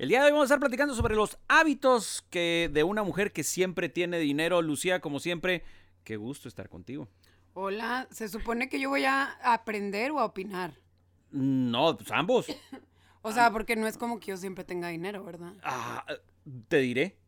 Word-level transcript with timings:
El 0.00 0.08
día 0.08 0.20
de 0.20 0.24
hoy 0.28 0.32
vamos 0.32 0.44
a 0.44 0.54
estar 0.54 0.60
platicando 0.60 0.94
sobre 0.94 1.14
los 1.14 1.36
hábitos 1.46 2.24
que 2.30 2.70
de 2.72 2.84
una 2.84 3.02
mujer 3.02 3.32
que 3.32 3.44
siempre 3.44 3.90
tiene 3.90 4.18
dinero. 4.18 4.62
Lucía, 4.62 5.02
como 5.02 5.20
siempre, 5.20 5.62
qué 6.04 6.16
gusto 6.16 6.48
estar 6.48 6.70
contigo. 6.70 7.06
Hola, 7.52 8.08
se 8.10 8.30
supone 8.30 8.70
que 8.70 8.80
yo 8.80 8.88
voy 8.88 9.04
a 9.04 9.24
aprender 9.42 10.10
o 10.12 10.18
a 10.18 10.24
opinar. 10.24 10.72
No, 11.30 11.98
pues 11.98 12.10
ambos. 12.12 12.46
O 13.22 13.32
sea, 13.32 13.50
porque 13.50 13.76
no 13.76 13.86
es 13.86 13.98
como 13.98 14.18
que 14.18 14.28
yo 14.28 14.38
siempre 14.38 14.64
tenga 14.64 14.88
dinero, 14.88 15.22
¿verdad? 15.22 15.52
Ah, 15.62 16.06
te 16.68 16.78
diré. 16.78 17.18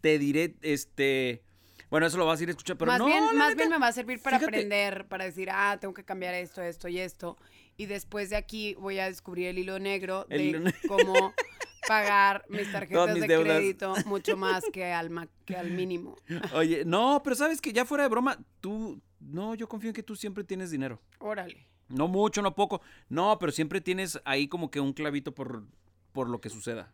Te 0.00 0.20
diré, 0.20 0.54
este. 0.62 1.42
Bueno, 1.90 2.06
eso 2.06 2.16
lo 2.16 2.26
vas 2.26 2.38
a 2.38 2.44
ir 2.44 2.48
a 2.48 2.52
escuchar, 2.52 2.78
pero 2.78 2.92
más 2.92 3.00
no. 3.00 3.06
bien, 3.06 3.36
más 3.36 3.56
bien 3.56 3.68
me 3.68 3.78
va 3.78 3.88
a 3.88 3.92
servir 3.92 4.22
para 4.22 4.38
fíjate. 4.38 4.56
aprender, 4.56 5.08
para 5.08 5.24
decir, 5.24 5.48
ah, 5.50 5.78
tengo 5.80 5.94
que 5.94 6.04
cambiar 6.04 6.34
esto, 6.34 6.62
esto 6.62 6.86
y 6.86 7.00
esto. 7.00 7.36
Y 7.76 7.86
después 7.86 8.30
de 8.30 8.36
aquí 8.36 8.74
voy 8.74 9.00
a 9.00 9.06
descubrir 9.06 9.48
el 9.48 9.58
hilo 9.58 9.80
negro 9.80 10.26
El 10.28 10.38
de 10.38 10.44
hilo 10.44 10.70
cómo 10.86 11.34
pagar 11.86 12.44
mis 12.48 12.70
tarjetas 12.72 13.12
mis 13.12 13.22
de 13.22 13.28
deudas. 13.28 13.56
crédito 13.58 13.94
mucho 14.06 14.36
más 14.36 14.64
que 14.72 14.92
al, 14.92 15.10
ma- 15.10 15.28
que 15.44 15.56
al 15.56 15.70
mínimo. 15.70 16.16
Oye, 16.54 16.84
no, 16.84 17.20
pero 17.22 17.36
sabes 17.36 17.60
que 17.60 17.72
ya 17.72 17.84
fuera 17.84 18.04
de 18.04 18.10
broma, 18.10 18.38
tú. 18.60 19.00
No, 19.20 19.54
yo 19.54 19.68
confío 19.68 19.90
en 19.90 19.94
que 19.94 20.02
tú 20.02 20.14
siempre 20.14 20.44
tienes 20.44 20.70
dinero. 20.70 21.00
Órale. 21.18 21.66
No 21.88 22.06
mucho, 22.08 22.42
no 22.42 22.54
poco. 22.54 22.80
No, 23.08 23.38
pero 23.38 23.50
siempre 23.52 23.80
tienes 23.80 24.20
ahí 24.24 24.48
como 24.48 24.70
que 24.70 24.80
un 24.80 24.92
clavito 24.92 25.34
por, 25.34 25.64
por 26.12 26.28
lo 26.28 26.40
que 26.40 26.50
suceda. 26.50 26.92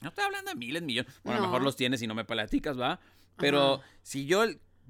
No 0.00 0.08
estoy 0.10 0.24
hablando 0.24 0.50
de 0.50 0.56
miles, 0.56 0.82
millones. 0.82 1.12
Bueno, 1.24 1.38
a 1.38 1.42
lo 1.42 1.48
mejor 1.48 1.62
los 1.62 1.76
tienes 1.76 2.00
y 2.02 2.06
no 2.06 2.14
me 2.14 2.24
platicas, 2.24 2.78
¿va? 2.80 3.00
Pero 3.36 3.74
Ajá. 3.74 3.84
si 4.02 4.26
yo, 4.26 4.44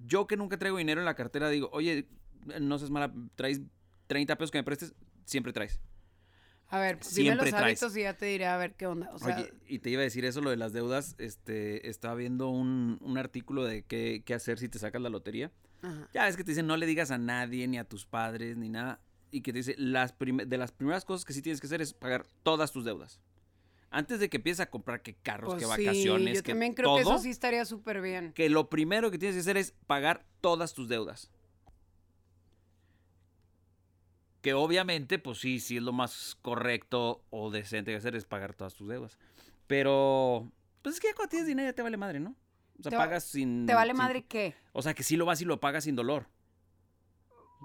yo 0.06 0.26
que 0.26 0.36
nunca 0.36 0.56
traigo 0.58 0.78
dinero 0.78 1.00
en 1.00 1.04
la 1.04 1.14
cartera, 1.14 1.48
digo, 1.48 1.68
oye, 1.72 2.06
no 2.60 2.78
seas 2.78 2.90
mala, 2.90 3.12
traes 3.34 3.60
30 4.06 4.36
pesos 4.36 4.50
que 4.50 4.58
me 4.58 4.64
prestes, 4.64 4.94
siempre 5.24 5.52
traes. 5.52 5.80
A 6.68 6.78
ver, 6.80 6.98
pues 6.98 7.14
dime 7.14 7.34
los 7.36 7.46
traes. 7.48 7.62
hábitos 7.82 7.96
y 7.96 8.02
ya 8.02 8.14
te 8.16 8.26
diré 8.26 8.46
a 8.46 8.56
ver 8.56 8.74
qué 8.74 8.86
onda. 8.86 9.10
O 9.14 9.18
sea, 9.18 9.36
Oye, 9.36 9.52
y 9.68 9.78
te 9.78 9.90
iba 9.90 10.00
a 10.00 10.04
decir 10.04 10.24
eso, 10.24 10.40
lo 10.40 10.50
de 10.50 10.56
las 10.56 10.72
deudas, 10.72 11.14
este, 11.18 11.88
estaba 11.88 12.14
viendo 12.16 12.48
un, 12.48 12.98
un 13.02 13.18
artículo 13.18 13.64
de 13.64 13.82
qué, 13.82 14.22
qué 14.24 14.34
hacer 14.34 14.58
si 14.58 14.68
te 14.68 14.78
sacas 14.80 15.00
la 15.00 15.08
lotería. 15.08 15.52
ajá. 15.82 16.08
Ya 16.12 16.26
es 16.28 16.36
que 16.36 16.42
te 16.42 16.50
dicen, 16.50 16.66
no 16.66 16.76
le 16.76 16.86
digas 16.86 17.10
a 17.12 17.18
nadie, 17.18 17.68
ni 17.68 17.78
a 17.78 17.84
tus 17.84 18.04
padres, 18.04 18.56
ni 18.56 18.68
nada. 18.68 19.00
Y 19.30 19.42
que 19.42 19.52
te 19.52 19.58
dice, 19.58 19.74
las 19.78 20.14
de 20.18 20.58
las 20.58 20.72
primeras 20.72 21.04
cosas 21.04 21.24
que 21.24 21.32
sí 21.32 21.42
tienes 21.42 21.60
que 21.60 21.66
hacer 21.68 21.80
es 21.80 21.92
pagar 21.92 22.26
todas 22.42 22.72
tus 22.72 22.84
deudas. 22.84 23.20
Antes 23.90 24.18
de 24.18 24.28
que 24.28 24.38
empieces 24.38 24.60
a 24.60 24.68
comprar 24.68 25.00
que 25.02 25.14
carros, 25.14 25.54
Pues 25.54 25.64
que 25.66 25.76
sí, 25.76 25.84
vacaciones, 25.86 26.34
yo 26.38 26.42
que 26.42 26.50
también 26.52 26.74
creo 26.74 26.88
todo, 26.88 26.96
que 26.96 27.02
eso 27.02 27.18
sí 27.18 27.30
estaría 27.30 27.64
súper 27.64 28.00
bien. 28.00 28.32
que 28.32 28.48
lo 28.50 28.68
primero 28.68 29.10
que 29.12 29.18
tienes 29.18 29.36
que 29.36 29.40
hacer 29.40 29.56
es 29.56 29.72
pagar 29.86 30.24
todas 30.40 30.74
tus 30.74 30.88
deudas. 30.88 31.30
Que 34.46 34.54
obviamente, 34.54 35.18
pues 35.18 35.38
sí, 35.38 35.58
sí 35.58 35.78
es 35.78 35.82
lo 35.82 35.92
más 35.92 36.38
correcto 36.40 37.24
o 37.30 37.50
decente 37.50 37.90
que 37.90 37.96
hacer 37.96 38.14
es 38.14 38.26
pagar 38.26 38.54
todas 38.54 38.74
tus 38.74 38.86
deudas. 38.86 39.18
Pero, 39.66 40.52
pues 40.82 40.94
es 40.94 41.00
que 41.00 41.12
cuando 41.14 41.30
tienes 41.30 41.48
dinero 41.48 41.68
ya 41.68 41.72
te 41.72 41.82
vale 41.82 41.96
madre, 41.96 42.20
¿no? 42.20 42.36
O 42.78 42.82
sea, 42.84 42.90
Te 42.90 42.96
pagas 42.96 43.24
sin... 43.24 43.66
¿Te 43.66 43.74
vale 43.74 43.90
sin- 43.90 43.98
madre 43.98 44.24
qué? 44.24 44.54
O 44.70 44.82
sea, 44.82 44.94
que 44.94 45.02
sí 45.02 45.16
lo 45.16 45.26
vas 45.26 45.40
y 45.40 45.44
lo 45.46 45.58
pagas 45.58 45.82
sin 45.82 45.96
dolor. 45.96 46.28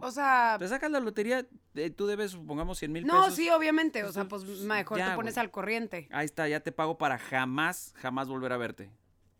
O 0.01 0.09
sea, 0.09 0.55
Te 0.57 0.67
sacas 0.67 0.89
la 0.89 0.99
lotería, 0.99 1.45
eh, 1.75 1.91
tú 1.91 2.07
debes, 2.07 2.31
supongamos, 2.31 2.79
100 2.79 2.91
mil 2.91 3.05
no, 3.05 3.21
pesos. 3.25 3.35
sí, 3.35 3.47
obviamente. 3.51 4.03
O 4.03 4.11
sea, 4.11 4.25
pues 4.27 4.43
mejor 4.43 4.97
ya, 4.97 5.11
te 5.11 5.15
pones 5.15 5.35
güey. 5.35 5.45
al 5.45 5.51
corriente. 5.51 6.09
Ahí 6.11 6.25
está, 6.25 6.47
ya 6.47 6.61
te 6.61 6.71
pago 6.71 6.97
para 6.97 7.19
jamás, 7.19 7.93
jamás 7.97 8.27
volver 8.27 8.53
a 8.53 8.57
verte. 8.57 8.89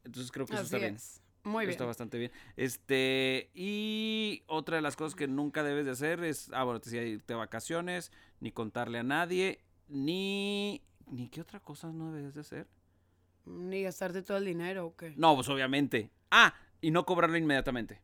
Entonces 0.04 0.32
creo 0.32 0.46
que 0.46 0.54
eso 0.54 0.62
está 0.62 0.78
bien. 0.78 0.96
Muy 1.44 1.66
bien. 1.66 1.72
Está 1.72 1.86
bastante 1.86 2.18
bien. 2.18 2.32
Este, 2.56 3.50
y 3.54 4.44
otra 4.48 4.76
de 4.76 4.82
las 4.82 4.96
cosas 4.96 5.16
que 5.16 5.28
nunca 5.28 5.64
debes 5.64 5.86
de 5.86 5.92
hacer 5.92 6.24
es, 6.24 6.52
ah, 6.54 6.64
bueno, 6.64 6.80
te 6.80 6.90
decía 6.90 7.04
irte 7.04 7.34
de 7.34 7.38
vacaciones, 7.40 8.12
ni 8.40 8.52
contarle 8.52 9.00
a 9.00 9.04
nadie, 9.04 9.64
ni, 9.88 10.84
ni 11.08 11.30
qué 11.30 11.42
otra 11.42 11.60
cosa 11.60 11.92
no 11.92 12.12
debes 12.12 12.36
de 12.36 12.42
hacer. 12.42 12.68
Ni 13.46 13.82
gastarte 13.84 14.22
todo 14.22 14.38
el 14.38 14.46
dinero, 14.46 14.86
¿o 14.88 14.96
qué? 14.96 15.14
No, 15.18 15.36
pues 15.36 15.50
obviamente. 15.50 16.12
Ah, 16.30 16.54
y 16.80 16.92
no 16.92 17.06
cobrarlo 17.06 17.38
inmediatamente. 17.38 18.02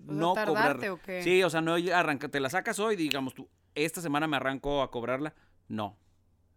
O 0.00 0.12
sea, 0.12 0.14
no 0.14 0.32
¿tardarte 0.32 0.88
cobrar. 0.88 0.90
o 0.90 1.02
qué? 1.02 1.22
Sí, 1.22 1.42
o 1.42 1.50
sea, 1.50 1.60
no 1.60 1.74
arranca, 1.74 2.28
te 2.28 2.40
la 2.40 2.50
sacas 2.50 2.78
hoy, 2.78 2.96
digamos 2.96 3.34
tú, 3.34 3.48
esta 3.74 4.00
semana 4.00 4.26
me 4.26 4.36
arranco 4.36 4.82
a 4.82 4.90
cobrarla. 4.90 5.34
No, 5.68 5.96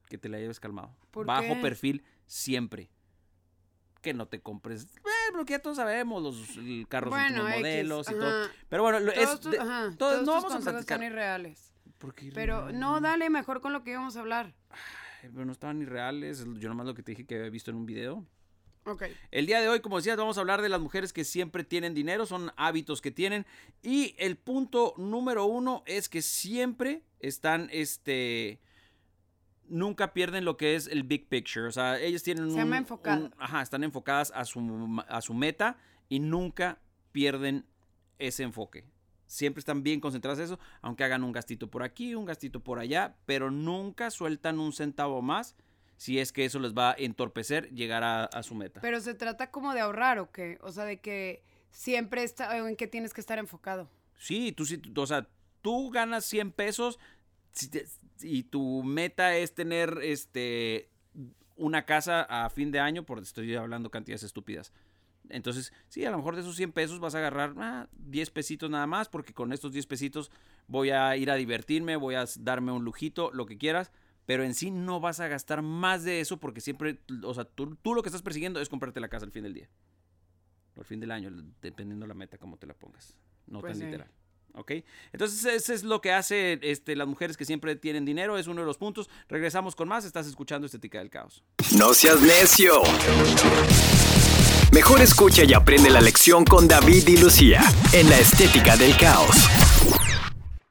que 0.10 0.18
te 0.18 0.30
la 0.30 0.40
lleves 0.40 0.60
calmado. 0.60 0.96
¿Por 1.12 1.26
Bajo 1.26 1.56
qué? 1.56 1.62
perfil 1.62 2.04
siempre. 2.26 2.90
Que 4.02 4.14
no 4.14 4.28
te 4.28 4.42
compres, 4.42 4.84
eh, 4.84 5.34
lo 5.36 5.46
que 5.46 5.52
ya 5.52 5.60
todos 5.60 5.78
sabemos, 5.78 6.24
los 6.24 6.36
carros 6.90 7.12
Bueno, 7.12 7.48
X, 7.48 7.58
modelos 7.60 8.10
y 8.10 8.14
todo. 8.14 8.48
Pero 8.68 8.84
bueno, 8.84 9.00
Todos 9.00 9.18
es 9.18 9.40
tus, 9.40 9.52
de- 9.52 9.60
ajá, 9.60 9.82
todos- 9.84 9.98
todos 9.98 10.14
no 10.14 10.20
tus 10.20 10.26
vamos 10.34 10.44
a 10.46 10.56
consejos 10.56 10.74
platicar. 10.74 10.98
son 10.98 11.06
irreales. 11.06 11.74
¿Por 12.00 12.16
qué 12.16 12.32
Pero 12.34 12.72
no, 12.72 13.00
dale 13.00 13.30
mejor 13.30 13.62
con 13.62 13.74
lo 13.74 13.84
que 13.84 13.92
íbamos 13.92 14.16
a 14.18 14.22
hablar. 14.22 14.56
Ay, 14.72 15.30
Pero 15.32 15.46
no 15.46 15.52
estaban 15.52 15.82
irreales, 15.84 16.44
yo 16.58 16.68
nomás 16.70 16.88
lo 16.88 16.96
que 16.96 17.04
te 17.04 17.12
dije 17.12 17.26
que 17.28 17.36
había 17.36 17.50
visto 17.52 17.70
en 17.70 17.78
un 17.78 17.86
video. 17.86 18.26
Ok. 18.86 19.04
El 19.30 19.46
día 19.46 19.62
de 19.62 19.70
hoy, 19.70 19.82
como 19.82 19.98
decías, 19.98 20.18
vamos 20.18 20.38
a 20.38 20.42
hablar 20.42 20.64
de 20.64 20.70
las 20.70 20.82
mujeres 20.82 21.14
que 21.14 21.24
siempre 21.24 21.64
tienen 21.64 21.94
dinero, 21.94 22.26
son 22.26 22.52
hábitos 22.58 23.00
que 23.02 23.12
tienen. 23.12 23.46
Y 23.84 24.16
el 24.18 24.36
punto 24.36 24.96
número 24.98 25.46
uno 25.46 25.84
es 25.86 26.10
que 26.10 26.24
siempre 26.24 27.04
están, 27.20 27.70
este, 27.72 28.60
nunca 29.72 30.14
pierden 30.14 30.46
lo 30.46 30.58
que 30.58 30.76
es 30.76 30.88
el 30.88 31.04
big 31.04 31.28
picture. 31.28 31.66
O 31.68 31.72
sea, 31.72 32.00
ellas 32.00 32.24
tienen 32.24 32.52
Se 32.52 32.64
un... 32.64 32.72
un- 32.74 33.34
ajá, 33.40 33.62
están 33.62 33.84
enfocadas 33.84 34.32
a 34.36 34.46
su, 34.46 35.04
a 35.08 35.22
su 35.22 35.34
meta 35.34 35.78
y 36.10 36.20
nunca 36.20 36.80
pierden 37.12 37.66
ese 38.20 38.44
enfoque. 38.44 38.86
Siempre 39.28 39.60
están 39.60 39.82
bien 39.82 40.00
concentradas 40.02 40.40
en 40.40 40.46
eso, 40.46 40.60
aunque 40.82 41.04
hagan 41.06 41.24
un 41.24 41.32
gastito 41.32 41.70
por 41.70 41.84
aquí, 41.84 42.16
un 42.16 42.26
gastito 42.26 42.60
por 42.60 42.80
allá, 42.80 43.16
pero 43.26 43.50
nunca 43.50 44.12
sueltan 44.12 44.60
un 44.60 44.74
centavo 44.74 45.22
más 45.22 45.56
si 45.98 46.20
es 46.20 46.32
que 46.34 46.46
eso 46.46 46.60
les 46.60 46.74
va 46.74 46.92
a 46.92 46.96
entorpecer 46.98 47.70
llegar 47.70 48.04
a, 48.04 48.26
a 48.26 48.44
su 48.44 48.56
meta. 48.56 48.82
Pero 48.82 49.00
se 49.00 49.14
trata 49.14 49.52
como 49.52 49.74
de 49.74 49.80
ahorrar, 49.82 50.20
¿o 50.20 50.32
qué? 50.32 50.58
O 50.62 50.72
sea, 50.72 50.84
de 50.84 51.00
que 51.00 51.44
siempre 51.70 52.24
está, 52.24 52.58
en 52.58 52.76
qué 52.76 52.88
tienes 52.88 53.14
que 53.14 53.22
estar 53.22 53.38
enfocado. 53.40 53.88
Sí, 54.18 54.52
tú 54.52 54.66
sí, 54.66 54.82
o 54.96 55.06
sea, 55.08 55.28
tú 55.62 55.92
ganas 55.92 56.26
100 56.26 56.52
pesos 56.52 57.00
si 57.52 57.70
te- 57.70 57.86
y 58.22 58.44
tu 58.44 58.84
meta 58.84 59.36
es 59.36 59.54
tener 59.54 60.00
este 60.04 60.90
una 61.56 61.86
casa 61.86 62.22
a 62.24 62.50
fin 62.50 62.72
de 62.72 62.80
año, 62.80 63.04
por 63.06 63.20
estoy 63.20 63.56
hablando 63.56 63.92
cantidades 63.92 64.24
estúpidas. 64.24 64.74
Entonces, 65.30 65.72
sí, 65.88 66.04
a 66.06 66.12
lo 66.12 66.18
mejor 66.18 66.36
de 66.36 66.42
esos 66.42 66.56
100 66.56 66.72
pesos 66.72 67.00
vas 67.00 67.14
a 67.16 67.20
agarrar 67.20 67.54
ah, 67.58 67.88
10 67.94 68.32
pesitos 68.32 68.70
nada 68.70 68.88
más, 68.88 69.08
porque 69.10 69.34
con 69.34 69.54
estos 69.54 69.72
10 69.72 69.86
pesitos 69.86 70.32
voy 70.68 70.90
a 70.90 71.16
ir 71.16 71.30
a 71.30 71.36
divertirme, 71.36 71.96
voy 71.96 72.16
a 72.16 72.26
darme 72.40 72.72
un 72.72 72.84
lujito, 72.84 73.32
lo 73.32 73.46
que 73.46 73.58
quieras, 73.58 73.92
pero 74.26 74.44
en 74.44 74.56
sí 74.56 74.72
no 74.72 75.00
vas 75.00 75.20
a 75.20 75.28
gastar 75.28 75.62
más 75.62 76.04
de 76.04 76.20
eso 76.20 76.40
porque 76.40 76.62
siempre, 76.62 77.00
o 77.24 77.34
sea, 77.34 77.46
tú, 77.46 77.76
tú 77.82 77.94
lo 77.94 78.02
que 78.02 78.10
estás 78.10 78.24
persiguiendo 78.24 78.60
es 78.60 78.70
comprarte 78.70 79.00
la 79.00 79.10
casa 79.10 79.26
al 79.26 79.32
fin 79.32 79.44
del 79.44 79.54
día. 79.54 79.70
O 80.76 80.80
al 80.80 80.86
fin 80.86 81.00
del 81.00 81.12
año, 81.12 81.30
dependiendo 81.62 82.08
la 82.08 82.14
meta 82.14 82.38
como 82.38 82.58
te 82.58 82.66
la 82.66 82.74
pongas. 82.74 83.16
No 83.46 83.60
Pues 83.62 83.74
tan 83.74 83.80
sí. 83.80 83.86
literal. 83.86 84.10
¿Ok? 84.56 84.72
Entonces, 85.14 85.46
eso 85.46 85.74
es 85.74 85.84
lo 85.84 86.02
que 86.02 86.12
hace 86.12 86.60
este, 86.62 86.96
las 86.96 87.08
mujeres 87.08 87.38
que 87.38 87.46
siempre 87.46 87.76
tienen 87.76 88.06
dinero, 88.06 88.38
es 88.38 88.48
uno 88.48 88.62
de 88.62 88.68
los 88.68 88.78
puntos. 88.78 89.10
Regresamos 89.30 89.76
con 89.76 89.88
más, 89.88 90.06
estás 90.06 90.28
escuchando 90.28 90.66
Estética 90.66 91.00
del 91.00 91.10
Caos. 91.10 91.44
No 91.78 91.94
seas 91.94 92.22
necio. 92.22 92.82
Mejor 94.74 95.02
escucha 95.02 95.44
y 95.44 95.54
aprende 95.54 95.90
la 95.90 96.00
lección 96.00 96.46
con 96.46 96.68
David 96.68 97.08
y 97.08 97.18
Lucía 97.18 97.62
en 97.94 98.10
la 98.10 98.18
Estética 98.20 98.78
del 98.78 98.96
Caos. 98.98 99.36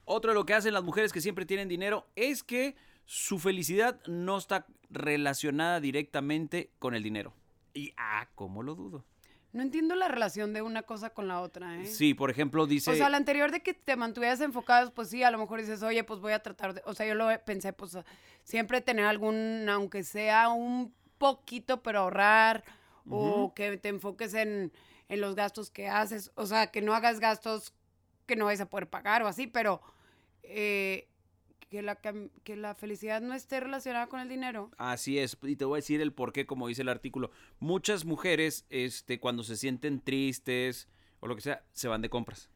Otro 0.05 0.33
de 0.33 0.35
lo 0.35 0.47
que 0.47 0.55
hacen 0.55 0.75
las 0.75 0.83
mujeres 0.83 1.13
que 1.13 1.21
siempre 1.21 1.47
tienen 1.47 1.69
dinero 1.69 2.07
es 2.17 2.43
que 2.43 2.77
su 3.05 3.39
felicidad 3.39 4.01
no 4.07 4.39
está 4.39 4.67
relacionada 4.89 5.81
directamente 5.81 6.71
con 6.79 6.95
el 6.95 7.03
dinero. 7.03 7.35
Y, 7.75 7.93
ah, 7.97 8.29
¿cómo 8.35 8.63
lo 8.63 8.75
dudo? 8.75 9.05
No 9.53 9.63
entiendo 9.63 9.97
la 9.97 10.07
relación 10.07 10.53
de 10.53 10.63
una 10.63 10.83
cosa 10.83 11.11
con 11.11 11.27
la 11.27 11.41
otra, 11.41 11.81
¿eh? 11.81 11.87
Sí, 11.87 12.15
por 12.15 12.31
ejemplo, 12.31 12.67
dice... 12.67 12.93
O 12.93 12.95
sea, 12.95 13.09
la 13.09 13.17
anterior 13.17 13.51
de 13.51 13.63
que 13.63 13.75
te 13.75 13.97
mantuvieras 13.97 14.41
enfocados, 14.41 14.93
pues 14.93 15.09
sí, 15.11 15.25
a 15.25 15.31
lo 15.31 15.39
mejor 15.39 15.61
dices, 15.61 15.83
oye, 15.83 16.05
pues 16.05 16.21
voy 16.21 16.33
a 16.33 16.41
tratar 16.41 16.75
de, 16.75 16.83
o 16.85 16.95
sea, 16.95 17.07
yo 17.07 17.15
lo 17.15 17.27
pensé, 17.45 17.73
pues 17.73 17.99
siempre 18.45 18.81
tener 18.81 19.07
algún, 19.07 19.69
aunque 19.69 20.05
sea 20.05 20.51
un 20.51 20.95
poquito, 21.19 21.83
pero 21.83 22.01
ahorrar, 22.01 22.65
o 23.09 23.53
que 23.55 23.77
te 23.77 23.89
enfoques 23.89 24.35
en, 24.35 24.73
en 25.09 25.21
los 25.21 25.35
gastos 25.35 25.71
que 25.71 25.89
haces, 25.89 26.31
o 26.37 26.47
sea, 26.47 26.69
que 26.69 26.81
no 26.81 26.95
hagas 26.95 27.19
gastos 27.19 27.75
que 28.27 28.37
no 28.37 28.45
vais 28.45 28.61
a 28.61 28.71
poder 28.71 28.89
pagar 28.89 29.25
o 29.25 29.27
así, 29.27 29.49
pero, 29.49 29.83
eh, 30.45 31.10
que 31.71 31.81
la, 31.83 31.97
que 31.97 32.57
la 32.57 32.75
felicidad 32.75 33.21
no 33.23 33.33
esté 33.33 33.61
relacionada 33.61 34.09
con 34.09 34.21
el 34.21 34.29
dinero. 34.29 34.71
Así 34.77 35.19
es, 35.19 35.39
y 35.43 35.57
te 35.57 35.65
voy 35.65 35.77
a 35.77 35.81
decir 35.83 36.01
el 36.01 36.13
por 36.13 36.33
qué, 36.33 36.45
como 36.45 36.67
dice 36.69 36.83
el 36.83 36.89
artículo. 36.89 37.31
Muchas 37.61 38.05
mujeres, 38.05 38.67
este, 38.69 39.19
cuando 39.21 39.43
se 39.45 39.57
sienten 39.57 40.01
tristes 40.01 40.89
o 41.21 41.29
lo 41.29 41.37
que 41.37 41.43
sea, 41.43 41.65
se 41.73 41.89
van 41.89 42.03
de 42.03 42.11
compras. 42.11 42.51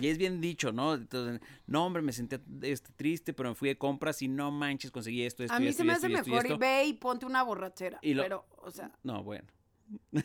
Y 0.00 0.06
es 0.08 0.18
bien 0.18 0.40
dicho, 0.40 0.70
¿no? 0.70 0.94
Entonces, 0.94 1.40
no, 1.66 1.84
hombre, 1.84 2.02
me 2.02 2.12
sentía 2.12 2.40
este, 2.62 2.92
triste, 2.92 3.32
pero 3.32 3.48
me 3.48 3.54
fui 3.56 3.68
de 3.70 3.78
compras 3.78 4.22
y 4.22 4.28
no 4.28 4.52
manches, 4.52 4.92
conseguí 4.92 5.22
esto, 5.24 5.42
esto 5.42 5.54
A 5.56 5.58
y 5.58 5.62
mí 5.62 5.68
esto 5.70 5.78
se 5.78 5.84
y 5.84 5.86
me 5.88 5.92
esto 5.94 6.06
hace 6.06 6.12
y 6.12 6.14
esto 6.16 6.28
y 6.28 6.32
mejor 6.32 6.46
y 6.46 6.48
esto. 6.50 6.58
ve 6.60 6.84
y 6.84 6.92
ponte 6.92 7.26
una 7.26 7.42
borrachera. 7.42 7.98
Y 8.02 8.14
lo- 8.14 8.22
Pero, 8.22 8.46
o 8.58 8.70
sea, 8.70 8.92
No, 9.02 9.24
bueno. 9.24 9.48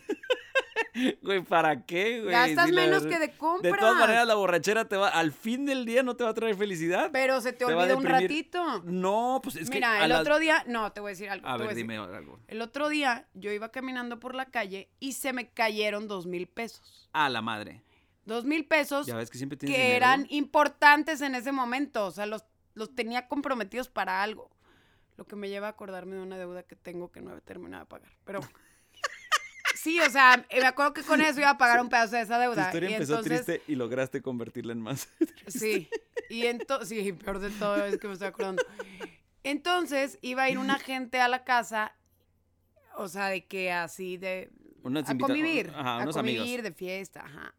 Güey, 1.21 1.41
¿para 1.43 1.85
qué, 1.85 2.19
güey? 2.21 2.31
gastas 2.31 2.67
Si 2.67 2.71
la- 2.71 2.81
menos 2.81 3.05
que 3.05 3.17
de 3.19 3.31
compras. 3.35 3.71
De 3.73 3.77
todas 3.79 3.95
maneras, 3.95 4.27
la 4.27 4.35
borrachera 4.35 4.85
te 4.87 4.95
va, 4.95 5.09
al 5.09 5.31
fin 5.31 5.65
del 5.65 5.85
día 5.85 6.03
no 6.03 6.15
te 6.15 6.23
va 6.23 6.29
a 6.29 6.33
traer 6.33 6.55
felicidad. 6.55 7.09
Pero 7.11 7.41
se 7.41 7.51
te 7.51 7.65
te 7.65 7.73
olvida 7.73 7.95
un 7.95 8.03
ratito. 8.03 8.81
No, 8.85 9.39
pues 9.43 9.55
es 9.55 9.69
que. 9.69 9.77
Mira, 9.77 10.05
el 10.05 10.11
otro 10.11 10.37
día, 10.39 10.63
no, 10.67 10.91
te 10.91 11.01
voy 11.01 11.09
a 11.09 11.13
decir 11.13 11.29
algo. 11.29 11.47
A 11.47 11.57
ver, 11.57 11.73
dime 11.73 11.97
algo. 11.97 12.39
El 12.47 12.61
otro 12.61 12.89
día 12.89 13.27
yo 13.33 13.51
iba 13.51 13.69
caminando 13.69 14.19
por 14.19 14.35
la 14.35 14.45
calle 14.51 14.89
y 14.99 15.13
se 15.13 15.33
me 15.33 15.49
cayeron 15.49 16.07
dos 16.07 16.27
mil 16.27 16.47
pesos. 16.47 17.09
A 17.13 17.29
la 17.29 17.41
madre. 17.41 17.81
Dos 18.25 18.45
mil 18.45 18.65
pesos 18.65 19.05
Ya 19.07 19.15
ves 19.17 19.29
que 19.29 19.37
siempre 19.37 19.57
tienes 19.57 19.75
que 19.75 19.81
dinero. 19.83 19.97
eran 20.05 20.27
importantes 20.29 21.21
en 21.21 21.35
ese 21.35 21.51
momento. 21.51 22.05
O 22.05 22.11
sea, 22.11 22.25
los, 22.25 22.45
los 22.73 22.93
tenía 22.95 23.27
comprometidos 23.27 23.89
para 23.89 24.21
algo. 24.23 24.49
Lo 25.17 25.25
que 25.25 25.35
me 25.35 25.49
lleva 25.49 25.67
a 25.67 25.71
acordarme 25.71 26.15
de 26.15 26.21
una 26.21 26.37
deuda 26.37 26.63
que 26.63 26.75
tengo 26.75 27.11
que 27.11 27.21
no 27.21 27.35
he 27.35 27.41
terminado 27.41 27.83
de 27.83 27.87
pagar. 27.89 28.11
Pero 28.23 28.39
sí, 29.83 29.99
o 29.99 30.09
sea, 30.09 30.45
eh, 30.49 30.59
me 30.61 30.65
acuerdo 30.67 30.93
que 30.93 31.03
con 31.03 31.21
eso 31.21 31.39
iba 31.39 31.49
a 31.51 31.57
pagar 31.57 31.81
un 31.81 31.89
pedazo 31.89 32.15
de 32.15 32.21
esa 32.21 32.35
Tu 32.35 32.41
deuda. 32.41 32.65
historia 32.67 32.89
y 32.89 32.93
empezó 32.93 33.17
entonces, 33.19 33.45
triste 33.45 33.71
y 33.71 33.75
lograste 33.75 34.21
convertirla 34.21 34.73
en 34.73 34.79
más. 34.81 35.09
Sí. 35.47 35.89
Y 36.29 36.45
entonces, 36.47 36.87
sí, 37.03 37.11
peor 37.13 37.39
de 37.39 37.49
todo 37.51 37.83
es 37.85 37.97
que 37.97 38.07
me 38.07 38.13
estoy 38.13 38.29
acordando. 38.29 38.63
Entonces, 39.43 40.17
iba 40.21 40.43
a 40.43 40.49
ir 40.49 40.57
una 40.57 40.79
gente 40.79 41.19
a 41.19 41.27
la 41.27 41.43
casa, 41.43 41.93
o 42.95 43.07
sea, 43.07 43.27
de 43.27 43.45
que 43.45 43.71
así 43.71 44.17
de 44.17 44.49
Unos 44.83 45.09
a 45.09 45.17
convivir, 45.17 45.71
Ajá, 45.75 45.95
a 45.99 46.03
unos 46.03 46.15
convivir 46.15 46.41
amigos. 46.41 46.63
de 46.63 46.71
fiesta, 46.73 47.25
ajá. 47.25 47.53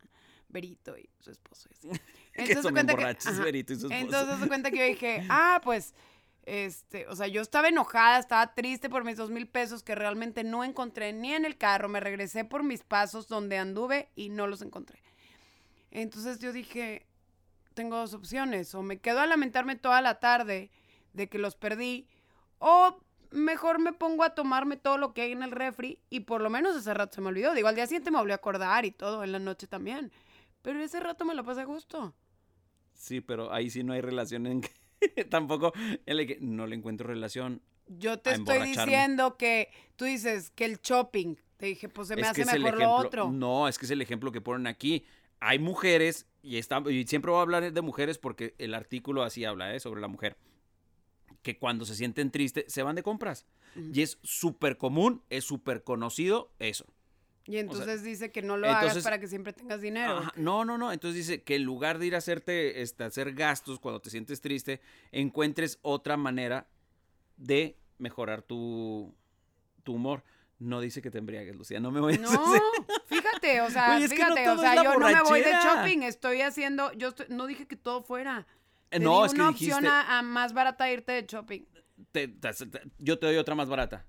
Berito 0.49 0.97
y 0.97 1.09
su 1.21 1.31
esposo. 1.31 1.69
y 1.71 1.75
así. 1.75 1.89
que 2.35 2.43
Entonces, 2.43 2.63
son 2.63 2.71
se 2.71 2.73
cuenta 2.73 2.95
que- 2.97 3.05
ajá. 3.05 3.43
Berito 3.43 3.73
y 3.73 3.77
su 3.77 3.87
esposo. 3.87 4.01
Entonces 4.05 4.39
se 4.41 4.49
cuenta 4.49 4.71
que 4.71 4.79
yo 4.79 4.85
dije, 4.85 5.27
ah, 5.29 5.61
pues, 5.63 5.95
este, 6.47 7.07
o 7.09 7.17
sea, 7.17 7.27
yo 7.27 7.41
estaba 7.41 7.69
enojada, 7.69 8.19
estaba 8.19 8.55
triste 8.55 8.91
por 8.91 9.05
mis 9.05 9.17
dos 9.17 9.31
mil 9.31 9.49
pesos 9.49 9.83
que 9.83 9.95
realmente 9.95 10.45
no 10.45 10.65
encontré 10.65 11.13
ni 11.13 11.33
en 11.33 11.45
el 11.45 11.57
carro. 11.57 11.89
Me 11.89 12.01
regresé 12.01 12.45
por 12.45 12.63
mis 12.63 12.83
pasos 12.83 13.29
donde 13.29 13.59
anduve 13.59 14.11
y 14.15 14.29
no 14.29 14.47
los 14.47 14.63
encontré. 14.63 15.03
Entonces 15.91 16.39
yo 16.41 16.53
dije, 16.53 17.07
tengo 17.75 17.97
dos 17.97 18.15
opciones, 18.15 18.75
o 18.75 18.83
me 18.83 18.99
quedo 18.99 19.21
a 19.21 19.27
lamentarme 19.27 19.77
toda 19.77 20.01
la 20.01 20.21
tarde 20.21 20.71
de 21.13 21.29
que 21.29 21.39
los 21.39 21.55
perdí, 21.57 22.09
o 22.59 23.01
mejor 23.31 23.79
me 23.79 23.93
pongo 23.93 24.25
a 24.25 24.35
tomarme 24.35 24.77
todo 24.77 24.99
lo 24.99 25.15
que 25.15 25.23
hay 25.23 25.33
en 25.33 25.43
el 25.43 25.51
refri 25.51 26.01
y 26.11 26.21
por 26.21 26.41
lo 26.41 26.51
menos 26.51 26.77
ese 26.77 26.95
rato 26.95 27.15
se 27.15 27.21
me 27.21 27.29
olvidó. 27.29 27.55
Digo, 27.55 27.69
al 27.69 27.75
día 27.75 27.87
siguiente 27.87 28.11
me 28.11 28.19
volví 28.19 28.33
a 28.33 28.37
acordar 28.37 28.85
y 28.85 28.91
todo, 28.91 29.25
en 29.25 29.33
la 29.33 29.39
noche 29.39 29.67
también. 29.67 30.13
Pero 30.63 30.81
ese 30.83 31.01
rato 31.01 31.25
me 31.25 31.35
lo 31.35 31.45
pasé 31.45 31.63
a 31.63 31.65
gusto. 31.65 32.15
Sí, 32.93 33.21
pero 33.21 33.53
ahí 33.53 33.71
sí 33.71 33.83
no 33.83 33.93
hay 33.93 34.01
relación 34.01 34.47
en 34.47 34.61
que... 34.61 34.71
Tampoco, 35.31 35.73
en 36.07 36.17
la 36.17 36.27
que 36.27 36.39
no 36.41 36.67
le 36.67 36.77
encuentro 36.77 37.07
relación. 37.07 37.63
Yo 37.87 38.19
te 38.19 38.31
a 38.31 38.35
estoy 38.35 38.63
diciendo 38.63 39.37
que 39.37 39.69
tú 39.97 40.05
dices 40.05 40.51
que 40.51 40.65
el 40.65 40.81
shopping. 40.81 41.37
Te 41.57 41.67
dije, 41.67 41.89
pues 41.89 42.09
se 42.09 42.17
me 42.17 42.23
Es 42.23 42.29
hace 42.29 42.43
el 42.43 42.63
mejor 42.63 42.79
lo 42.79 42.93
otro. 42.93 43.31
No, 43.31 43.69
es 43.69 43.79
que 43.79 43.87
es 43.87 43.91
el 43.91 44.03
ejemplo 44.03 44.33
que 44.33 44.41
ponen 44.41 44.67
aquí. 44.67 45.05
Hay 45.41 45.59
mujeres, 45.59 46.27
y, 46.43 46.57
está, 46.57 46.83
y 46.91 47.07
siempre 47.07 47.31
voy 47.31 47.39
a 47.39 47.43
hablar 47.43 47.73
de 47.73 47.81
mujeres 47.83 48.19
porque 48.19 48.55
el 48.59 48.75
artículo 48.75 49.23
así 49.23 49.45
habla, 49.45 49.75
¿eh? 49.75 49.81
Sobre 49.81 50.01
la 50.01 50.09
mujer. 50.09 50.37
Que 51.43 51.59
cuando 51.59 51.85
se 51.85 51.95
sienten 51.95 52.31
tristes, 52.31 52.65
se 52.73 52.83
van 52.83 52.97
de 52.97 53.03
compras. 53.03 53.47
Y 53.93 54.03
es 54.03 54.19
súper 54.23 54.79
común, 54.79 55.23
es 55.31 55.45
súper 55.45 55.83
conocido 55.83 56.53
eso. 56.59 56.87
Y 57.47 57.59
entonces 57.59 58.03
dice 58.03 58.33
que 58.33 58.41
no 58.43 58.57
lo 58.57 58.69
hagas 58.71 59.03
para 59.03 59.21
que 59.21 59.29
siempre 59.29 59.53
tengas 59.53 59.81
dinero. 59.83 60.19
Ajá, 60.19 60.33
No, 60.37 60.65
no, 60.65 60.79
no. 60.79 60.93
Entonces 60.93 61.27
dice 61.27 61.43
que 61.43 61.57
en 61.57 61.65
lugar 61.65 61.99
de 61.99 62.07
ir 62.07 62.15
a 62.15 62.19
hacerte, 62.19 62.81
este, 62.81 63.05
hacer 63.05 63.35
gastos 63.35 63.79
cuando 63.81 64.01
te 64.01 64.09
sientes 64.11 64.41
triste, 64.41 64.81
encuentres 65.13 65.79
otra 65.83 66.17
manera 66.17 66.67
de 67.37 67.77
mejorar 67.99 68.43
tu, 68.43 69.15
tu 69.83 69.95
humor. 69.95 70.23
No 70.59 70.81
dice 70.81 71.03
que 71.03 71.11
te 71.11 71.19
embriagues, 71.19 71.55
Lucía. 71.57 71.81
No 71.81 71.91
me 71.91 72.01
voy 72.01 72.15
a 72.15 72.19
No, 72.19 72.31
fíjate, 73.07 73.61
o 73.61 73.69
sea, 73.71 73.99
que 73.99 74.09
fíjate, 74.09 74.49
o 74.49 74.57
sea, 74.59 74.77
yo 74.83 74.99
no 74.99 75.07
me 75.07 75.23
voy 75.23 75.41
de 75.43 75.53
shopping, 75.53 76.03
estoy 76.05 76.41
haciendo, 76.41 76.93
yo 76.93 77.09
estoy- 77.09 77.27
no 77.29 77.47
dije 77.47 77.67
que 77.67 77.77
todo 77.77 78.03
fuera. 78.03 78.47
Te 78.89 79.01
No, 79.01 79.21
di 79.21 79.27
es 79.27 79.35
que 79.35 79.41
una 79.41 79.51
dijiste, 79.51 79.75
opción 79.75 79.93
a, 79.93 80.19
a 80.19 80.23
más 80.23 80.53
barata 80.55 80.91
irte 80.91 81.13
de 81.13 81.27
shopping. 81.27 81.63
te- 82.13 82.29
te- 82.29 82.53
te- 82.55 82.83
yo 82.99 83.19
te 83.19 83.27
doy 83.27 83.37
otra 83.37 83.55
más 83.55 83.69
barata. 83.69 84.07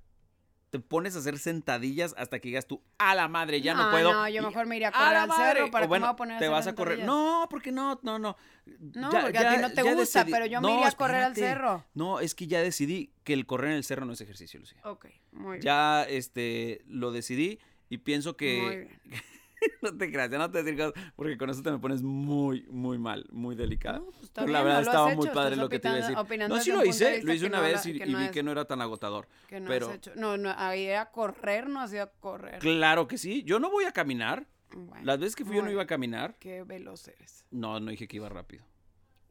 Te 0.72 0.80
pones 0.80 1.16
a 1.16 1.20
hacer 1.20 1.40
sentadillas 1.40 2.14
hasta 2.18 2.40
que 2.40 2.50
digas 2.50 2.66
tú, 2.68 2.82
a 2.98 3.16
la 3.16 3.28
madre, 3.28 3.62
ya 3.62 3.74
no, 3.74 3.86
No, 3.86 3.92
puedo. 3.92 4.12
no, 4.14 4.28
yo 4.28 4.42
mejor 4.42 4.66
me 4.66 4.76
iría 4.76 4.90
a 4.90 4.92
¡a 4.92 4.94
correr 4.94 5.18
al 5.18 5.32
cerro! 5.32 5.72
¿para 5.72 5.86
O 5.86 5.88
qué 5.88 5.88
me 5.88 5.88
bueno, 5.88 6.06
voy 6.08 6.14
a 6.14 6.16
poner 6.18 6.36
a 6.36 6.40
te 6.40 6.46
hacer 6.46 6.52
vas 6.52 6.68
a 6.68 6.76
correr. 6.76 7.00
No, 7.06 7.48
porque 7.50 7.72
no, 7.72 8.00
no, 8.04 8.20
no. 8.20 8.36
No, 8.80 9.10
porque 9.10 9.38
a 9.38 9.56
ti 9.56 9.62
no 9.62 9.72
te 9.72 9.84
gusta, 9.84 10.26
pero 10.26 10.46
yo 10.48 10.60
me 10.62 10.74
iría 10.74 10.88
a 10.88 10.92
correr 10.92 11.24
al 11.24 11.36
cerro. 11.36 11.86
No, 11.94 12.20
es 12.20 12.36
que 12.36 12.48
ya 12.48 12.60
decidí 12.62 13.12
que 13.24 13.34
el 13.34 13.46
correr 13.46 13.72
en 13.72 13.78
el 13.78 13.84
cerro 13.84 14.06
no 14.06 14.14
es 14.14 14.22
ejercicio, 14.22 14.60
Lucía. 14.60 14.80
Ok, 14.84 15.06
muy 15.32 15.52
bien. 15.54 15.62
Ya 15.62 16.04
este 16.04 16.82
lo 16.88 17.12
decidí 17.12 17.60
y 17.90 18.00
pienso 18.00 18.30
Muy 18.32 18.36
que 18.38 18.90
bien. 19.06 19.22
no 19.82 19.98
te 19.98 20.12
creas, 20.12 20.30
ya 20.32 20.38
no 20.38 20.50
te 20.52 20.64
decir 20.64 20.78
cosas, 20.78 20.94
porque 21.16 21.38
con 21.38 21.50
eso 21.50 21.62
te 21.62 21.72
me 21.72 21.80
pones 21.80 22.02
muy 22.02 22.66
muy 22.70 22.98
mal, 22.98 23.26
muy 23.32 23.56
delicada. 23.56 24.00
No, 24.00 24.06
pues 24.12 24.32
Pero 24.34 24.48
la 24.48 24.64
verdad 24.64 24.80
no 24.82 24.82
estaba 24.84 25.10
hecho, 25.12 25.18
muy 25.18 25.28
padre 25.30 25.56
lo 25.56 25.70
que 25.70 25.80
te 25.80 25.88
iba 25.88 25.98
a 25.98 26.00
decir. 26.00 26.18
opinando- 26.18 26.56
No, 26.56 26.62
sí 26.62 26.72
lo 26.72 26.86
hice, 26.86 27.24
lo 27.24 27.34
hice 27.34 27.46
una 27.46 27.58
no 27.58 27.64
vez 27.64 27.86
y, 27.86 27.94
vi 27.94 28.14
es- 28.26 28.32
que 28.32 28.44
no 28.44 28.52
era 28.52 28.66
tan 28.66 28.82
agotador. 28.82 29.28
Que 29.48 29.60
no 29.60 29.68
pero 29.68 29.90
has 29.90 29.96
hecho. 29.96 30.12
No, 30.16 30.38
no, 30.38 30.52
a 30.56 30.76
ir 30.76 30.94
a 30.96 31.12
correr 31.12 31.68
no 31.70 31.80
ha 31.82 31.88
sido 31.88 32.04
a 32.04 32.12
correr. 32.12 32.60
claro 32.60 33.08
que 33.08 33.18
sí, 33.18 33.44
yo 33.44 33.60
no 33.60 33.70
voy 33.70 33.86
a 33.86 33.92
caminar. 33.92 34.48
Bueno, 34.76 35.06
Las 35.06 35.20
veces 35.20 35.36
que 35.36 35.46
fui 35.46 35.56
yo 35.56 35.62
no 35.62 35.72
iba 35.72 35.84
a 35.84 35.88
caminar. 35.88 36.36
Qué 36.40 36.64
veloz 36.64 37.08
eres. 37.08 37.46
No, 37.52 37.80
no 37.80 37.92
dije 37.92 38.08
que 38.08 38.18
iba 38.18 38.28
rápido. 38.30 38.66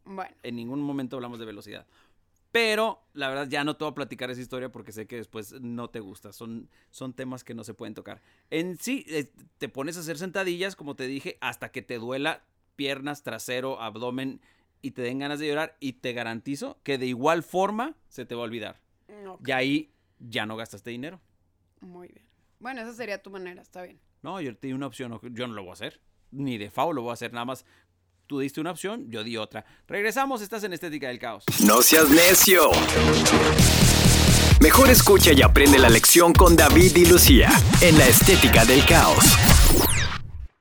Bueno, 0.07 0.35
En 0.43 0.57
ningún 0.57 0.81
momento 0.83 1.17
hablamos 1.17 1.39
de 1.39 1.47
velocidad. 1.47 1.87
Pero 2.55 3.03
la 3.15 3.29
verdad 3.29 3.49
ya 3.49 3.65
no 3.65 3.77
te 3.77 3.83
voy 3.83 3.91
a 3.91 3.95
platicar 3.97 4.31
esa 4.31 4.41
historia 4.41 4.71
porque 4.71 4.93
sé 4.93 5.09
que 5.09 5.17
después 5.17 5.61
no 5.61 5.91
te 5.91 5.99
gusta. 5.99 6.33
Son, 6.33 6.71
son 6.93 7.12
temas 7.12 7.43
que 7.43 7.53
no 7.53 7.65
se 7.65 7.75
pueden 7.75 7.95
tocar. 7.95 8.23
En 8.49 8.79
sí, 8.79 9.05
eh, 9.09 9.33
te 9.59 9.69
pones 9.69 9.97
a 9.97 10.01
hacer 10.01 10.19
sentadillas, 10.19 10.77
como 10.77 10.95
te 10.95 11.09
dije, 11.09 11.37
hasta 11.41 11.73
que 11.73 11.83
te 11.83 11.99
duela 11.99 12.45
piernas, 12.77 13.25
trasero, 13.25 13.81
abdomen 13.81 14.41
y 14.83 14.93
te 14.93 15.03
den 15.03 15.19
ganas 15.19 15.41
de 15.41 15.49
llorar. 15.49 15.77
Y 15.81 15.95
te 15.95 16.12
garantizo 16.12 16.79
que 16.85 16.97
de 16.97 17.06
igual 17.06 17.43
forma 17.43 17.97
se 18.06 18.25
te 18.25 18.37
va 18.37 18.43
a 18.43 18.45
olvidar. 18.45 18.81
ok, 19.26 19.49
Y 19.49 19.50
ahí 19.50 19.93
ya 20.21 20.47
no 20.47 20.55
gastaste 20.57 20.90
dinero. 20.90 21.21
muy 21.81 22.07
bien. 22.07 22.25
Bueno, 22.61 22.83
esa 22.83 22.93
sería 22.93 23.21
tu 23.21 23.31
manera, 23.31 23.62
está 23.62 23.83
bien. 23.83 23.99
No, 24.23 24.40
yo 24.40 24.57
te 24.57 24.69
di 24.69 24.75
una 24.75 24.87
opción, 24.87 25.19
yo 25.33 25.49
no 25.49 25.55
lo 25.55 25.62
voy 25.62 25.71
a 25.71 25.73
hacer. 25.73 26.00
Ni 26.31 26.57
de 26.57 26.71
FAO 26.71 26.93
lo 26.93 27.02
voy 27.02 27.11
a 27.11 27.14
hacer, 27.14 27.33
nada 27.33 27.47
más. 27.47 27.67
Tú 28.26 28.40
diste 28.40 28.61
una 28.61 28.71
opción, 28.71 29.11
yo 29.11 29.23
di 29.23 29.37
otra. 29.37 29.66
Regresamos, 29.87 30.40
estás 30.40 30.64
en 30.64 30.73
Estética 30.73 31.09
del 31.09 31.19
Caos. 31.19 31.45
No 31.66 31.83
seas 31.83 32.09
necio. 32.09 32.71
Mejor 34.62 34.88
escucha 34.88 35.33
y 35.35 35.43
aprende 35.43 35.78
la 35.78 35.90
lección 35.90 36.33
con 36.33 36.57
David 36.57 36.97
y 36.97 37.04
Lucía 37.04 37.50
en 37.83 37.99
la 37.99 38.07
estética 38.07 38.64
del 38.64 38.83
caos. 38.87 39.23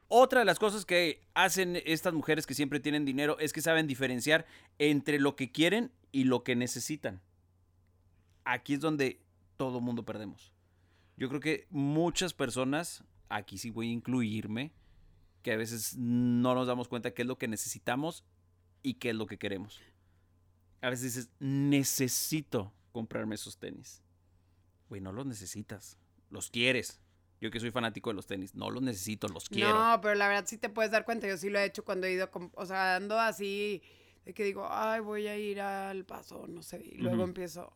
Otra 0.09 0.39
de 0.39 0.45
las 0.45 0.59
cosas 0.59 0.83
que 0.83 1.21
hacen 1.33 1.81
estas 1.85 2.13
mujeres 2.13 2.45
que 2.45 2.53
siempre 2.53 2.81
tienen 2.81 3.05
dinero 3.05 3.39
es 3.39 3.53
que 3.53 3.61
saben 3.61 3.87
diferenciar 3.87 4.45
entre 4.77 5.19
lo 5.19 5.37
que 5.37 5.53
quieren 5.53 5.89
y 6.11 6.25
lo 6.25 6.43
que 6.43 6.57
necesitan. 6.57 7.21
Aquí 8.43 8.73
es 8.73 8.81
donde 8.81 9.21
todo 9.55 9.79
mundo 9.79 10.03
perdemos. 10.03 10.51
Yo 11.15 11.29
creo 11.29 11.39
que 11.39 11.67
muchas 11.69 12.33
personas, 12.33 13.05
aquí 13.29 13.57
sí 13.57 13.69
voy 13.69 13.87
a 13.87 13.93
incluirme, 13.93 14.73
que 15.43 15.51
a 15.51 15.57
veces 15.57 15.95
no 15.97 16.55
nos 16.55 16.65
damos 16.65 16.87
cuenta 16.87 17.13
qué 17.13 17.21
es 17.21 17.27
lo 17.27 17.37
que 17.37 17.47
necesitamos 17.47 18.23
y 18.81 18.95
qué 18.95 19.09
es 19.09 19.15
lo 19.15 19.27
que 19.27 19.37
queremos. 19.37 19.79
A 20.81 20.89
veces 20.89 21.13
dices, 21.13 21.29
necesito 21.39 22.73
comprarme 22.91 23.35
esos 23.35 23.57
tenis. 23.57 24.01
Güey, 24.89 25.01
no 25.01 25.11
los 25.11 25.25
necesitas, 25.25 25.97
los 26.29 26.49
quieres. 26.49 26.99
Yo 27.41 27.51
que 27.51 27.59
soy 27.59 27.71
fanático 27.71 28.09
de 28.09 28.15
los 28.15 28.25
tenis, 28.25 28.55
no 28.55 28.71
los 28.71 28.81
necesito, 28.81 29.27
los 29.27 29.49
quiero. 29.49 29.73
No, 29.73 29.99
pero 30.01 30.15
la 30.15 30.29
verdad 30.29 30.45
sí 30.47 30.57
te 30.57 30.69
puedes 30.69 30.91
dar 30.91 31.03
cuenta. 31.03 31.27
Yo 31.27 31.37
sí 31.37 31.49
lo 31.49 31.59
he 31.59 31.65
hecho 31.65 31.83
cuando 31.83 32.07
he 32.07 32.13
ido, 32.13 32.29
o 32.53 32.65
sea, 32.65 32.95
ando 32.95 33.19
así, 33.19 33.81
de 34.23 34.33
que 34.33 34.45
digo, 34.45 34.65
ay, 34.69 35.01
voy 35.01 35.27
a 35.27 35.37
ir 35.37 35.59
al 35.59 36.05
paso, 36.05 36.47
no 36.47 36.61
sé. 36.61 36.81
Y 36.85 36.99
luego 36.99 37.23
empiezo, 37.23 37.75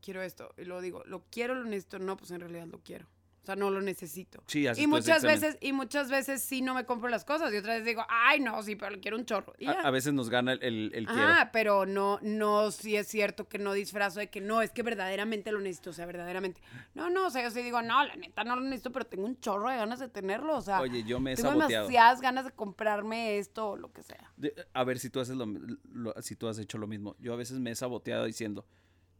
quiero 0.00 0.22
esto. 0.22 0.52
Y 0.56 0.64
luego 0.64 0.80
digo, 0.80 1.04
lo 1.04 1.24
quiero, 1.30 1.54
lo 1.54 1.64
necesito. 1.64 2.00
No, 2.00 2.16
pues 2.16 2.32
en 2.32 2.40
realidad 2.40 2.66
lo 2.66 2.80
quiero. 2.80 3.06
O 3.46 3.48
sea, 3.48 3.54
no 3.54 3.70
lo 3.70 3.80
necesito. 3.80 4.42
Sí, 4.48 4.66
haces 4.66 4.82
y 4.82 4.88
muchas 4.88 5.22
veces, 5.22 5.56
y 5.60 5.72
muchas 5.72 6.10
veces 6.10 6.42
sí 6.42 6.62
no 6.62 6.74
me 6.74 6.84
compro 6.84 7.08
las 7.08 7.24
cosas. 7.24 7.54
Y 7.54 7.58
otras 7.58 7.74
veces 7.76 7.86
digo, 7.86 8.04
ay, 8.08 8.40
no, 8.40 8.60
sí, 8.64 8.74
pero 8.74 8.90
le 8.90 8.98
quiero 8.98 9.16
un 9.16 9.24
chorro. 9.24 9.54
Y 9.56 9.66
ya. 9.66 9.82
A, 9.82 9.86
a 9.86 9.90
veces 9.92 10.12
nos 10.14 10.28
gana 10.30 10.54
el, 10.54 10.62
el, 10.64 10.90
el 10.94 11.06
quiero. 11.06 11.22
Ah, 11.22 11.50
pero 11.52 11.86
no, 11.86 12.18
no, 12.22 12.72
sí 12.72 12.96
es 12.96 13.06
cierto 13.06 13.48
que 13.48 13.58
no 13.58 13.72
disfrazo 13.72 14.18
de 14.18 14.30
que 14.30 14.40
no, 14.40 14.62
es 14.62 14.72
que 14.72 14.82
verdaderamente 14.82 15.52
lo 15.52 15.60
necesito, 15.60 15.90
o 15.90 15.92
sea, 15.92 16.06
verdaderamente. 16.06 16.60
No, 16.94 17.08
no, 17.08 17.28
o 17.28 17.30
sea, 17.30 17.44
yo 17.44 17.50
sí 17.52 17.62
digo, 17.62 17.80
no, 17.82 18.04
la 18.04 18.16
neta 18.16 18.42
no 18.42 18.56
lo 18.56 18.62
necesito, 18.62 18.90
pero 18.90 19.06
tengo 19.06 19.26
un 19.26 19.38
chorro 19.38 19.70
de 19.70 19.76
ganas 19.76 20.00
de 20.00 20.08
tenerlo, 20.08 20.56
o 20.56 20.60
sea. 20.60 20.80
Oye, 20.80 21.04
yo 21.04 21.20
me 21.20 21.34
he 21.34 21.36
tengo 21.36 21.50
saboteado. 21.50 21.84
demasiadas 21.84 22.20
ganas 22.20 22.46
de 22.46 22.50
comprarme 22.50 23.38
esto 23.38 23.68
o 23.70 23.76
lo 23.76 23.92
que 23.92 24.02
sea. 24.02 24.32
De- 24.36 24.52
a 24.74 24.82
ver 24.82 24.98
si 24.98 25.08
tú 25.08 25.20
haces 25.20 25.36
lo, 25.36 25.46
lo- 25.92 26.14
si 26.20 26.34
tú 26.34 26.48
has 26.48 26.58
hecho 26.58 26.78
lo 26.78 26.88
mismo. 26.88 27.14
Yo 27.20 27.32
a 27.32 27.36
veces 27.36 27.60
me 27.60 27.70
he 27.70 27.74
saboteado 27.76 28.24
diciendo, 28.24 28.66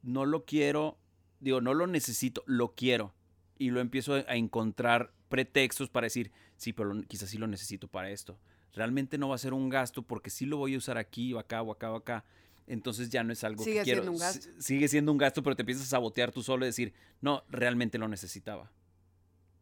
no 0.02 0.24
lo 0.26 0.44
quiero, 0.44 0.98
digo, 1.38 1.60
no 1.60 1.74
lo 1.74 1.86
necesito, 1.86 2.42
lo 2.46 2.74
quiero. 2.74 3.12
Y 3.58 3.70
lo 3.70 3.80
empiezo 3.80 4.14
a 4.14 4.36
encontrar 4.36 5.12
pretextos 5.28 5.88
para 5.88 6.04
decir, 6.06 6.30
sí, 6.56 6.72
pero 6.72 6.94
quizás 7.08 7.30
sí 7.30 7.38
lo 7.38 7.46
necesito 7.46 7.88
para 7.88 8.10
esto. 8.10 8.38
Realmente 8.74 9.16
no 9.18 9.28
va 9.30 9.34
a 9.34 9.38
ser 9.38 9.54
un 9.54 9.68
gasto 9.70 10.02
porque 10.02 10.28
sí 10.30 10.44
lo 10.44 10.58
voy 10.58 10.74
a 10.74 10.78
usar 10.78 10.98
aquí 10.98 11.32
o 11.32 11.38
acá 11.38 11.62
o 11.62 11.72
acá 11.72 11.90
o 11.92 11.96
acá. 11.96 12.24
Entonces 12.66 13.08
ya 13.10 13.22
no 13.24 13.32
es 13.32 13.42
algo 13.44 13.62
Sigue 13.64 13.78
que 13.78 13.84
quiero. 13.84 14.02
siendo 14.02 14.12
un 14.12 14.18
gasto. 14.18 14.48
Sigue 14.58 14.88
siendo 14.88 15.12
un 15.12 15.18
gasto, 15.18 15.42
pero 15.42 15.56
te 15.56 15.62
empiezas 15.62 15.84
a 15.84 15.90
sabotear 15.90 16.32
tú 16.32 16.42
solo 16.42 16.64
y 16.64 16.68
decir, 16.68 16.92
no, 17.20 17.42
realmente 17.48 17.96
lo 17.96 18.08
necesitaba. 18.08 18.70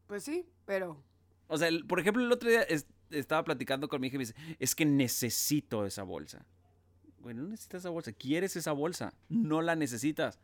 Pues 0.06 0.24
sí, 0.24 0.46
pero. 0.64 1.02
O 1.46 1.56
sea, 1.58 1.68
el- 1.68 1.84
por 1.86 2.00
ejemplo, 2.00 2.24
el 2.24 2.32
otro 2.32 2.48
día 2.48 2.62
es- 2.62 2.86
estaba 3.10 3.44
platicando 3.44 3.88
con 3.88 4.00
mi 4.00 4.08
hija 4.08 4.16
y 4.16 4.18
me 4.18 4.24
dice, 4.24 4.34
es 4.58 4.74
que 4.74 4.84
necesito 4.86 5.86
esa 5.86 6.02
bolsa. 6.02 6.44
Bueno, 7.20 7.42
no 7.42 7.48
necesitas 7.50 7.80
esa 7.82 7.90
bolsa, 7.90 8.12
quieres 8.12 8.56
esa 8.56 8.72
bolsa, 8.72 9.14
no 9.28 9.62
la 9.62 9.76
necesitas. 9.76 10.40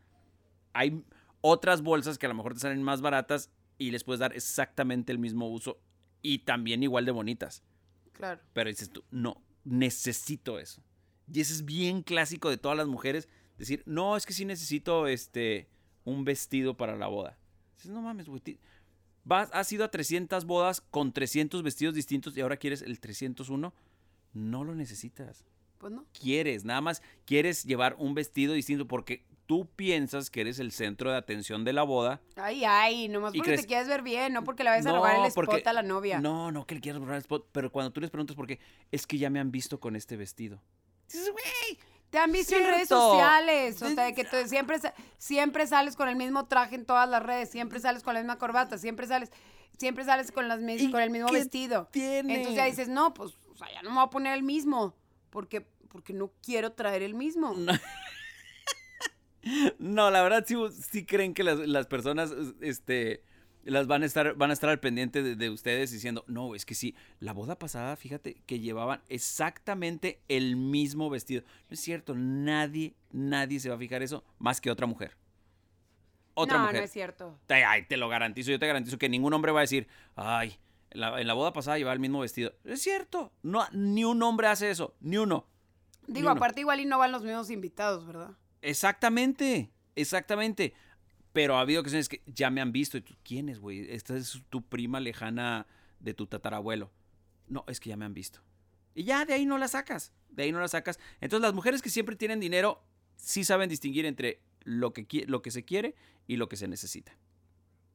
Hay 0.72 1.02
otras 1.40 1.82
bolsas 1.82 2.18
que 2.18 2.26
a 2.26 2.28
lo 2.28 2.34
mejor 2.34 2.54
te 2.54 2.60
salen 2.60 2.82
más 2.82 3.00
baratas 3.00 3.50
y 3.78 3.90
les 3.90 4.04
puedes 4.04 4.20
dar 4.20 4.34
exactamente 4.34 5.12
el 5.12 5.18
mismo 5.18 5.48
uso 5.48 5.80
y 6.22 6.40
también 6.40 6.82
igual 6.82 7.04
de 7.04 7.12
bonitas. 7.12 7.62
Claro. 8.12 8.40
Pero 8.52 8.68
dices 8.68 8.90
tú, 8.90 9.04
no, 9.10 9.42
necesito 9.64 10.58
eso. 10.58 10.82
Y 11.32 11.40
eso 11.40 11.54
es 11.54 11.64
bien 11.64 12.02
clásico 12.02 12.50
de 12.50 12.58
todas 12.58 12.76
las 12.76 12.88
mujeres, 12.88 13.28
decir, 13.56 13.82
no, 13.86 14.16
es 14.16 14.26
que 14.26 14.32
sí 14.32 14.44
necesito 14.44 15.06
este, 15.06 15.68
un 16.04 16.24
vestido 16.24 16.76
para 16.76 16.96
la 16.96 17.06
boda. 17.06 17.38
Dices, 17.76 17.90
no 17.90 18.02
mames, 18.02 18.28
güey. 18.28 18.58
Vas, 19.24 19.50
has 19.52 19.72
ido 19.72 19.84
a 19.84 19.90
300 19.90 20.44
bodas 20.44 20.80
con 20.80 21.12
300 21.12 21.62
vestidos 21.62 21.94
distintos 21.94 22.36
y 22.36 22.40
ahora 22.40 22.56
quieres 22.56 22.82
el 22.82 23.00
301. 23.00 23.72
No 24.32 24.64
lo 24.64 24.74
necesitas. 24.74 25.44
Pues 25.78 25.92
no. 25.92 26.04
Quieres, 26.12 26.64
nada 26.64 26.80
más 26.80 27.02
quieres 27.24 27.64
llevar 27.64 27.96
un 27.98 28.14
vestido 28.14 28.52
distinto 28.52 28.86
porque 28.86 29.24
tú 29.50 29.66
piensas 29.74 30.30
que 30.30 30.42
eres 30.42 30.60
el 30.60 30.70
centro 30.70 31.10
de 31.10 31.16
atención 31.16 31.64
de 31.64 31.72
la 31.72 31.82
boda. 31.82 32.20
Ay, 32.36 32.62
ay, 32.64 33.08
nomás 33.08 33.34
¿Y 33.34 33.38
porque 33.38 33.50
crees- 33.50 33.60
te 33.62 33.66
quieres 33.66 33.88
ver 33.88 34.02
bien, 34.02 34.32
no 34.32 34.44
porque 34.44 34.62
le 34.62 34.70
vayas 34.70 34.86
a 34.86 34.92
robar 34.92 35.16
el 35.18 35.24
spot 35.24 35.66
a 35.66 35.72
la 35.72 35.82
novia. 35.82 36.20
No, 36.20 36.52
no, 36.52 36.64
que 36.68 36.76
le 36.76 36.80
quieras 36.80 37.00
robar 37.00 37.16
el 37.16 37.22
spot. 37.22 37.48
Pero 37.50 37.72
cuando 37.72 37.90
tú 37.92 38.00
les 38.00 38.10
preguntas 38.10 38.36
por 38.36 38.46
qué, 38.46 38.60
es 38.92 39.08
que 39.08 39.18
ya 39.18 39.28
me 39.28 39.40
han 39.40 39.50
visto 39.50 39.80
con 39.80 39.96
este 39.96 40.16
vestido. 40.16 40.62
Dices, 41.08 41.32
güey, 41.32 41.78
Te 42.10 42.18
han 42.18 42.30
visto 42.30 42.54
en 42.54 42.64
redes 42.64 42.88
sociales, 42.88 43.82
o 43.82 43.88
sea, 43.90 44.04
de 44.04 44.14
que 44.14 44.22
tú 44.24 44.36
siempre, 44.46 44.78
siempre 45.18 45.66
sales 45.66 45.96
con 45.96 46.08
el 46.08 46.14
mismo 46.16 46.46
traje 46.46 46.76
en 46.76 46.84
todas 46.86 47.08
las 47.08 47.20
redes, 47.22 47.50
siempre 47.50 47.80
sales 47.80 48.04
con 48.04 48.14
la 48.14 48.20
misma 48.20 48.38
corbata, 48.38 48.78
siempre 48.78 49.08
sales, 49.08 49.30
siempre 49.78 50.04
sales 50.04 50.30
con, 50.30 50.46
las 50.46 50.60
mis- 50.60 50.80
¿Y 50.82 50.90
con 50.92 51.00
el 51.00 51.10
mismo 51.10 51.28
vestido. 51.30 51.88
tiene? 51.90 52.34
Entonces 52.36 52.54
ya 52.56 52.66
dices, 52.66 52.88
no, 52.88 53.14
pues, 53.14 53.34
o 53.52 53.56
sea, 53.56 53.66
ya 53.72 53.82
no 53.82 53.90
me 53.90 53.96
voy 53.96 54.04
a 54.06 54.10
poner 54.10 54.34
el 54.34 54.42
mismo, 54.44 54.94
porque, 55.30 55.60
porque 55.88 56.12
no 56.12 56.30
quiero 56.42 56.72
traer 56.72 57.02
el 57.02 57.14
mismo. 57.14 57.54
No, 57.56 57.72
la 59.78 60.22
verdad 60.22 60.44
sí, 60.46 60.56
sí 60.90 61.04
creen 61.04 61.34
que 61.34 61.44
las, 61.44 61.58
las 61.58 61.86
personas 61.86 62.32
este, 62.60 63.22
las 63.64 63.86
van 63.86 64.02
a 64.02 64.06
estar, 64.06 64.34
van 64.34 64.50
a 64.50 64.52
estar 64.52 64.70
al 64.70 64.80
pendiente 64.80 65.22
de, 65.22 65.36
de 65.36 65.50
ustedes 65.50 65.90
diciendo, 65.90 66.24
no, 66.26 66.54
es 66.54 66.64
que 66.64 66.74
sí, 66.74 66.94
la 67.18 67.32
boda 67.32 67.58
pasada, 67.58 67.96
fíjate, 67.96 68.42
que 68.46 68.60
llevaban 68.60 69.02
exactamente 69.08 70.20
el 70.28 70.56
mismo 70.56 71.10
vestido. 71.10 71.42
No 71.68 71.74
es 71.74 71.80
cierto, 71.80 72.14
nadie, 72.14 72.94
nadie 73.12 73.60
se 73.60 73.68
va 73.68 73.76
a 73.76 73.78
fijar 73.78 74.02
eso 74.02 74.24
más 74.38 74.60
que 74.60 74.70
otra 74.70 74.86
mujer. 74.86 75.16
Otra 76.34 76.58
no, 76.58 76.64
mujer. 76.64 76.78
no 76.78 76.84
es 76.84 76.92
cierto. 76.92 77.38
Te, 77.46 77.64
ay, 77.64 77.86
te 77.86 77.96
lo 77.96 78.08
garantizo, 78.08 78.50
yo 78.50 78.58
te 78.58 78.66
garantizo 78.66 78.98
que 78.98 79.08
ningún 79.08 79.32
hombre 79.34 79.52
va 79.52 79.60
a 79.60 79.62
decir, 79.62 79.88
ay, 80.16 80.58
en 80.90 81.00
la, 81.00 81.20
en 81.20 81.26
la 81.26 81.34
boda 81.34 81.52
pasada 81.52 81.78
llevaba 81.78 81.94
el 81.94 82.00
mismo 82.00 82.20
vestido. 82.20 82.52
Es 82.64 82.82
cierto, 82.82 83.32
no, 83.42 83.66
ni 83.72 84.04
un 84.04 84.22
hombre 84.22 84.48
hace 84.48 84.70
eso, 84.70 84.94
ni 85.00 85.18
uno. 85.18 85.46
Digo, 86.06 86.28
uno. 86.28 86.36
aparte 86.36 86.60
igual 86.60 86.80
y 86.80 86.86
no 86.86 86.98
van 86.98 87.12
los 87.12 87.22
mismos 87.22 87.50
invitados, 87.50 88.06
¿verdad? 88.06 88.30
Exactamente, 88.62 89.70
exactamente. 89.96 90.74
Pero 91.32 91.56
ha 91.56 91.60
habido 91.60 91.80
ocasiones 91.80 92.08
que 92.08 92.22
ya 92.26 92.50
me 92.50 92.60
han 92.60 92.72
visto. 92.72 92.96
Y 92.98 93.02
tú, 93.02 93.14
¿quién 93.22 93.48
es, 93.48 93.60
güey? 93.60 93.90
Esta 93.92 94.16
es 94.16 94.42
tu 94.50 94.62
prima 94.62 94.98
lejana 95.00 95.66
de 96.00 96.14
tu 96.14 96.26
tatarabuelo. 96.26 96.90
No, 97.46 97.64
es 97.68 97.78
que 97.80 97.90
ya 97.90 97.96
me 97.96 98.04
han 98.04 98.14
visto. 98.14 98.40
Y 98.94 99.04
ya 99.04 99.24
de 99.24 99.34
ahí 99.34 99.46
no 99.46 99.58
la 99.58 99.68
sacas. 99.68 100.12
De 100.28 100.42
ahí 100.44 100.52
no 100.52 100.60
la 100.60 100.68
sacas. 100.68 100.98
Entonces 101.20 101.42
las 101.42 101.54
mujeres 101.54 101.82
que 101.82 101.90
siempre 101.90 102.16
tienen 102.16 102.40
dinero 102.40 102.82
sí 103.16 103.44
saben 103.44 103.68
distinguir 103.68 104.06
entre 104.06 104.40
lo 104.64 104.92
que, 104.92 105.24
lo 105.26 105.42
que 105.42 105.50
se 105.50 105.64
quiere 105.64 105.94
y 106.26 106.36
lo 106.36 106.48
que 106.48 106.56
se 106.56 106.68
necesita. 106.68 107.16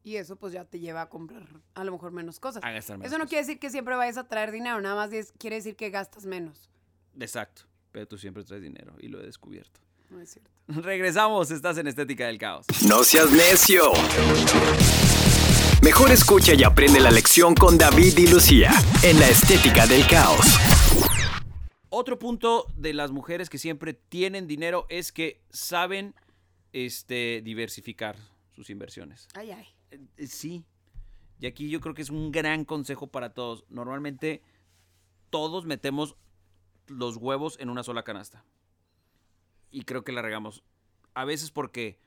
Y 0.03 0.17
eso 0.17 0.35
pues 0.35 0.53
ya 0.53 0.65
te 0.65 0.79
lleva 0.79 1.01
a 1.01 1.09
comprar 1.09 1.47
a 1.73 1.83
lo 1.83 1.91
mejor 1.91 2.11
menos 2.11 2.39
cosas. 2.39 2.63
A 2.63 2.71
gastar 2.71 2.97
menos 2.97 3.07
Eso 3.11 3.17
no 3.17 3.23
cosas. 3.23 3.29
quiere 3.29 3.45
decir 3.47 3.59
que 3.59 3.69
siempre 3.69 3.95
vayas 3.95 4.17
a 4.17 4.27
traer 4.27 4.51
dinero, 4.51 4.79
nada 4.79 4.95
más 4.95 5.33
quiere 5.39 5.55
decir 5.57 5.75
que 5.75 5.89
gastas 5.89 6.25
menos. 6.25 6.69
Exacto. 7.19 7.63
Pero 7.91 8.07
tú 8.07 8.17
siempre 8.17 8.43
traes 8.43 8.61
dinero 8.61 8.95
y 8.99 9.07
lo 9.07 9.19
he 9.19 9.25
descubierto. 9.25 9.79
No 10.15 10.21
es 10.21 10.29
cierto. 10.29 10.49
Regresamos, 10.67 11.51
estás 11.51 11.77
en 11.77 11.87
Estética 11.87 12.27
del 12.27 12.37
Caos. 12.37 12.65
No 12.87 13.03
seas 13.03 13.31
necio. 13.31 13.91
Mejor 15.83 16.09
escucha 16.11 16.53
y 16.53 16.63
aprende 16.63 17.01
la 17.01 17.11
lección 17.11 17.53
con 17.53 17.77
David 17.77 18.17
y 18.17 18.27
Lucía 18.27 18.71
en 19.03 19.19
la 19.19 19.27
estética 19.27 19.85
del 19.85 20.07
caos. 20.07 20.57
Otro 21.89 22.17
punto 22.17 22.65
de 22.77 22.93
las 22.93 23.11
mujeres 23.11 23.49
que 23.49 23.57
siempre 23.57 23.93
tienen 23.93 24.47
dinero 24.47 24.85
es 24.89 25.11
que 25.11 25.43
saben 25.49 26.15
este, 26.71 27.41
diversificar 27.43 28.15
sus 28.53 28.69
inversiones. 28.69 29.27
Ay, 29.33 29.51
ay. 29.51 29.67
Eh, 29.91 29.99
eh, 30.17 30.27
Sí. 30.27 30.63
Y 31.41 31.45
aquí 31.47 31.69
yo 31.69 31.81
creo 31.81 31.93
que 31.93 32.01
es 32.01 32.09
un 32.09 32.31
gran 32.31 32.63
consejo 32.63 33.07
para 33.07 33.33
todos. 33.33 33.65
Normalmente 33.67 34.41
todos 35.29 35.65
metemos 35.65 36.15
los 36.87 37.17
huevos 37.17 37.57
en 37.59 37.69
una 37.69 37.83
sola 37.83 38.03
canasta. 38.03 38.45
Y 39.75 39.83
creo 39.83 40.05
que 40.05 40.13
la 40.13 40.21
regamos. 40.21 40.63
A 41.15 41.25
veces 41.25 41.51
porque 41.51 41.99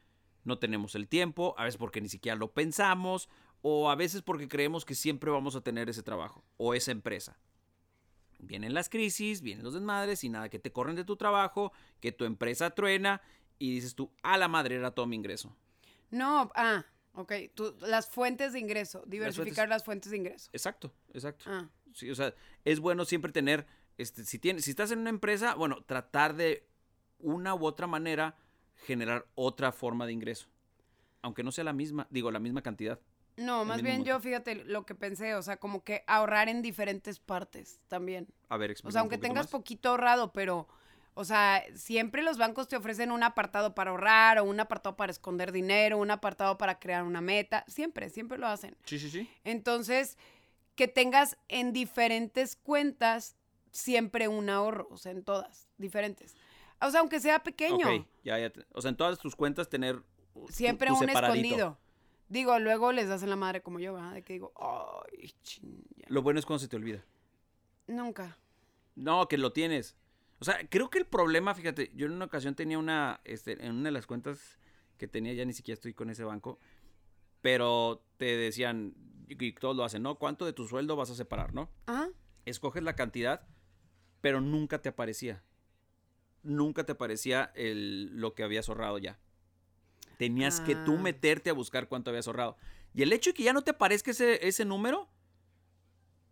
no 0.44 0.58
tenemos 0.58 0.94
el 0.94 1.06
tiempo, 1.06 1.54
a 1.58 1.64
veces 1.64 1.76
porque 1.76 2.00
ni 2.00 2.08
siquiera 2.08 2.34
lo 2.34 2.52
pensamos, 2.52 3.28
o 3.60 3.90
a 3.90 3.94
veces 3.94 4.22
porque 4.22 4.48
creemos 4.48 4.86
que 4.86 4.94
siempre 4.94 5.30
vamos 5.30 5.54
a 5.54 5.60
tener 5.60 5.90
ese 5.90 6.02
trabajo 6.02 6.42
o 6.56 6.72
esa 6.72 6.92
empresa. 6.92 7.36
Vienen 8.38 8.72
las 8.72 8.88
crisis, 8.88 9.42
vienen 9.42 9.64
los 9.64 9.74
desmadres 9.74 10.24
y 10.24 10.30
nada, 10.30 10.48
que 10.48 10.58
te 10.58 10.72
corren 10.72 10.96
de 10.96 11.04
tu 11.04 11.16
trabajo, 11.16 11.72
que 12.00 12.10
tu 12.10 12.24
empresa 12.24 12.70
truena 12.70 13.20
y 13.58 13.74
dices 13.74 13.94
tú, 13.94 14.10
a 14.22 14.38
la 14.38 14.48
madre 14.48 14.76
era 14.76 14.92
todo 14.92 15.06
mi 15.06 15.16
ingreso. 15.16 15.54
No, 16.10 16.50
ah, 16.54 16.86
ok. 17.14 17.32
Tú- 17.54 17.76
las 17.80 18.08
fuentes 18.08 18.54
de 18.54 18.60
ingreso, 18.60 19.02
diversificar 19.06 19.68
las 19.68 19.84
fuentes, 19.84 20.10
de 20.10 20.16
ingreso. 20.16 20.48
Exacto, 20.54 20.90
exacto. 21.12 21.44
Ah, 21.48 21.68
Sí, 21.92 22.10
o 22.10 22.14
sea, 22.14 22.32
es 22.64 22.80
bueno 22.80 23.04
siempre 23.04 23.32
tener, 23.32 23.66
este, 23.96 24.24
si 24.24 24.38
tienes, 24.38 24.64
si 24.64 24.70
estás 24.70 24.90
en 24.92 25.00
una 25.00 25.10
empresa, 25.10 25.54
bueno, 25.54 25.82
tratar 25.84 26.34
de 26.36 26.67
una 27.20 27.54
u 27.54 27.64
otra 27.66 27.86
manera 27.86 28.36
generar 28.86 29.26
otra 29.34 29.72
forma 29.72 30.06
de 30.06 30.12
ingreso. 30.12 30.48
Aunque 31.22 31.42
no 31.42 31.50
sea 31.52 31.64
la 31.64 31.72
misma, 31.72 32.06
digo, 32.10 32.30
la 32.30 32.38
misma 32.38 32.62
cantidad. 32.62 33.00
no, 33.36 33.64
más 33.64 33.82
bien 33.82 34.04
yo, 34.04 34.20
fíjate 34.20 34.54
lo 34.64 34.84
que 34.86 34.94
pensé, 34.94 35.34
o 35.34 35.42
sea, 35.42 35.56
como 35.58 35.82
que 35.82 36.04
ahorrar 36.06 36.48
en 36.48 36.62
diferentes 36.62 37.18
partes 37.18 37.80
también. 37.88 38.28
A 38.48 38.56
ver, 38.56 38.72
O 38.84 38.90
sea, 38.90 39.00
un 39.00 39.04
aunque 39.04 39.18
tengas 39.18 39.44
más. 39.46 39.50
poquito 39.50 39.90
ahorrado, 39.90 40.32
pero, 40.32 40.68
o 41.14 41.24
sea, 41.24 41.64
siempre 41.74 42.22
los 42.22 42.38
bancos 42.38 42.68
te 42.68 42.76
ofrecen 42.76 43.10
un 43.10 43.22
apartado 43.24 43.74
para 43.74 43.90
ahorrar 43.90 44.38
o 44.38 44.44
un 44.44 44.60
apartado 44.60 44.96
para 44.96 45.10
esconder 45.10 45.50
dinero, 45.52 45.98
un 45.98 46.10
apartado 46.12 46.56
para 46.56 46.78
crear 46.78 47.02
una 47.02 47.20
meta. 47.20 47.64
Siempre, 47.66 48.08
siempre 48.10 48.38
lo 48.38 48.46
hacen. 48.46 48.76
Sí, 48.84 48.98
sí, 49.00 49.10
sí. 49.10 49.28
Entonces, 49.44 50.16
que 50.76 50.86
tengas 50.86 51.36
en 51.48 51.72
diferentes 51.72 52.54
cuentas 52.54 53.34
siempre 53.72 54.28
un 54.28 54.48
ahorro, 54.48 54.86
o 54.90 54.96
sea, 54.96 55.10
en 55.12 55.24
todas, 55.24 55.68
diferentes. 55.76 56.36
O 56.80 56.90
sea, 56.90 57.00
aunque 57.00 57.20
sea 57.20 57.42
pequeño, 57.42 58.06
ya, 58.24 58.38
ya. 58.38 58.52
o 58.72 58.80
sea, 58.80 58.90
en 58.90 58.96
todas 58.96 59.18
tus 59.18 59.34
cuentas 59.34 59.68
tener 59.68 60.02
tu- 60.32 60.46
siempre 60.48 60.88
tu 60.88 60.94
un 60.94 61.00
separadito. 61.00 61.34
escondido. 61.46 61.78
Digo, 62.28 62.58
luego 62.58 62.92
les 62.92 63.08
das 63.08 63.22
en 63.22 63.30
la 63.30 63.36
madre 63.36 63.62
como 63.62 63.80
yo, 63.80 63.94
¿verdad? 63.94 64.12
De 64.14 64.22
que 64.22 64.34
digo, 64.34 64.52
ay, 64.56 65.32
ching, 65.42 65.82
ya". 65.96 66.06
Lo 66.08 66.22
bueno 66.22 66.38
es 66.38 66.46
cuando 66.46 66.60
se 66.60 66.68
te 66.68 66.76
olvida. 66.76 67.04
Nunca. 67.86 68.36
No, 68.94 69.28
que 69.28 69.38
lo 69.38 69.52
tienes. 69.52 69.96
O 70.40 70.44
sea, 70.44 70.58
creo 70.68 70.90
que 70.90 70.98
el 70.98 71.06
problema, 71.06 71.54
fíjate, 71.54 71.90
yo 71.94 72.06
en 72.06 72.12
una 72.12 72.26
ocasión 72.26 72.54
tenía 72.54 72.78
una, 72.78 73.20
este, 73.24 73.64
en 73.64 73.72
una 73.76 73.84
de 73.88 73.92
las 73.92 74.06
cuentas 74.06 74.58
que 74.98 75.08
tenía, 75.08 75.32
ya 75.32 75.44
ni 75.44 75.52
siquiera 75.52 75.74
estoy 75.74 75.94
con 75.94 76.10
ese 76.10 76.22
banco, 76.22 76.58
pero 77.40 78.04
te 78.18 78.36
decían, 78.36 78.94
y 79.28 79.42
y 79.44 79.52
todos 79.52 79.76
lo 79.76 79.84
hacen, 79.84 80.02
¿no? 80.02 80.16
¿Cuánto 80.18 80.44
de 80.46 80.52
tu 80.52 80.66
sueldo 80.66 80.96
vas 80.96 81.10
a 81.10 81.14
separar, 81.14 81.54
no? 81.54 81.70
Ajá. 81.86 82.08
Escoges 82.44 82.82
la 82.82 82.94
cantidad, 82.94 83.46
pero 84.20 84.40
nunca 84.40 84.80
te 84.80 84.88
aparecía. 84.88 85.42
Nunca 86.48 86.84
te 86.84 86.92
aparecía 86.92 87.52
el, 87.54 88.16
lo 88.16 88.34
que 88.34 88.42
habías 88.42 88.68
ahorrado 88.68 88.96
ya. 88.98 89.18
Tenías 90.16 90.60
que 90.60 90.74
tú 90.74 90.94
Ah. 90.96 91.02
meterte 91.02 91.50
a 91.50 91.52
buscar 91.52 91.88
cuánto 91.88 92.10
habías 92.10 92.26
ahorrado. 92.26 92.56
Y 92.94 93.02
el 93.02 93.12
hecho 93.12 93.30
de 93.30 93.34
que 93.34 93.42
ya 93.42 93.52
no 93.52 93.62
te 93.62 93.72
aparezca 93.72 94.10
ese, 94.10 94.46
ese 94.48 94.64
número, 94.64 95.08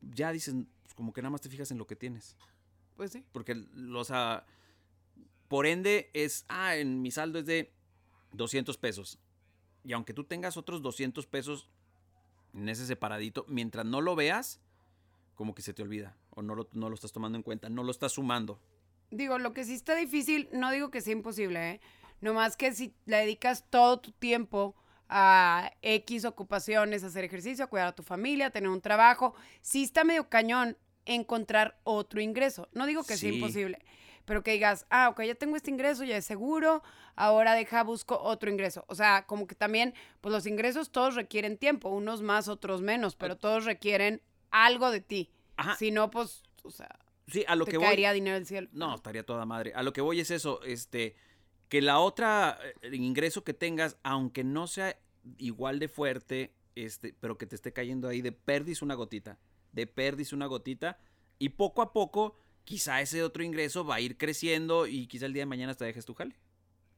ya 0.00 0.32
dices, 0.32 0.54
pues, 0.82 0.94
como 0.94 1.12
que 1.12 1.20
nada 1.22 1.30
más 1.30 1.42
te 1.42 1.48
fijas 1.50 1.70
en 1.70 1.78
lo 1.78 1.86
que 1.86 1.96
tienes. 1.96 2.36
Pues 2.96 3.12
sí. 3.12 3.24
Porque, 3.32 3.66
o 3.94 4.04
sea, 4.04 4.46
por 5.48 5.66
ende 5.66 6.10
es, 6.14 6.44
ah, 6.48 6.76
en 6.76 7.02
mi 7.02 7.10
saldo 7.10 7.38
es 7.38 7.46
de 7.46 7.74
200 8.32 8.78
pesos. 8.78 9.18
Y 9.84 9.92
aunque 9.92 10.14
tú 10.14 10.24
tengas 10.24 10.56
otros 10.56 10.80
200 10.82 11.26
pesos 11.26 11.68
en 12.54 12.68
ese 12.70 12.86
separadito, 12.86 13.44
mientras 13.48 13.84
no 13.84 14.00
lo 14.00 14.16
veas, 14.16 14.60
como 15.34 15.54
que 15.54 15.60
se 15.62 15.74
te 15.74 15.82
olvida. 15.82 16.16
O 16.30 16.40
no 16.42 16.54
lo, 16.54 16.68
no 16.72 16.88
lo 16.88 16.94
estás 16.94 17.12
tomando 17.12 17.36
en 17.36 17.42
cuenta, 17.42 17.68
no 17.68 17.82
lo 17.84 17.90
estás 17.90 18.12
sumando. 18.12 18.58
Digo, 19.16 19.38
lo 19.38 19.52
que 19.54 19.64
sí 19.64 19.74
está 19.74 19.94
difícil, 19.94 20.48
no 20.52 20.70
digo 20.70 20.90
que 20.90 21.00
sea 21.00 21.12
imposible, 21.12 21.70
¿eh? 21.72 21.80
Nomás 22.20 22.56
que 22.56 22.72
si 22.72 22.94
le 23.06 23.18
dedicas 23.18 23.64
todo 23.70 23.98
tu 24.00 24.12
tiempo 24.12 24.74
a 25.08 25.70
X 25.82 26.24
ocupaciones, 26.24 27.04
hacer 27.04 27.24
ejercicio, 27.24 27.64
a 27.64 27.68
cuidar 27.68 27.88
a 27.88 27.94
tu 27.94 28.02
familia, 28.02 28.46
a 28.46 28.50
tener 28.50 28.68
un 28.70 28.80
trabajo, 28.80 29.34
sí 29.62 29.82
está 29.84 30.02
medio 30.04 30.28
cañón 30.28 30.76
encontrar 31.04 31.78
otro 31.84 32.20
ingreso. 32.20 32.68
No 32.72 32.86
digo 32.86 33.02
que 33.04 33.16
sea 33.16 33.30
Sí. 33.30 33.36
imposible, 33.36 33.78
pero 34.24 34.42
que 34.42 34.52
digas, 34.52 34.86
ah, 34.90 35.08
ok, 35.10 35.22
ya 35.22 35.34
tengo 35.36 35.54
este 35.56 35.70
ingreso, 35.70 36.02
ya 36.04 36.16
es 36.16 36.24
seguro, 36.24 36.82
ahora 37.14 37.54
deja, 37.54 37.84
busco 37.84 38.18
otro 38.20 38.50
ingreso. 38.50 38.84
O 38.88 38.94
sea, 38.94 39.24
como 39.26 39.46
que 39.46 39.54
también, 39.54 39.94
pues 40.20 40.32
los 40.32 40.46
ingresos 40.46 40.90
todos 40.90 41.14
requieren 41.14 41.56
tiempo, 41.58 41.88
unos 41.90 42.22
más, 42.22 42.48
otros 42.48 42.82
menos, 42.82 43.14
pero 43.14 43.36
todos 43.36 43.64
requieren 43.64 44.20
algo 44.50 44.90
de 44.90 45.00
ti. 45.00 45.30
Ajá. 45.56 45.76
Si 45.76 45.90
no, 45.92 46.10
pues, 46.10 46.42
o 46.64 46.70
sea, 46.70 46.98
Sí, 47.28 47.44
a 47.48 47.56
lo 47.56 47.64
te 47.64 47.72
que 47.72 47.76
voy. 47.78 47.86
caería 47.86 48.12
dinero 48.12 48.36
del 48.36 48.46
cielo. 48.46 48.68
No, 48.72 48.94
estaría 48.94 49.24
toda 49.24 49.44
madre. 49.46 49.72
A 49.74 49.82
lo 49.82 49.92
que 49.92 50.00
voy 50.00 50.20
es 50.20 50.30
eso, 50.30 50.62
este, 50.62 51.16
que 51.68 51.82
la 51.82 51.98
otra 51.98 52.58
eh, 52.82 52.94
ingreso 52.96 53.42
que 53.44 53.54
tengas, 53.54 53.96
aunque 54.02 54.44
no 54.44 54.66
sea 54.66 54.98
igual 55.38 55.78
de 55.80 55.88
fuerte, 55.88 56.52
este, 56.76 57.14
pero 57.18 57.36
que 57.38 57.46
te 57.46 57.56
esté 57.56 57.72
cayendo 57.72 58.06
ahí 58.08 58.22
de 58.22 58.32
perdis 58.32 58.80
una 58.82 58.94
gotita, 58.94 59.38
de 59.72 59.86
perdis 59.86 60.32
una 60.32 60.46
gotita, 60.46 60.98
y 61.38 61.48
poco 61.50 61.82
a 61.82 61.92
poco, 61.92 62.38
quizá 62.64 63.00
ese 63.00 63.22
otro 63.22 63.42
ingreso 63.42 63.84
va 63.84 63.96
a 63.96 64.00
ir 64.00 64.16
creciendo 64.16 64.86
y 64.86 65.06
quizá 65.06 65.26
el 65.26 65.32
día 65.32 65.42
de 65.42 65.46
mañana 65.46 65.74
te 65.74 65.84
dejes 65.84 66.04
tu 66.04 66.14
jale. 66.14 66.36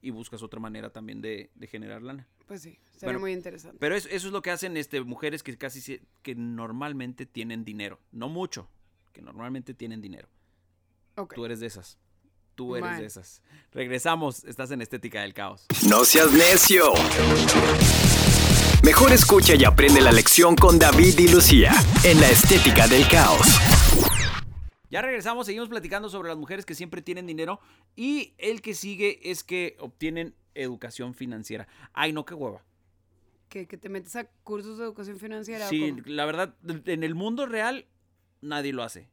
Y 0.01 0.11
buscas 0.11 0.41
otra 0.43 0.61
manera 0.61 0.91
también 0.91 1.21
de, 1.21 1.49
de 1.55 1.67
generar 1.67 2.01
lana. 2.01 2.25
Pues 2.45 2.61
sí, 2.61 2.79
sería 2.91 3.07
Bueno, 3.07 3.19
muy 3.19 3.33
interesante. 3.33 3.77
Pero 3.81 3.95
es- 3.95 4.05
eso 4.05 4.27
es 4.27 4.33
lo 4.33 4.41
que 4.41 4.49
hacen 4.51 4.77
este, 4.77 5.01
mujeres 5.01 5.43
que 5.43 5.57
casi 5.57 5.99
que 6.21 6.35
normalmente 6.35 7.25
tienen 7.25 7.65
dinero. 7.65 7.99
No 8.13 8.29
mucho, 8.29 8.69
que 9.11 9.21
normalmente 9.21 9.73
tienen 9.73 10.01
dinero. 10.01 10.27
Ok. 11.15 11.35
Tú 11.35 11.45
eres 11.45 11.59
de 11.59 11.67
esas. 11.67 11.97
Tú 12.55 12.75
eres 12.75 12.97
de 12.97 13.05
esas. 13.05 13.41
Regresamos. 13.71 14.43
Estás 14.43 14.71
en 14.71 14.81
Estética 14.81 15.21
del 15.21 15.33
Caos. 15.33 15.65
No 15.87 16.03
seas 16.03 16.31
necio. 16.33 16.91
Mejor 18.83 19.11
escucha 19.11 19.55
y 19.55 19.65
aprende 19.65 20.01
la 20.01 20.11
lección 20.11 20.55
con 20.55 20.79
David 20.79 21.19
y 21.19 21.27
Lucía 21.27 21.73
en 22.03 22.19
la 22.21 22.29
estética 22.29 22.87
del 22.87 23.07
caos. 23.09 23.41
Ya 24.89 25.01
regresamos. 25.01 25.45
Seguimos 25.45 25.69
platicando 25.69 26.09
sobre 26.09 26.29
las 26.29 26.37
mujeres 26.37 26.65
que 26.65 26.75
siempre 26.75 27.01
tienen 27.01 27.27
dinero. 27.27 27.59
Y 27.95 28.33
el 28.37 28.61
que 28.61 28.73
sigue 28.73 29.19
es 29.31 29.43
que 29.43 29.75
obtienen 29.79 30.33
educación 30.55 31.13
financiera. 31.13 31.67
Ay, 31.93 32.13
no, 32.13 32.25
qué 32.25 32.33
hueva. 32.33 32.63
¿Que, 33.49 33.67
que 33.67 33.77
te 33.77 33.89
metes 33.89 34.15
a 34.15 34.25
cursos 34.43 34.77
de 34.77 34.85
educación 34.85 35.17
financiera. 35.17 35.67
Sí, 35.67 35.95
la 36.05 36.25
verdad, 36.25 36.55
en 36.63 37.03
el 37.03 37.15
mundo 37.15 37.45
real 37.45 37.85
nadie 38.41 38.73
lo 38.73 38.83
hace. 38.83 39.09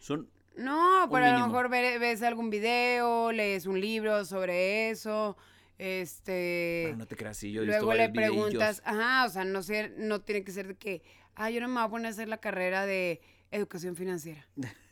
Son 0.00 0.28
No, 0.56 1.08
pero 1.10 1.26
a 1.26 1.38
lo 1.38 1.46
mejor 1.46 1.68
ve- 1.68 1.98
ves 1.98 2.22
algún 2.22 2.50
video, 2.50 3.32
lees 3.32 3.66
un 3.66 3.80
libro 3.80 4.24
sobre 4.24 4.90
eso. 4.90 5.36
Este. 5.78 6.82
Bueno, 6.86 6.98
no 6.98 7.06
te 7.06 7.16
creas, 7.16 7.36
sí, 7.36 7.50
yo 7.52 7.62
he 7.62 7.66
visto 7.66 7.80
luego 7.84 7.94
le 7.94 8.08
videillos. 8.08 8.34
preguntas, 8.44 8.82
ajá, 8.84 9.24
o 9.24 9.28
sea, 9.28 9.44
no 9.44 9.62
sé, 9.62 9.92
no 9.96 10.20
tiene 10.20 10.44
que 10.44 10.52
ser 10.52 10.68
de 10.68 10.76
que, 10.76 11.02
ah, 11.34 11.50
yo 11.50 11.60
no 11.60 11.66
me 11.68 11.74
voy 11.74 11.82
a 11.84 11.88
poner 11.88 12.06
a 12.06 12.10
hacer 12.10 12.28
la 12.28 12.38
carrera 12.38 12.86
de 12.86 13.20
educación 13.50 13.96
financiera. 13.96 14.46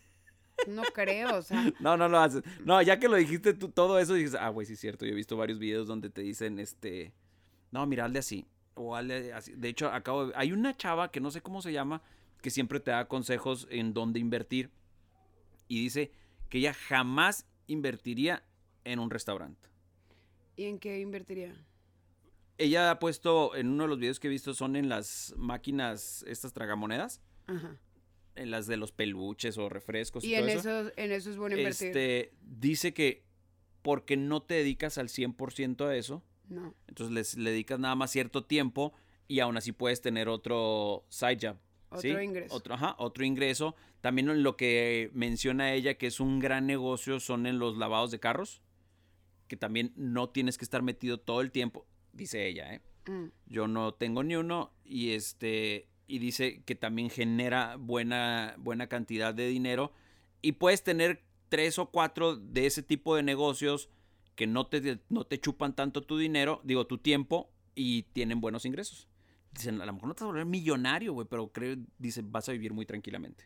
No 0.68 0.82
creo, 0.94 1.38
o 1.38 1.42
sea, 1.42 1.72
No, 1.80 1.96
no 1.96 2.08
lo 2.08 2.18
haces. 2.20 2.44
No, 2.64 2.80
ya 2.82 3.00
que 3.00 3.08
lo 3.08 3.16
dijiste 3.16 3.52
tú 3.52 3.70
todo 3.70 3.98
eso, 3.98 4.14
dices, 4.14 4.36
ah, 4.38 4.48
güey, 4.50 4.64
sí 4.64 4.74
es 4.74 4.80
cierto. 4.80 5.04
Yo 5.04 5.10
he 5.10 5.14
visto 5.14 5.36
varios 5.36 5.58
videos 5.58 5.88
donde 5.88 6.08
te 6.08 6.20
dicen, 6.20 6.60
este, 6.60 7.12
no, 7.72 7.84
mira, 7.86 8.04
hazle 8.04 8.20
así. 8.20 8.46
O 8.74 8.94
hazle 8.94 9.32
así. 9.32 9.54
De 9.56 9.68
hecho, 9.68 9.88
acabo 9.90 10.26
de... 10.26 10.34
Hay 10.36 10.52
una 10.52 10.76
chava 10.76 11.10
que 11.10 11.18
no 11.20 11.32
sé 11.32 11.40
cómo 11.40 11.62
se 11.62 11.72
llama, 11.72 12.00
que 12.42 12.50
siempre 12.50 12.80
te 12.80 12.90
da 12.90 13.08
consejos 13.08 13.66
en 13.70 13.94
dónde 13.94 14.20
invertir. 14.20 14.70
Y 15.68 15.80
dice 15.80 16.12
que 16.50 16.58
ella 16.58 16.74
jamás 16.74 17.46
invertiría 17.66 18.44
en 18.84 18.98
un 18.98 19.10
restaurante. 19.10 19.70
¿y 20.54 20.64
en 20.64 20.78
qué 20.78 21.00
invertiría? 21.00 21.54
Ella 22.58 22.90
ha 22.90 22.98
puesto, 22.98 23.56
en 23.56 23.68
uno 23.68 23.84
de 23.84 23.88
los 23.88 23.98
videos 23.98 24.20
que 24.20 24.26
he 24.28 24.30
visto, 24.30 24.52
son 24.52 24.76
en 24.76 24.90
las 24.90 25.32
máquinas, 25.38 26.22
estas 26.28 26.52
tragamonedas, 26.52 27.22
Ajá. 27.46 27.78
en 28.34 28.50
las 28.50 28.66
de 28.66 28.76
los 28.76 28.92
peluches 28.92 29.56
o 29.56 29.70
refrescos. 29.70 30.22
Y, 30.22 30.34
Y 30.34 30.36
todo 30.38 30.44
en 30.48 30.58
eso. 30.58 30.80
eso, 30.80 30.92
en 30.96 31.12
eso 31.12 31.30
es 31.30 31.36
bueno 31.38 31.56
invertir. 31.56 31.88
Este, 31.88 32.34
dice 32.42 32.92
que 32.92 33.24
porque 33.80 34.16
no 34.18 34.42
te 34.42 34.54
dedicas 34.54 34.98
al 34.98 35.08
100% 35.08 35.86
a 35.88 35.96
eso, 35.96 36.22
No. 36.48 36.74
entonces 36.86 37.14
les, 37.14 37.36
le 37.38 37.50
dedicas 37.50 37.80
nada 37.80 37.94
más 37.96 38.10
cierto 38.10 38.44
tiempo 38.44 38.92
y 39.26 39.40
aún 39.40 39.56
así 39.56 39.72
puedes 39.72 40.02
tener 40.02 40.28
otro 40.28 41.06
side 41.08 41.38
job. 41.40 41.56
¿Sí? 41.98 42.10
Otro 42.10 42.22
ingreso. 42.22 42.54
Otro, 42.54 42.74
ajá, 42.74 42.94
otro 42.98 43.24
ingreso. 43.24 43.74
También 44.00 44.28
en 44.28 44.42
lo 44.42 44.56
que 44.56 45.10
menciona 45.12 45.72
ella 45.72 45.94
que 45.94 46.06
es 46.06 46.20
un 46.20 46.38
gran 46.38 46.66
negocio 46.66 47.20
son 47.20 47.46
en 47.46 47.58
los 47.58 47.76
lavados 47.76 48.10
de 48.10 48.20
carros, 48.20 48.62
que 49.48 49.56
también 49.56 49.92
no 49.96 50.30
tienes 50.30 50.58
que 50.58 50.64
estar 50.64 50.82
metido 50.82 51.20
todo 51.20 51.40
el 51.40 51.50
tiempo, 51.50 51.86
dice 52.12 52.46
ella, 52.46 52.74
¿eh? 52.74 52.80
Mm. 53.06 53.26
Yo 53.46 53.68
no 53.68 53.94
tengo 53.94 54.22
ni 54.22 54.36
uno 54.36 54.72
y 54.84 55.10
este 55.10 55.88
y 56.06 56.18
dice 56.18 56.62
que 56.64 56.74
también 56.74 57.10
genera 57.10 57.76
buena 57.76 58.54
buena 58.58 58.86
cantidad 58.88 59.34
de 59.34 59.48
dinero 59.48 59.92
y 60.40 60.52
puedes 60.52 60.82
tener 60.82 61.22
tres 61.48 61.78
o 61.78 61.90
cuatro 61.90 62.36
de 62.36 62.66
ese 62.66 62.82
tipo 62.82 63.16
de 63.16 63.22
negocios 63.22 63.88
que 64.34 64.46
no 64.46 64.66
te 64.66 65.00
no 65.08 65.24
te 65.24 65.40
chupan 65.40 65.74
tanto 65.74 66.02
tu 66.02 66.18
dinero, 66.18 66.60
digo 66.64 66.86
tu 66.86 66.98
tiempo 66.98 67.50
y 67.74 68.04
tienen 68.04 68.40
buenos 68.40 68.64
ingresos. 68.64 69.08
Dicen, 69.54 69.80
a 69.82 69.86
lo 69.86 69.92
mejor 69.92 70.08
no 70.08 70.14
te 70.14 70.24
vas 70.24 70.28
a 70.28 70.32
volver 70.32 70.46
millonario, 70.46 71.12
güey, 71.12 71.26
pero 71.28 71.52
creo, 71.52 71.76
dice, 71.98 72.22
vas 72.24 72.48
a 72.48 72.52
vivir 72.52 72.72
muy 72.72 72.86
tranquilamente. 72.86 73.44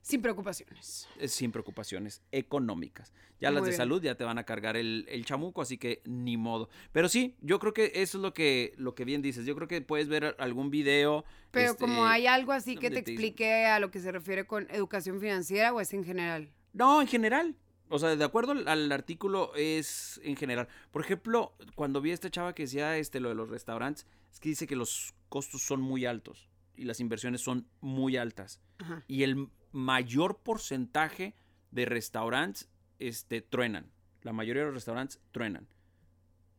Sin 0.00 0.20
preocupaciones. 0.20 1.08
eh, 1.20 1.28
Sin 1.28 1.52
preocupaciones 1.52 2.22
económicas. 2.32 3.12
Ya 3.40 3.52
las 3.52 3.62
de 3.62 3.68
bien. 3.70 3.76
salud 3.76 4.02
ya 4.02 4.16
te 4.16 4.24
van 4.24 4.36
a 4.38 4.44
cargar 4.44 4.76
el, 4.76 5.06
el 5.08 5.24
chamuco, 5.24 5.62
así 5.62 5.78
que 5.78 6.02
ni 6.04 6.36
modo. 6.36 6.68
Pero 6.90 7.08
sí, 7.08 7.36
yo 7.40 7.60
creo 7.60 7.72
que 7.72 7.92
eso 7.94 8.18
es 8.18 8.22
lo 8.22 8.34
que, 8.34 8.74
lo 8.78 8.94
que 8.96 9.04
bien 9.04 9.22
dices. 9.22 9.46
Yo 9.46 9.54
creo 9.54 9.68
que 9.68 9.80
puedes 9.80 10.08
ver 10.08 10.34
algún 10.40 10.70
video. 10.70 11.24
Pero 11.52 11.70
este, 11.72 11.84
como 11.84 12.04
hay 12.04 12.26
algo 12.26 12.50
así 12.52 12.76
que 12.76 12.90
te 12.90 13.02
te- 13.02 13.12
explique 13.12 13.66
a 13.66 13.78
lo 13.78 13.90
que 13.92 14.00
se 14.00 14.10
refiere 14.10 14.44
con 14.44 14.68
educación 14.70 15.20
financiera 15.20 15.72
o 15.72 15.80
es 15.80 15.92
en 15.92 16.04
general. 16.04 16.50
No, 16.72 17.00
en 17.00 17.06
general. 17.06 17.54
O 17.92 17.98
sea, 17.98 18.16
de 18.16 18.24
acuerdo 18.24 18.52
al, 18.52 18.66
al 18.68 18.90
artículo 18.90 19.52
es 19.54 20.18
en 20.24 20.34
general. 20.34 20.66
Por 20.90 21.02
ejemplo, 21.02 21.54
cuando 21.74 22.00
vi 22.00 22.10
a 22.10 22.14
esta 22.14 22.30
chava 22.30 22.54
que 22.54 22.62
decía 22.62 22.96
este, 22.96 23.20
lo 23.20 23.28
de 23.28 23.34
los 23.34 23.50
restaurantes, 23.50 24.06
es 24.32 24.40
que 24.40 24.48
dice 24.48 24.66
que 24.66 24.76
los 24.76 25.14
costos 25.28 25.62
son 25.62 25.82
muy 25.82 26.06
altos 26.06 26.48
y 26.74 26.84
las 26.84 27.00
inversiones 27.00 27.42
son 27.42 27.68
muy 27.82 28.16
altas. 28.16 28.62
Ajá. 28.78 29.04
Y 29.08 29.24
el 29.24 29.48
mayor 29.72 30.38
porcentaje 30.38 31.34
de 31.70 31.84
restaurantes 31.84 32.70
este, 32.98 33.42
truenan. 33.42 33.90
La 34.22 34.32
mayoría 34.32 34.62
de 34.62 34.66
los 34.68 34.74
restaurantes 34.74 35.20
truenan. 35.30 35.68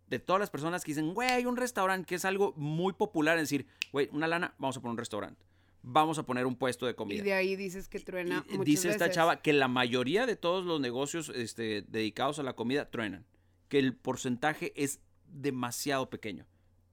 De 0.08 0.20
todas 0.20 0.40
las 0.40 0.52
personas 0.52 0.84
que 0.84 0.92
dicen, 0.92 1.16
güey, 1.16 1.30
hay 1.30 1.48
un 1.48 1.58
restaurante 1.58 2.06
que 2.06 2.16
es 2.16 2.26
algo 2.26 2.54
muy 2.58 2.94
popular, 2.94 3.38
es 3.38 3.44
decir, 3.44 3.66
güey, 3.92 4.08
una 4.12 4.28
lana, 4.28 4.54
vamos 4.60 4.78
a 4.78 4.82
poner 4.82 4.92
un 4.92 4.98
restaurante. 5.00 5.44
Vamos 5.86 6.18
a 6.18 6.24
poner 6.24 6.46
un 6.46 6.56
puesto 6.56 6.86
de 6.86 6.96
comida. 6.96 7.20
Y 7.20 7.22
de 7.22 7.34
ahí 7.34 7.56
dices 7.58 7.90
que 7.90 8.00
truena. 8.00 8.46
Y, 8.48 8.52
muchas 8.54 8.66
dice 8.66 8.90
esta 8.90 9.06
veces. 9.06 9.16
chava 9.16 9.42
que 9.42 9.52
la 9.52 9.68
mayoría 9.68 10.26
de 10.26 10.36
todos 10.38 10.66
los 10.66 10.80
negocios 10.80 11.30
este, 11.36 11.84
dedicados 11.88 12.40
a 12.40 12.44
la 12.44 12.54
comida 12.54 12.90
truenan. 12.90 13.26
Que 13.68 13.80
el 13.80 13.94
porcentaje 13.96 14.72
es 14.76 15.00
demasiado 15.28 16.10
pequeño. 16.10 16.46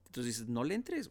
Entonces 0.07 0.35
dices, 0.35 0.49
no 0.49 0.63
le 0.65 0.75
entres, 0.75 1.09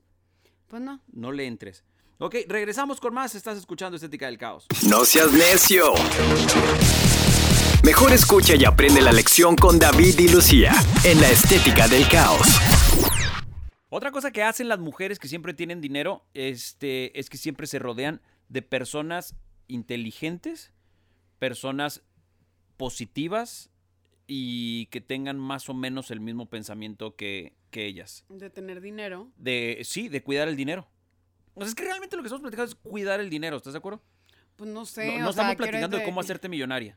Pues 0.69 0.83
no. 0.83 1.01
no 1.11 1.33
le 1.33 1.47
entres. 1.47 1.85
Ok, 2.19 2.37
regresamos 2.49 3.01
con 3.01 3.15
más. 3.15 3.35
Estás 3.35 3.57
escuchando 3.57 3.97
Estética 3.97 4.27
del 4.27 4.37
Caos. 4.37 4.67
No 4.87 5.07
seas 5.07 5.33
necio. 5.33 5.95
Mejor 7.83 8.13
escucha 8.13 8.55
y 8.57 8.65
aprende 8.67 9.01
la 9.01 9.11
lección 9.11 9.57
con 9.57 9.79
David 9.79 10.19
y 10.19 10.29
Lucía 10.29 10.75
en 11.05 11.19
la 11.19 11.31
estética 11.31 11.89
del 11.89 12.07
caos. 12.09 12.47
Otra 13.91 14.13
cosa 14.13 14.31
que 14.31 14.43
hacen 14.43 14.69
las 14.69 14.79
mujeres 14.79 15.19
que 15.19 15.29
siempre 15.29 15.53
tienen 15.53 15.81
dinero 15.81 16.25
este, 16.33 17.19
es 17.19 17.29
que 17.29 17.37
siempre 17.37 17.67
se 17.67 17.79
rodean 17.79 18.23
de 18.49 18.63
personas 18.63 19.35
inteligentes, 19.67 20.73
personas 21.39 22.03
positivas 22.77 23.69
y 24.27 24.87
que 24.87 25.01
tengan 25.01 25.39
más 25.39 25.69
o 25.69 25.75
menos 25.75 26.11
el 26.13 26.21
mismo 26.21 26.49
pensamiento 26.49 27.17
que, 27.17 27.55
que 27.71 27.87
ellas. 27.87 28.25
De 28.29 28.49
tener 28.49 28.81
dinero. 28.81 29.33
De, 29.37 29.81
sí, 29.83 30.09
de 30.09 30.23
cuidar 30.23 30.47
el 30.49 30.57
dinero. 30.57 30.89
O 31.55 31.61
sea, 31.61 31.69
es 31.69 31.75
que 31.75 31.83
realmente 31.85 32.17
lo 32.17 32.23
que 32.23 32.29
estamos 32.29 32.43
platicando 32.43 32.71
es 32.71 32.77
cuidar 32.77 33.19
el 33.21 33.29
dinero, 33.29 33.57
¿estás 33.57 33.73
de 33.73 33.81
acuerdo? 33.81 34.03
Pues 34.55 34.71
no 34.71 34.87
sé. 34.87 35.19
No, 35.19 35.31
estamos 35.31 35.57
platicando 35.57 35.97
de 35.97 36.03
de- 36.03 36.09
cómo 36.09 36.21
hacerte 36.21 36.49
millonaria. 36.49 36.97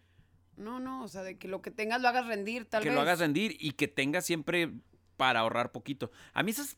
No, 0.58 0.79
no, 0.79 1.03
o 1.03 1.08
sea, 1.08 1.23
de 1.23 1.39
que 1.39 1.47
lo 1.47 1.63
que 1.63 1.71
tengas 1.71 1.99
lo 2.01 2.08
hagas 2.08 2.27
rendir, 2.27 2.65
tal 2.65 2.84
que 2.84 2.89
vez. 2.89 2.95
lo 2.95 3.01
hagas 3.01 3.17
rendir 3.19 3.58
y 3.60 3.71
que 3.71 3.88
tengas 3.88 4.25
siempre 4.25 4.71
para 5.23 5.39
ahorrar 5.39 5.71
poquito. 5.71 6.12
A 6.33 6.43
mí 6.43 6.51
esas 6.51 6.75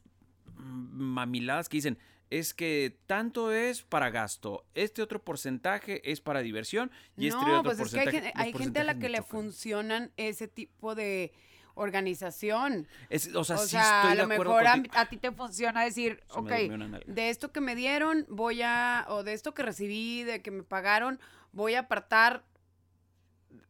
mamiladas 0.55 1.67
que 1.67 1.77
dicen, 1.77 1.97
es 2.29 2.53
que 2.53 2.95
tanto 3.08 3.51
es 3.51 3.81
para 3.81 4.12
gasto, 4.12 4.65
este 4.75 5.01
otro 5.01 5.19
porcentaje 5.23 6.12
es 6.12 6.21
para 6.21 6.41
diversión 6.41 6.91
y 7.17 7.27
este 7.29 7.39
no, 7.41 7.60
otro 7.60 7.63
pues 7.75 7.79
es 7.79 7.91
que 7.91 7.99
hay, 8.01 8.05
porcentaje. 8.05 8.25
gente- 8.27 8.41
hay 8.43 8.51
los 8.51 8.62
gente 8.62 8.79
a 8.81 8.84
la 8.84 8.99
que 8.99 9.10
le 9.10 9.17
chocan. 9.17 9.31
funcionan 9.31 10.12
ese 10.17 10.47
tipo 10.47 10.93
de 10.93 11.31
organización. 11.73 12.88
Es- 13.10 13.34
o 13.36 13.43
sea, 13.43 13.55
o 13.55 13.60
sí 13.60 13.69
sea, 13.69 13.81
estoy 14.01 14.08
a 14.08 14.10
de 14.12 14.15
lo 14.27 14.34
acuerdo 14.34 14.53
mejor 14.53 14.67
a, 14.95 15.05
ti 15.10 15.17
te 15.17 15.31
funciona 15.31 15.84
decir, 15.84 16.21
Se 16.31 16.39
ok, 16.39 16.49
de 17.08 17.29
esto 17.31 17.51
que 17.51 17.62
me 17.62 17.73
dieron 17.75 18.25
voy 18.29 18.62
a, 18.62 19.05
o 19.10 19.23
de 19.23 19.34
esto 19.34 19.53
que 19.55 19.63
recibí, 19.63 20.21
de 20.23 20.41
que 20.43 20.51
me 20.51 20.62
pagaron, 20.63 21.19
voy 21.51 21.73
a 21.73 21.79
apartar 21.81 22.43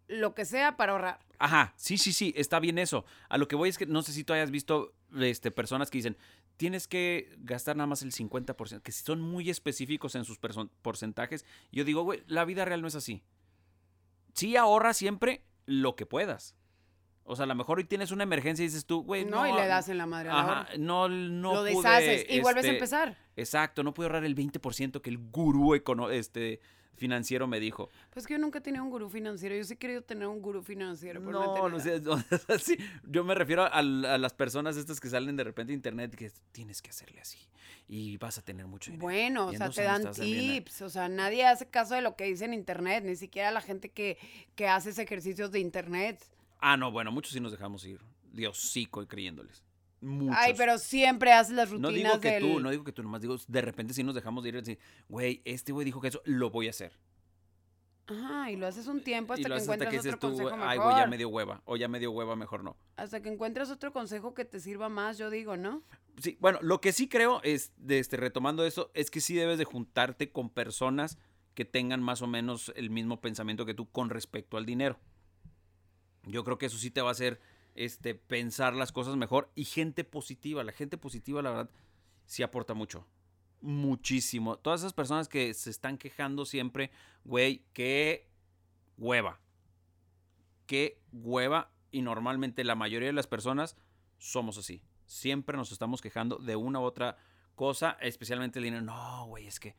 lo 0.08 0.36
que 0.36 0.44
sea 0.46 0.76
para 0.78 0.92
ahorrar. 0.92 1.20
Ajá, 1.40 1.74
sí, 1.78 1.98
sí, 1.98 2.14
sí, 2.14 2.34
está 2.36 2.60
bien 2.60 2.78
eso. 2.78 3.06
A 3.30 3.38
lo 3.38 3.48
que 3.48 3.56
voy 3.56 3.70
es 3.70 3.78
que 3.78 3.86
no 3.86 4.02
sé 4.02 4.12
si 4.12 4.24
tú 4.24 4.34
hayas 4.34 4.52
visto 4.52 4.94
este, 5.18 5.52
personas 5.52 5.90
que 5.90 5.98
dicen, 5.98 6.18
tienes 6.58 6.88
que 6.88 7.34
gastar 7.40 7.76
nada 7.76 7.88
más 7.88 8.02
el 8.02 8.12
50%, 8.12 8.82
que 8.82 8.92
son 8.92 9.22
muy 9.22 9.50
específicos 9.50 10.16
en 10.16 10.26
sus 10.26 10.40
porcentajes. 10.82 11.46
Yo 11.72 11.84
digo, 11.84 12.04
güey, 12.04 12.24
la 12.28 12.46
vida 12.46 12.66
real 12.66 12.82
no 12.82 12.88
es 12.88 12.96
así. 12.96 13.24
Sí 14.34 14.56
ahorra 14.58 14.94
siempre 14.94 15.44
lo 15.66 15.96
que 15.96 16.06
puedas. 16.06 16.56
O 17.28 17.36
sea, 17.36 17.46
a 17.46 17.48
lo 17.48 17.56
mejor 17.56 17.80
hoy 17.80 17.86
tienes 17.86 18.12
una 18.12 18.24
emergencia 18.24 18.64
y 18.64 18.68
dices 18.68 18.86
tú, 18.86 19.02
güey, 19.02 19.26
no, 19.26 19.38
no. 19.38 19.48
y 19.48 19.60
le 19.60 19.68
das 19.68 19.90
en 19.90 19.98
la 19.98 20.06
madre 20.06 20.30
al 20.30 20.38
Ajá, 20.38 20.68
no, 20.78 21.10
no 21.10 21.56
lo 21.56 21.62
pude, 21.62 21.76
deshaces 21.76 22.26
y 22.30 22.40
vuelves 22.40 22.66
a 22.66 22.68
este, 22.68 22.78
empezar. 22.78 23.18
Exacto, 23.36 23.82
no 23.82 23.96
pude 23.96 24.06
ahorrar 24.06 24.26
el 24.26 24.36
20% 24.36 25.02
que 25.02 25.10
el 25.10 25.18
gurú 25.18 25.74
este, 26.12 26.60
financiero 26.96 27.48
me 27.48 27.60
dijo. 27.60 27.90
Pues 28.12 28.26
que 28.26 28.34
yo 28.34 28.40
nunca 28.40 28.60
he 28.60 28.62
tenido 28.62 28.84
un 28.84 28.90
gurú 28.90 29.10
financiero. 29.10 29.56
Yo 29.56 29.64
sí 29.64 29.74
he 29.74 29.78
querido 29.78 30.02
tener 30.02 30.28
un 30.28 30.42
gurú 30.42 30.62
financiero. 30.62 31.22
pero 31.24 31.70
no, 31.70 31.80
sé, 31.80 32.02
sí, 32.60 32.78
yo 33.04 33.24
me 33.24 33.36
refiero 33.36 33.64
a, 33.64 33.82
las 33.82 34.34
personas 34.34 34.78
estas 34.78 35.00
que 35.00 35.10
salen 35.10 35.36
de 35.36 35.44
repente 35.44 35.72
de 35.72 35.76
internet 35.76 36.16
que 36.16 36.32
tienes 36.52 36.82
que 36.82 36.90
hacerle 36.90 37.20
así 37.20 37.40
y 37.88 38.18
vas 38.18 38.38
a 38.38 38.42
tener 38.42 38.66
mucho 38.66 38.92
dinero. 38.92 39.06
Bueno, 39.06 39.48
o 39.48 39.54
sea, 39.54 39.70
te 39.70 39.84
dan 39.84 40.12
tips. 40.12 40.82
O 40.82 40.90
sea, 40.90 41.08
nadie 41.08 41.46
hace 41.46 41.68
caso 41.68 41.96
de 41.96 42.02
lo 42.02 42.16
que 42.16 42.26
dice 42.26 42.46
en 42.46 42.54
internet. 42.54 43.04
Ni 43.04 43.16
siquiera 43.16 43.52
la 43.52 43.62
gente 43.62 43.90
que, 43.90 44.18
que 44.56 44.68
hace 44.68 44.90
ejercicios 45.02 45.52
de 45.52 45.60
internet. 45.60 46.26
Ah, 46.60 46.78
no, 46.78 46.92
bueno, 46.92 47.12
muchos 47.12 47.34
sí 47.34 47.40
nos 47.40 47.52
dejamos 47.52 47.86
ir. 47.86 48.00
Dios 48.32 48.58
sí, 48.58 48.88
creyéndoles. 48.88 49.64
Muchos. 50.02 50.38
Ay, 50.40 50.54
pero 50.58 50.78
siempre 50.78 51.32
haces 51.32 51.56
las 51.56 51.72
no 51.72 51.90
rutinas 51.90 52.12
digo 52.14 52.22
que 52.22 52.32
del... 52.32 52.42
tú, 52.42 52.60
no 52.60 52.70
digo 52.70 52.84
que 52.84 52.92
tú, 52.92 53.02
nomás 53.02 53.22
digo, 53.22 53.36
de 53.48 53.62
repente 53.62 53.94
sí 53.94 54.04
nos 54.04 54.16
dejamos 54.16 54.44
de 54.44 54.50
ir 54.50 54.56
y 54.56 54.60
decir, 54.60 54.80
güey, 55.08 55.42
este 55.46 55.72
güey 55.72 55.86
dijo 55.86 56.02
que 56.02 56.10
eso, 56.10 56.22
lo 56.26 56.50
voy 56.50 56.68
a 56.68 56.72
hacer. 56.72 56.94
Ajá, 58.08 58.52
y 58.52 58.56
lo 58.56 58.68
haces 58.68 58.86
un 58.86 59.02
tiempo 59.02 59.34
y 59.34 59.38
hasta 59.38 59.50
lo 59.50 59.56
que 59.56 59.62
hasta 59.62 59.74
encuentras 59.74 59.90
que 59.90 59.98
dices 59.98 60.14
otro 60.14 60.30
tú, 60.30 60.38
consejo 60.38 60.56
ay, 60.62 60.78
mejor. 60.78 60.92
güey, 60.92 61.04
ya 61.04 61.08
me 61.08 61.18
dio 61.18 61.30
hueva, 61.30 61.62
o 61.66 61.76
ya 61.76 61.88
me 61.88 62.00
dio 62.00 62.12
hueva, 62.12 62.36
mejor 62.36 62.64
no. 62.64 62.78
Hasta 62.98 63.22
que 63.22 63.30
encuentras 63.30 63.72
otro 63.72 63.92
consejo 63.94 64.36
que 64.36 64.46
te 64.46 64.60
sirva 64.60 64.90
más, 64.90 65.18
yo 65.18 65.32
digo, 65.32 65.58
¿no? 65.58 65.82
Sí, 66.22 66.38
bueno, 66.40 66.60
lo 66.62 66.82
que 66.82 66.92
sí 66.92 67.10
creo 67.10 67.42
es, 67.44 67.72
de 67.78 67.98
este, 67.98 68.18
retomando 68.18 68.64
eso, 68.64 68.92
es 68.94 69.10
que 69.10 69.22
sí 69.22 69.34
debes 69.34 69.58
de 69.58 69.66
juntarte 69.66 70.32
con 70.32 70.52
personas 70.52 71.18
que 71.56 71.66
tengan 71.66 72.04
más 72.04 72.22
o 72.22 72.28
menos 72.28 72.72
el 72.76 72.92
mismo 72.92 73.22
pensamiento 73.22 73.66
que 73.66 73.74
tú 73.74 73.90
con 73.90 74.12
respecto 74.12 74.58
al 74.58 74.68
dinero. 74.68 75.00
Yo 76.24 76.44
creo 76.44 76.58
que 76.58 76.68
eso 76.68 76.78
sí 76.78 76.92
te 76.92 77.02
va 77.02 77.10
a 77.10 77.14
hacer 77.14 77.40
este, 77.76 78.16
pensar 78.16 78.74
las 78.74 78.92
cosas 78.92 79.16
mejor 79.16 79.52
y 79.54 79.66
gente 79.66 80.04
positiva. 80.04 80.64
La 80.64 80.72
gente 80.72 80.98
positiva, 80.98 81.42
la 81.42 81.52
verdad, 81.52 81.70
sí 82.26 82.42
aporta 82.42 82.74
mucho. 82.74 83.06
Muchísimo. 83.62 84.58
Todas 84.58 84.82
esas 84.82 84.94
personas 84.94 85.28
que 85.28 85.54
se 85.54 85.70
están 85.70 85.98
quejando 85.98 86.46
siempre, 86.46 86.92
güey, 87.24 87.66
qué 87.74 88.28
hueva. 88.98 89.40
Qué 90.66 91.02
hueva. 91.12 91.72
Y 91.92 92.02
normalmente 92.02 92.64
la 92.64 92.76
mayoría 92.76 93.08
de 93.08 93.14
las 93.14 93.28
personas 93.28 93.78
somos 94.18 94.58
así. 94.58 94.82
Siempre 95.06 95.58
nos 95.58 95.72
estamos 95.72 96.02
quejando 96.02 96.38
de 96.38 96.56
una 96.56 96.80
u 96.80 96.84
otra 96.84 97.18
cosa, 97.56 97.98
especialmente 98.02 98.60
el 98.60 98.66
dinero. 98.66 98.84
No, 98.84 99.28
güey, 99.28 99.48
es 99.48 99.60
que 99.60 99.76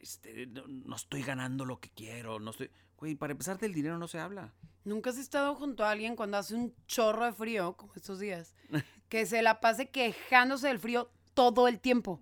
este, 0.00 0.46
no, 0.46 0.66
no 0.66 0.96
estoy 0.96 1.22
ganando 1.22 1.64
lo 1.64 1.80
que 1.80 1.90
quiero. 1.90 2.38
No 2.38 2.50
estoy. 2.50 2.70
Güey, 2.98 3.14
para 3.14 3.30
empezar, 3.32 3.58
del 3.58 3.72
dinero 3.72 3.96
no 3.98 4.08
se 4.08 4.18
habla. 4.18 4.52
Nunca 4.84 5.10
has 5.10 5.18
estado 5.18 5.54
junto 5.54 5.84
a 5.84 5.90
alguien 5.90 6.16
cuando 6.16 6.36
hace 6.36 6.54
un 6.54 6.74
chorro 6.86 7.24
de 7.24 7.32
frío, 7.32 7.76
como 7.76 7.94
estos 7.94 8.18
días, 8.18 8.54
que 9.08 9.24
se 9.26 9.40
la 9.42 9.60
pase 9.60 9.90
quejándose 9.90 10.68
del 10.68 10.78
frío 10.78 11.10
todo 11.34 11.68
el 11.68 11.78
tiempo. 11.78 12.20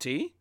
¿Sí? 0.00 0.34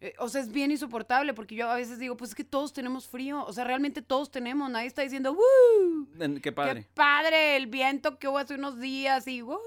Eh, 0.00 0.12
O 0.18 0.28
sea, 0.28 0.42
es 0.42 0.52
bien 0.52 0.70
insoportable 0.70 1.32
porque 1.32 1.54
yo 1.54 1.70
a 1.70 1.76
veces 1.76 1.98
digo, 1.98 2.16
pues 2.16 2.30
es 2.32 2.34
que 2.34 2.44
todos 2.44 2.72
tenemos 2.74 3.08
frío. 3.08 3.42
O 3.46 3.52
sea, 3.52 3.64
realmente 3.64 4.02
todos 4.02 4.30
tenemos. 4.30 4.68
Nadie 4.70 4.88
está 4.88 5.00
diciendo, 5.02 5.32
¡Woo! 5.32 6.08
Qué 6.42 6.52
padre. 6.52 6.82
¡Qué 6.82 6.88
padre! 6.94 7.56
El 7.56 7.68
viento 7.68 8.18
que 8.18 8.28
hubo 8.28 8.36
hace 8.38 8.56
unos 8.56 8.78
días 8.78 9.26
y 9.26 9.40
¡Woo! 9.40 9.58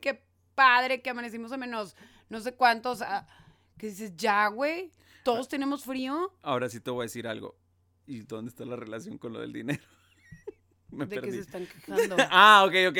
¡Qué 0.00 0.22
padre! 0.54 1.00
Que 1.00 1.10
amanecimos 1.10 1.52
a 1.52 1.56
menos 1.56 1.96
no 2.28 2.40
sé 2.40 2.54
cuántos. 2.54 3.00
ah, 3.00 3.26
que 3.78 3.86
dices, 3.86 4.14
ya, 4.16 4.48
güey. 4.48 4.90
Todos 5.22 5.48
tenemos 5.48 5.84
frío. 5.84 6.32
Ahora 6.42 6.68
sí 6.68 6.80
te 6.80 6.90
voy 6.90 7.02
a 7.02 7.04
decir 7.04 7.26
algo. 7.26 7.56
¿Y 8.06 8.20
dónde 8.20 8.50
está 8.50 8.64
la 8.64 8.76
relación 8.76 9.18
con 9.18 9.32
lo 9.32 9.40
del 9.40 9.52
dinero? 9.52 9.82
Me 10.90 11.06
de 11.06 11.16
que 11.16 11.20
perdí. 11.22 11.36
se 11.36 11.40
están 11.42 11.66
quejando. 11.86 12.16
ah, 12.30 12.64
ok, 12.66 12.74
ok. 12.90 12.98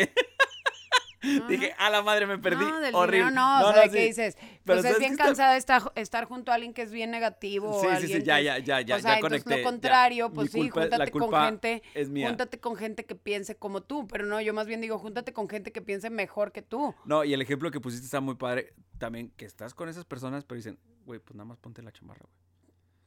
Dije, 1.48 1.74
a 1.78 1.90
la 1.90 2.02
madre 2.02 2.24
me 2.26 2.38
perdí. 2.38 2.64
No, 2.64 2.78
del 2.78 2.94
Horrible. 2.94 3.26
dinero 3.30 3.34
no, 3.34 3.68
o 3.68 3.72
sea, 3.72 3.82
de 3.84 3.90
que 3.90 3.98
sí. 4.00 4.06
dices, 4.08 4.36
Pero 4.36 4.60
pues 4.64 4.82
¿sabes 4.82 4.90
es 4.92 4.96
qué 4.98 5.04
bien 5.06 5.16
cansado 5.16 5.56
estar, 5.56 5.92
estar 5.96 6.24
junto 6.26 6.52
a 6.52 6.54
alguien 6.54 6.72
que 6.72 6.82
es 6.82 6.92
bien 6.92 7.10
negativo. 7.10 7.80
Sí, 7.80 7.86
o 7.88 7.96
sí, 8.00 8.06
sí, 8.06 8.22
ya, 8.22 8.36
que 8.36 8.44
ya, 8.44 8.58
ya, 8.58 8.80
ya, 8.82 8.96
o 8.96 9.00
sea, 9.00 9.14
ya 9.16 9.20
conecté. 9.20 9.50
lo 9.50 9.56
ya. 9.56 9.62
contrario, 9.64 10.28
Mi 10.28 10.34
pues 10.36 10.52
sí, 10.52 10.60
culpa- 10.60 10.82
júntate 10.82 11.10
con 11.10 11.32
gente, 11.32 11.82
es 11.94 12.08
mía. 12.10 12.28
júntate 12.28 12.60
con 12.60 12.76
gente 12.76 13.06
que 13.06 13.16
piense 13.16 13.56
como 13.56 13.82
tú, 13.82 14.06
pero 14.06 14.24
no, 14.26 14.40
yo 14.40 14.54
más 14.54 14.68
bien 14.68 14.80
digo, 14.80 14.98
júntate 15.00 15.32
con 15.32 15.48
gente 15.48 15.72
que 15.72 15.82
piense 15.82 16.10
mejor 16.10 16.52
que 16.52 16.62
tú. 16.62 16.94
No, 17.06 17.24
y 17.24 17.32
el 17.34 17.42
ejemplo 17.42 17.72
que 17.72 17.80
pusiste 17.80 18.04
está 18.04 18.20
muy 18.20 18.36
padre. 18.36 18.74
También 18.98 19.30
que 19.36 19.46
estás 19.46 19.74
con 19.74 19.88
esas 19.88 20.04
personas, 20.04 20.44
pero 20.44 20.56
dicen, 20.56 20.78
güey, 21.06 21.18
pues 21.18 21.34
nada 21.34 21.46
más 21.46 21.58
ponte 21.58 21.82
la 21.82 21.90
chamarra, 21.92 22.20
güey. 22.22 22.45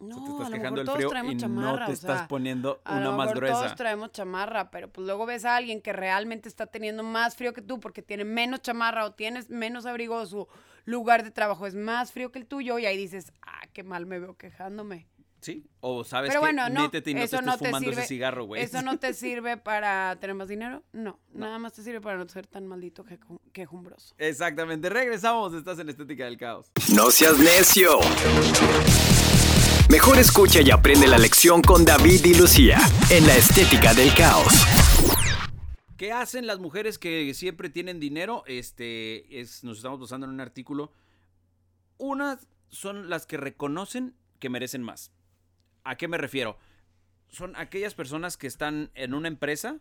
O 0.02 0.06
sea, 0.08 0.16
No, 0.16 0.24
te 0.24 0.30
a 0.30 0.34
estás 0.34 0.50
lo 0.50 0.56
quejando 0.56 0.60
mejor 0.60 0.78
del 0.78 0.86
todos 0.86 0.98
frío 0.98 1.10
traemos 1.10 1.34
y 1.34 1.38
chamarra, 1.38 1.80
no 1.80 1.86
te 1.86 1.92
o 1.92 1.94
estás 1.94 2.18
sea, 2.20 2.28
poniendo 2.28 2.82
A 2.86 2.92
una 2.96 3.04
lo 3.04 3.12
más 3.14 3.26
mejor 3.28 3.38
gruesa. 3.38 3.54
todos 3.60 3.76
traemos 3.76 4.12
chamarra, 4.14 4.72
pero 4.72 4.90
pues 4.90 5.06
luego 5.06 5.26
ves 5.26 5.46
a 5.46 5.56
alguien 5.58 5.82
que 5.82 5.92
realmente 5.94 6.48
está 6.50 6.68
teniendo 6.68 7.04
más 7.04 7.36
frío 7.36 7.54
que 7.54 7.62
tú 7.62 7.80
porque 7.80 8.02
tiene 8.02 8.24
menos 8.24 8.62
chamarra 8.62 9.06
o 9.06 9.12
tienes 9.14 9.50
menos 9.50 9.86
abrigo 9.86 10.16
o 10.16 10.26
su 10.26 10.48
lugar 10.86 11.24
de 11.24 11.32
trabajo 11.32 11.68
es 11.68 11.76
más 11.76 12.12
frío 12.12 12.32
que 12.32 12.40
el 12.40 12.46
tuyo 12.48 12.80
y 12.80 12.86
ahí 12.86 12.98
dices, 12.98 13.34
ah, 13.46 13.62
qué 13.74 13.84
mal 13.84 14.06
me 14.06 14.20
veo 14.20 14.38
quejándome. 14.38 15.08
Sí. 15.42 15.66
O 15.80 16.04
sabes 16.04 16.30
Pero 16.32 16.42
que 16.42 16.48
bueno, 16.48 16.68
no, 16.70 16.82
métete 16.84 17.12
y 17.12 17.14
no 17.14 17.22
eso 17.22 17.38
te 17.40 17.46
no 17.46 17.58
te 17.58 17.66
fumando 17.68 17.90
sirve- 17.92 18.00
ese 18.00 18.08
cigarro, 18.08 18.44
güey. 18.46 18.62
¿Eso 18.62 18.82
no 18.82 19.00
te 19.00 19.14
sirve 19.14 19.56
para 19.56 20.18
tener 20.20 20.36
más 20.36 20.50
dinero? 20.50 20.84
No, 20.92 21.18
nada 21.32 21.58
más 21.60 21.72
te 21.72 21.82
sirve 21.82 22.02
para 22.02 22.18
no 22.18 22.28
ser 22.28 22.46
tan 22.46 22.68
maldito 22.68 23.06
queju- 23.06 23.40
quejumbroso. 23.54 24.16
Exactamente. 24.18 24.90
Regresamos. 24.90 25.54
Estás 25.54 25.80
en 25.80 25.88
Estética 25.90 26.26
del 26.26 26.38
Caos. 26.38 26.72
No 26.94 27.10
seas 27.10 27.38
necio. 27.40 28.00
Mejor 29.90 30.20
escucha 30.20 30.62
y 30.62 30.70
aprende 30.70 31.08
la 31.08 31.18
lección 31.18 31.64
con 31.64 31.84
David 31.84 32.24
y 32.24 32.36
Lucía 32.36 32.78
en 33.10 33.26
la 33.26 33.36
estética 33.36 33.92
del 33.96 34.14
caos. 34.14 34.54
¿Qué 35.98 36.12
hacen 36.12 36.46
las 36.46 36.60
mujeres 36.60 37.00
que 37.00 37.34
siempre 37.34 37.72
tienen 37.72 38.00
dinero? 38.00 38.44
Este, 38.46 39.40
es, 39.42 39.64
nos 39.64 39.78
estamos 39.78 40.00
basando 40.00 40.28
en 40.28 40.34
un 40.34 40.42
artículo. 40.42 40.94
Unas 41.98 42.48
son 42.70 43.10
las 43.10 43.26
que 43.26 43.38
reconocen 43.38 44.14
que 44.38 44.50
merecen 44.50 44.84
más. 44.84 45.12
¿A 45.84 45.96
qué 45.96 46.08
me 46.08 46.20
refiero? 46.20 46.60
Son 47.30 47.56
aquellas 47.56 47.96
personas 47.96 48.38
que 48.38 48.46
están 48.46 48.92
en 48.94 49.16
una 49.16 49.28
empresa 49.28 49.80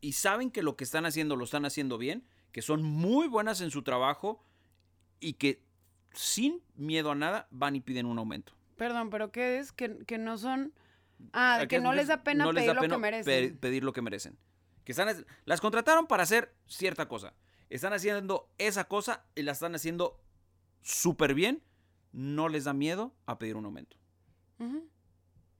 y 0.00 0.12
saben 0.12 0.50
que 0.50 0.62
lo 0.62 0.76
que 0.76 0.84
están 0.84 1.04
haciendo 1.04 1.36
lo 1.36 1.44
están 1.44 1.66
haciendo 1.66 1.98
bien, 1.98 2.24
que 2.52 2.62
son 2.62 2.82
muy 2.82 3.28
buenas 3.28 3.60
en 3.60 3.70
su 3.70 3.82
trabajo 3.82 4.42
y 5.20 5.34
que 5.34 5.62
sin 6.14 6.62
miedo 6.76 7.10
a 7.10 7.14
nada 7.14 7.46
van 7.50 7.76
y 7.76 7.82
piden 7.82 8.06
un 8.06 8.18
aumento. 8.18 8.54
Perdón, 8.80 9.10
pero 9.10 9.30
¿qué 9.30 9.58
es? 9.58 9.72
Que, 9.72 9.98
que 10.06 10.16
no 10.16 10.38
son... 10.38 10.72
Ah, 11.34 11.56
que 11.58 11.64
Aquellas 11.64 11.82
no 11.84 11.92
les 11.92 12.08
da 12.08 12.24
pena 12.24 12.44
no 12.46 12.52
pedir 12.54 12.68
da 12.68 12.74
lo 12.80 12.88
que 12.88 12.96
merecen. 12.96 13.52
pe- 13.52 13.58
pedir 13.58 13.84
lo 13.84 13.92
que 13.92 14.00
merecen. 14.00 14.38
Que 14.84 14.92
están, 14.92 15.26
las 15.44 15.60
contrataron 15.60 16.06
para 16.06 16.22
hacer 16.22 16.54
cierta 16.66 17.06
cosa. 17.06 17.34
Están 17.68 17.92
haciendo 17.92 18.48
esa 18.56 18.84
cosa 18.88 19.26
y 19.34 19.42
la 19.42 19.52
están 19.52 19.74
haciendo 19.74 20.18
súper 20.80 21.34
bien. 21.34 21.62
No 22.12 22.48
les 22.48 22.64
da 22.64 22.72
miedo 22.72 23.14
a 23.26 23.38
pedir 23.38 23.56
un 23.56 23.66
aumento. 23.66 23.98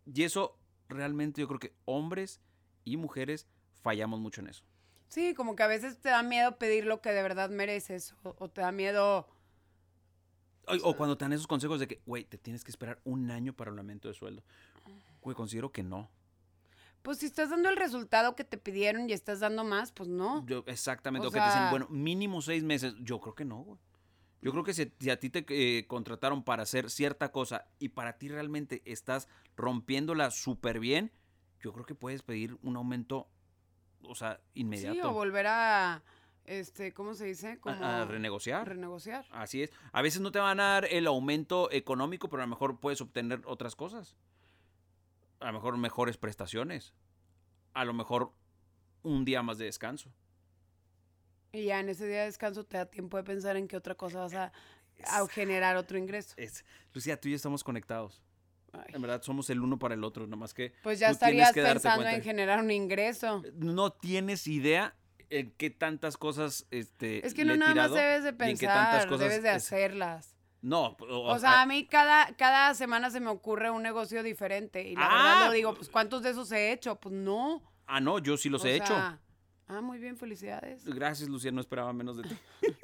Y 0.07 0.23
eso 0.25 0.59
realmente 0.89 1.43
yo 1.43 1.47
creo 1.49 1.61
que 1.61 1.75
hombres 1.85 2.41
y 2.87 2.97
mujeres 2.97 3.47
fallamos 3.83 4.19
mucho 4.19 4.41
en 4.41 4.49
eso. 4.49 4.65
Sí, 5.09 5.35
como 5.35 5.57
que 5.57 5.63
a 5.63 5.67
veces 5.67 6.01
te 6.01 6.09
da 6.09 6.23
miedo 6.23 6.57
pedir 6.57 6.87
lo 6.87 7.03
que 7.03 7.13
de 7.13 7.23
verdad 7.23 7.51
mereces 7.51 8.15
o, 8.23 8.35
o 8.39 8.49
te 8.49 8.63
da 8.63 8.73
miedo... 8.73 9.29
O, 10.71 10.91
o 10.91 10.97
cuando 10.97 11.17
te 11.17 11.25
dan 11.25 11.33
esos 11.33 11.47
consejos 11.47 11.81
de 11.81 11.89
que, 11.89 12.01
güey, 12.07 12.25
te 12.25 12.39
tienes 12.39 12.65
que 12.65 12.71
esperar 12.71 13.01
un 13.05 13.31
año 13.31 13.53
para 13.53 13.73
un 13.73 13.79
aumento 13.79 14.09
de 14.09 14.15
sueldo. 14.15 14.43
Güey, 15.21 15.37
considero 15.37 15.71
que 15.73 15.83
no. 15.83 16.11
Pues 17.03 17.19
si 17.19 17.27
estás 17.27 17.51
dando 17.51 17.71
el 17.71 17.77
resultado 17.77 18.37
que 18.37 18.45
te 18.45 18.59
pidieron 18.59 19.09
y 19.09 19.13
estás 19.13 19.41
dando 19.41 19.65
más, 19.65 19.91
pues 19.93 20.09
no. 20.09 20.45
Yo, 20.47 20.65
exactamente. 20.67 21.27
O 21.27 21.31
O 21.31 21.33
que 21.33 21.39
te 21.39 21.47
dicen, 21.47 21.71
bueno, 21.71 21.87
mínimo 21.89 22.43
seis 22.43 22.63
meses. 22.63 22.95
Yo 23.01 23.21
creo 23.21 23.35
que 23.35 23.45
no, 23.45 23.59
güey. 23.59 23.79
Yo 24.43 24.53
creo 24.53 24.65
que 24.65 24.73
si, 24.73 24.91
si 24.99 25.11
a 25.11 25.21
ti 25.21 25.29
te 25.29 25.45
eh, 25.49 25.87
contrataron 25.87 26.43
para 26.43 26.63
hacer 26.63 26.91
cierta 26.91 27.31
cosa 27.31 27.67
y 27.79 27.91
para 27.91 28.17
ti 28.17 28.29
realmente 28.29 28.83
estás 28.87 29.29
rompiéndola 29.57 30.31
súper 30.31 30.81
bien, 30.81 31.13
yo 31.61 31.73
creo 31.73 31.85
que 31.85 31.95
puedes 31.95 32.23
pedir 32.23 32.57
un 32.63 32.77
aumento, 32.77 33.29
o 34.03 34.15
sea, 34.15 34.41
inmediato. 34.55 34.95
Sí, 34.95 35.01
o 35.03 35.13
volver 35.13 35.47
a 35.47 36.03
este, 36.45 36.93
¿cómo 36.93 37.15
se 37.15 37.27
dice? 37.27 37.59
Como 37.61 37.77
A, 37.85 38.03
a 38.03 38.05
renegociar. 38.05 38.69
renegociar. 38.69 39.27
Así 39.31 39.63
es. 39.63 39.73
A 39.93 40.03
veces 40.03 40.21
no 40.21 40.33
te 40.33 40.39
van 40.39 40.61
a 40.61 40.65
dar 40.65 40.85
el 40.91 41.07
aumento 41.07 41.71
económico, 41.71 42.29
pero 42.29 42.43
a 42.43 42.47
lo 42.47 42.51
mejor 42.51 42.81
puedes 42.81 43.01
obtener 43.01 43.43
otras 43.45 43.77
cosas. 43.77 44.17
A 45.39 45.47
lo 45.47 45.53
mejor 45.55 45.77
mejores 45.77 46.17
prestaciones. 46.17 46.93
A 47.73 47.85
lo 47.85 47.93
mejor 47.93 48.33
un 49.03 49.25
día 49.25 49.43
más 49.43 49.59
de 49.59 49.67
descanso. 49.67 50.13
Y 51.53 51.65
ya 51.65 51.81
en 51.81 51.89
ese 51.89 52.07
día 52.07 52.21
de 52.21 52.27
descanso 52.27 52.65
te 52.65 52.77
da 52.77 52.87
tiempo 52.87 53.17
de 53.17 53.25
pensar 53.25 53.57
en 53.57 53.67
qué 53.67 53.77
otra 53.77 53.95
cosa 53.95 54.21
vas 54.21 54.35
a, 54.35 54.53
a 55.05 55.27
generar 55.29 55.77
otro 55.77 55.99
ingreso. 55.99 56.35
Es, 56.37 56.65
Lucía, 56.93 57.21
tú 57.21 57.29
y 57.29 57.33
yo 57.33 57.37
estamos 57.37 57.65
conectados. 57.65 58.23
Ay. 58.73 58.95
En 58.95 59.03
verdad, 59.03 59.21
somos 59.23 59.51
el 59.51 59.61
uno 59.61 59.79
para 59.79 59.95
el 59.95 60.05
otro, 60.05 60.29
nomás 60.29 60.55
que... 60.55 60.73
Pues 60.85 61.01
ya 61.01 61.11
estarías 61.11 61.53
pensando 61.53 62.07
en 62.07 62.23
generar 62.23 62.61
un 62.61 62.71
ingreso. 62.71 63.43
No 63.55 63.93
tienes 63.93 64.47
idea 64.47 64.95
en 65.31 65.53
qué 65.53 65.71
tantas 65.71 66.17
cosas 66.17 66.67
este, 66.71 67.27
Es 67.27 67.35
que 67.35 67.45
le 67.45 67.57
no 67.57 67.65
he 67.67 67.69
nada 67.75 67.89
más 67.89 67.93
debes 67.95 68.23
de 68.25 68.29
en 68.31 68.59
qué 68.59 68.67
tantas 68.67 68.91
pensar, 69.05 69.09
cosas 69.09 69.29
debes 69.29 69.43
de 69.43 69.49
es- 69.51 69.57
hacerlas. 69.57 70.37
No, 70.63 70.89
o, 71.01 71.33
O 71.33 71.39
sea, 71.39 71.63
a 71.63 71.67
mí 71.67 71.87
cada, 71.87 72.35
cada 72.37 72.75
semana 72.75 73.11
se 73.11 73.19
me 73.21 73.31
ocurre 73.31 73.71
un 73.71 73.83
negocio 73.83 74.23
diferente. 74.23 74.83
Y 74.87 74.95
la 74.95 75.07
Ah, 75.09 75.25
verdad 75.25 75.47
lo 75.47 75.53
digo, 75.53 75.75
pues 75.75 75.89
¿cuántos 75.89 76.23
de 76.23 76.31
esos 76.31 76.53
he 76.53 76.71
hecho? 76.73 76.97
Pues 76.97 77.15
no. 77.15 77.63
ah, 77.87 77.99
no, 78.01 78.19
yo 78.19 78.37
sí 78.37 78.51
los 78.51 78.65
he 78.67 78.75
hecho. 78.77 78.95
Ah, 78.95 79.81
muy 79.81 79.99
bien, 79.99 80.19
felicidades. 80.19 80.85
Gracias, 80.85 81.29
Lucía, 81.31 81.51
no 81.53 81.61
esperaba 81.61 81.93
menos 81.93 82.17
de 82.19 82.25
ti. 82.25 82.37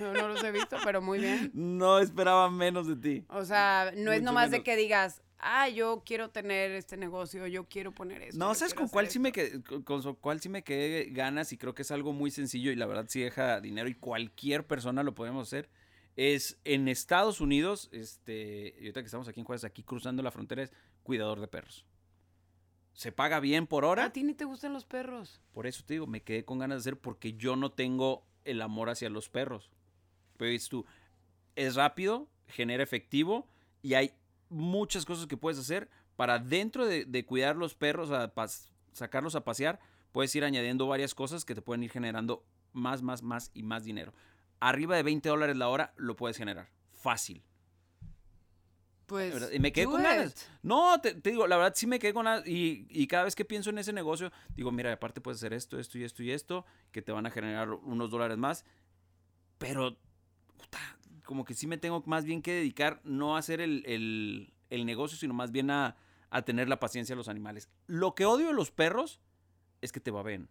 No, 0.00 0.12
no 0.12 0.28
los 0.28 0.44
he 0.44 0.52
visto, 0.52 0.76
pero 0.84 1.02
muy 1.02 1.18
bien. 1.18 1.50
No 1.54 1.98
esperaba 1.98 2.48
menos 2.52 2.86
de 2.86 2.94
ti. 2.94 3.26
O 3.30 3.44
sea, 3.44 3.90
no 3.96 4.12
es 4.12 4.20
Mucho 4.20 4.30
nomás 4.30 4.50
de 4.52 4.58
menos. 4.58 4.64
que 4.64 4.76
digas, 4.76 5.22
ah, 5.38 5.68
yo 5.68 6.02
quiero 6.04 6.30
tener 6.30 6.72
este 6.72 6.96
negocio, 6.96 7.46
yo 7.46 7.64
quiero 7.68 7.92
poner 7.92 8.22
esto. 8.22 8.38
No, 8.38 8.54
¿sabes 8.54 8.74
con 8.74 8.88
cuál 8.88 9.08
sí 9.08 9.18
me 9.18 9.30
esto". 9.30 9.62
quedé, 9.62 9.84
con, 9.84 10.14
cuál 10.16 10.40
sí 10.40 10.48
me 10.48 10.62
quedé 10.62 11.10
ganas? 11.10 11.52
Y 11.52 11.58
creo 11.58 11.74
que 11.74 11.82
es 11.82 11.90
algo 11.90 12.12
muy 12.12 12.30
sencillo 12.30 12.70
y 12.70 12.76
la 12.76 12.86
verdad 12.86 13.06
sí 13.08 13.20
deja 13.20 13.60
dinero 13.60 13.88
y 13.88 13.94
cualquier 13.94 14.66
persona 14.66 15.02
lo 15.02 15.14
podemos 15.14 15.48
hacer. 15.48 15.70
Es 16.16 16.58
en 16.64 16.88
Estados 16.88 17.40
Unidos, 17.40 17.88
este, 17.92 18.74
y 18.78 18.82
ahorita 18.82 19.00
que 19.02 19.06
estamos 19.06 19.28
aquí 19.28 19.40
en 19.40 19.46
Juárez, 19.46 19.64
aquí 19.64 19.84
cruzando 19.84 20.22
la 20.22 20.32
frontera, 20.32 20.62
es 20.62 20.72
cuidador 21.04 21.40
de 21.40 21.46
perros. 21.48 21.84
Se 22.92 23.12
paga 23.12 23.38
bien 23.38 23.68
por 23.68 23.84
hora. 23.84 24.06
A 24.06 24.12
ti 24.12 24.24
ni 24.24 24.34
te 24.34 24.44
gustan 24.44 24.72
los 24.72 24.84
perros. 24.84 25.40
Por 25.52 25.68
eso 25.68 25.84
te 25.86 25.94
digo, 25.94 26.08
me 26.08 26.22
quedé 26.22 26.44
con 26.44 26.58
ganas 26.58 26.78
de 26.78 26.80
hacer 26.90 27.00
porque 27.00 27.34
yo 27.34 27.54
no 27.54 27.70
tengo 27.70 28.26
el 28.44 28.60
amor 28.60 28.90
hacia 28.90 29.08
los 29.08 29.28
perros. 29.28 29.70
Pero 30.36 30.50
dices 30.50 30.68
tú, 30.68 30.84
es 31.54 31.76
rápido, 31.76 32.28
genera 32.48 32.82
efectivo 32.82 33.48
y 33.82 33.94
hay 33.94 34.12
muchas 34.50 35.04
cosas 35.04 35.26
que 35.26 35.36
puedes 35.36 35.58
hacer 35.58 35.88
para 36.16 36.38
dentro 36.38 36.86
de, 36.86 37.04
de 37.04 37.24
cuidar 37.24 37.56
los 37.56 37.74
perros, 37.74 38.10
a 38.10 38.34
pas- 38.34 38.70
sacarlos 38.92 39.34
a 39.34 39.44
pasear, 39.44 39.78
puedes 40.12 40.34
ir 40.34 40.44
añadiendo 40.44 40.86
varias 40.86 41.14
cosas 41.14 41.44
que 41.44 41.54
te 41.54 41.62
pueden 41.62 41.82
ir 41.84 41.90
generando 41.90 42.44
más, 42.72 43.02
más, 43.02 43.22
más 43.22 43.50
y 43.54 43.62
más 43.62 43.84
dinero. 43.84 44.12
Arriba 44.60 44.96
de 44.96 45.02
20 45.04 45.28
dólares 45.28 45.56
la 45.56 45.68
hora 45.68 45.92
lo 45.96 46.16
puedes 46.16 46.36
generar. 46.36 46.68
Fácil. 46.94 47.42
Pues. 49.06 49.50
Y 49.54 49.58
me 49.58 49.72
quedé 49.72 49.86
con 49.86 50.02
ganas. 50.02 50.46
No, 50.62 51.00
te, 51.00 51.14
te 51.14 51.30
digo, 51.30 51.46
la 51.46 51.56
verdad 51.56 51.72
sí 51.74 51.86
me 51.86 51.98
quedé 51.98 52.12
con 52.12 52.26
ganas. 52.26 52.46
Y, 52.46 52.86
y 52.90 53.06
cada 53.06 53.24
vez 53.24 53.34
que 53.34 53.44
pienso 53.44 53.70
en 53.70 53.78
ese 53.78 53.92
negocio, 53.92 54.30
digo, 54.54 54.70
mira, 54.70 54.92
aparte 54.92 55.20
puedes 55.22 55.38
hacer 55.38 55.54
esto, 55.54 55.78
esto 55.78 55.96
y 55.96 56.04
esto 56.04 56.22
y 56.22 56.30
esto, 56.30 56.66
que 56.92 57.00
te 57.00 57.10
van 57.12 57.24
a 57.24 57.30
generar 57.30 57.70
unos 57.70 58.10
dólares 58.10 58.36
más. 58.36 58.66
Pero, 59.56 59.96
puta, 60.58 60.78
como 61.28 61.44
que 61.44 61.52
sí 61.52 61.66
me 61.66 61.76
tengo 61.76 62.02
más 62.06 62.24
bien 62.24 62.40
que 62.40 62.54
dedicar 62.54 63.02
no 63.04 63.36
a 63.36 63.40
hacer 63.40 63.60
el, 63.60 63.82
el- 63.84 64.54
el 64.70 64.86
negocio, 64.86 65.18
sino 65.18 65.34
más 65.34 65.52
bien 65.52 65.70
a, 65.70 65.94
a 66.30 66.40
tener 66.40 66.70
la 66.70 66.80
paciencia 66.80 67.12
de 67.14 67.18
los 67.18 67.28
animales. 67.28 67.68
Lo 67.86 68.14
que 68.14 68.24
odio 68.24 68.46
de 68.46 68.54
los 68.54 68.70
perros 68.70 69.20
es 69.82 69.92
que 69.92 70.00
te 70.00 70.10
baben. 70.10 70.48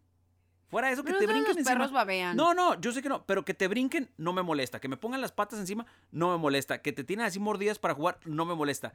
Fuera 0.68 0.90
de 0.90 0.94
eso, 0.94 1.04
que 1.04 1.08
Pero 1.08 1.20
te 1.20 1.26
no 1.26 1.32
brinquen 1.34 1.50
los 1.56 1.58
encima. 1.58 1.76
perros 1.78 1.92
babean. 1.92 2.38
No, 2.38 2.54
no, 2.54 2.80
yo 2.80 2.92
sé 2.92 3.02
que 3.02 3.10
no, 3.10 3.26
pero 3.26 3.44
que 3.44 3.56
te 3.56 3.68
brinquen 3.68 4.12
no 4.18 4.34
me 4.34 4.44
molesta. 4.44 4.80
Que 4.80 4.88
me 4.88 4.98
pongan 4.98 5.20
las 5.20 5.32
patas 5.32 5.58
encima 5.60 5.88
no 6.12 6.30
me 6.32 6.38
molesta. 6.38 6.84
Que 6.84 6.92
te 6.94 7.04
tienen 7.04 7.26
así 7.26 7.40
mordidas 7.40 7.80
para 7.80 7.96
jugar 7.96 8.20
no 8.26 8.46
me 8.46 8.54
molesta. 8.54 8.94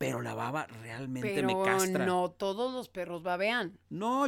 Pero 0.00 0.22
la 0.22 0.32
baba 0.32 0.66
realmente 0.66 1.30
Pero 1.34 1.46
me 1.46 1.62
castra. 1.62 2.06
No. 2.06 2.22
no 2.22 2.30
todos 2.30 2.72
los 2.72 2.88
perros 2.88 3.22
babean. 3.22 3.78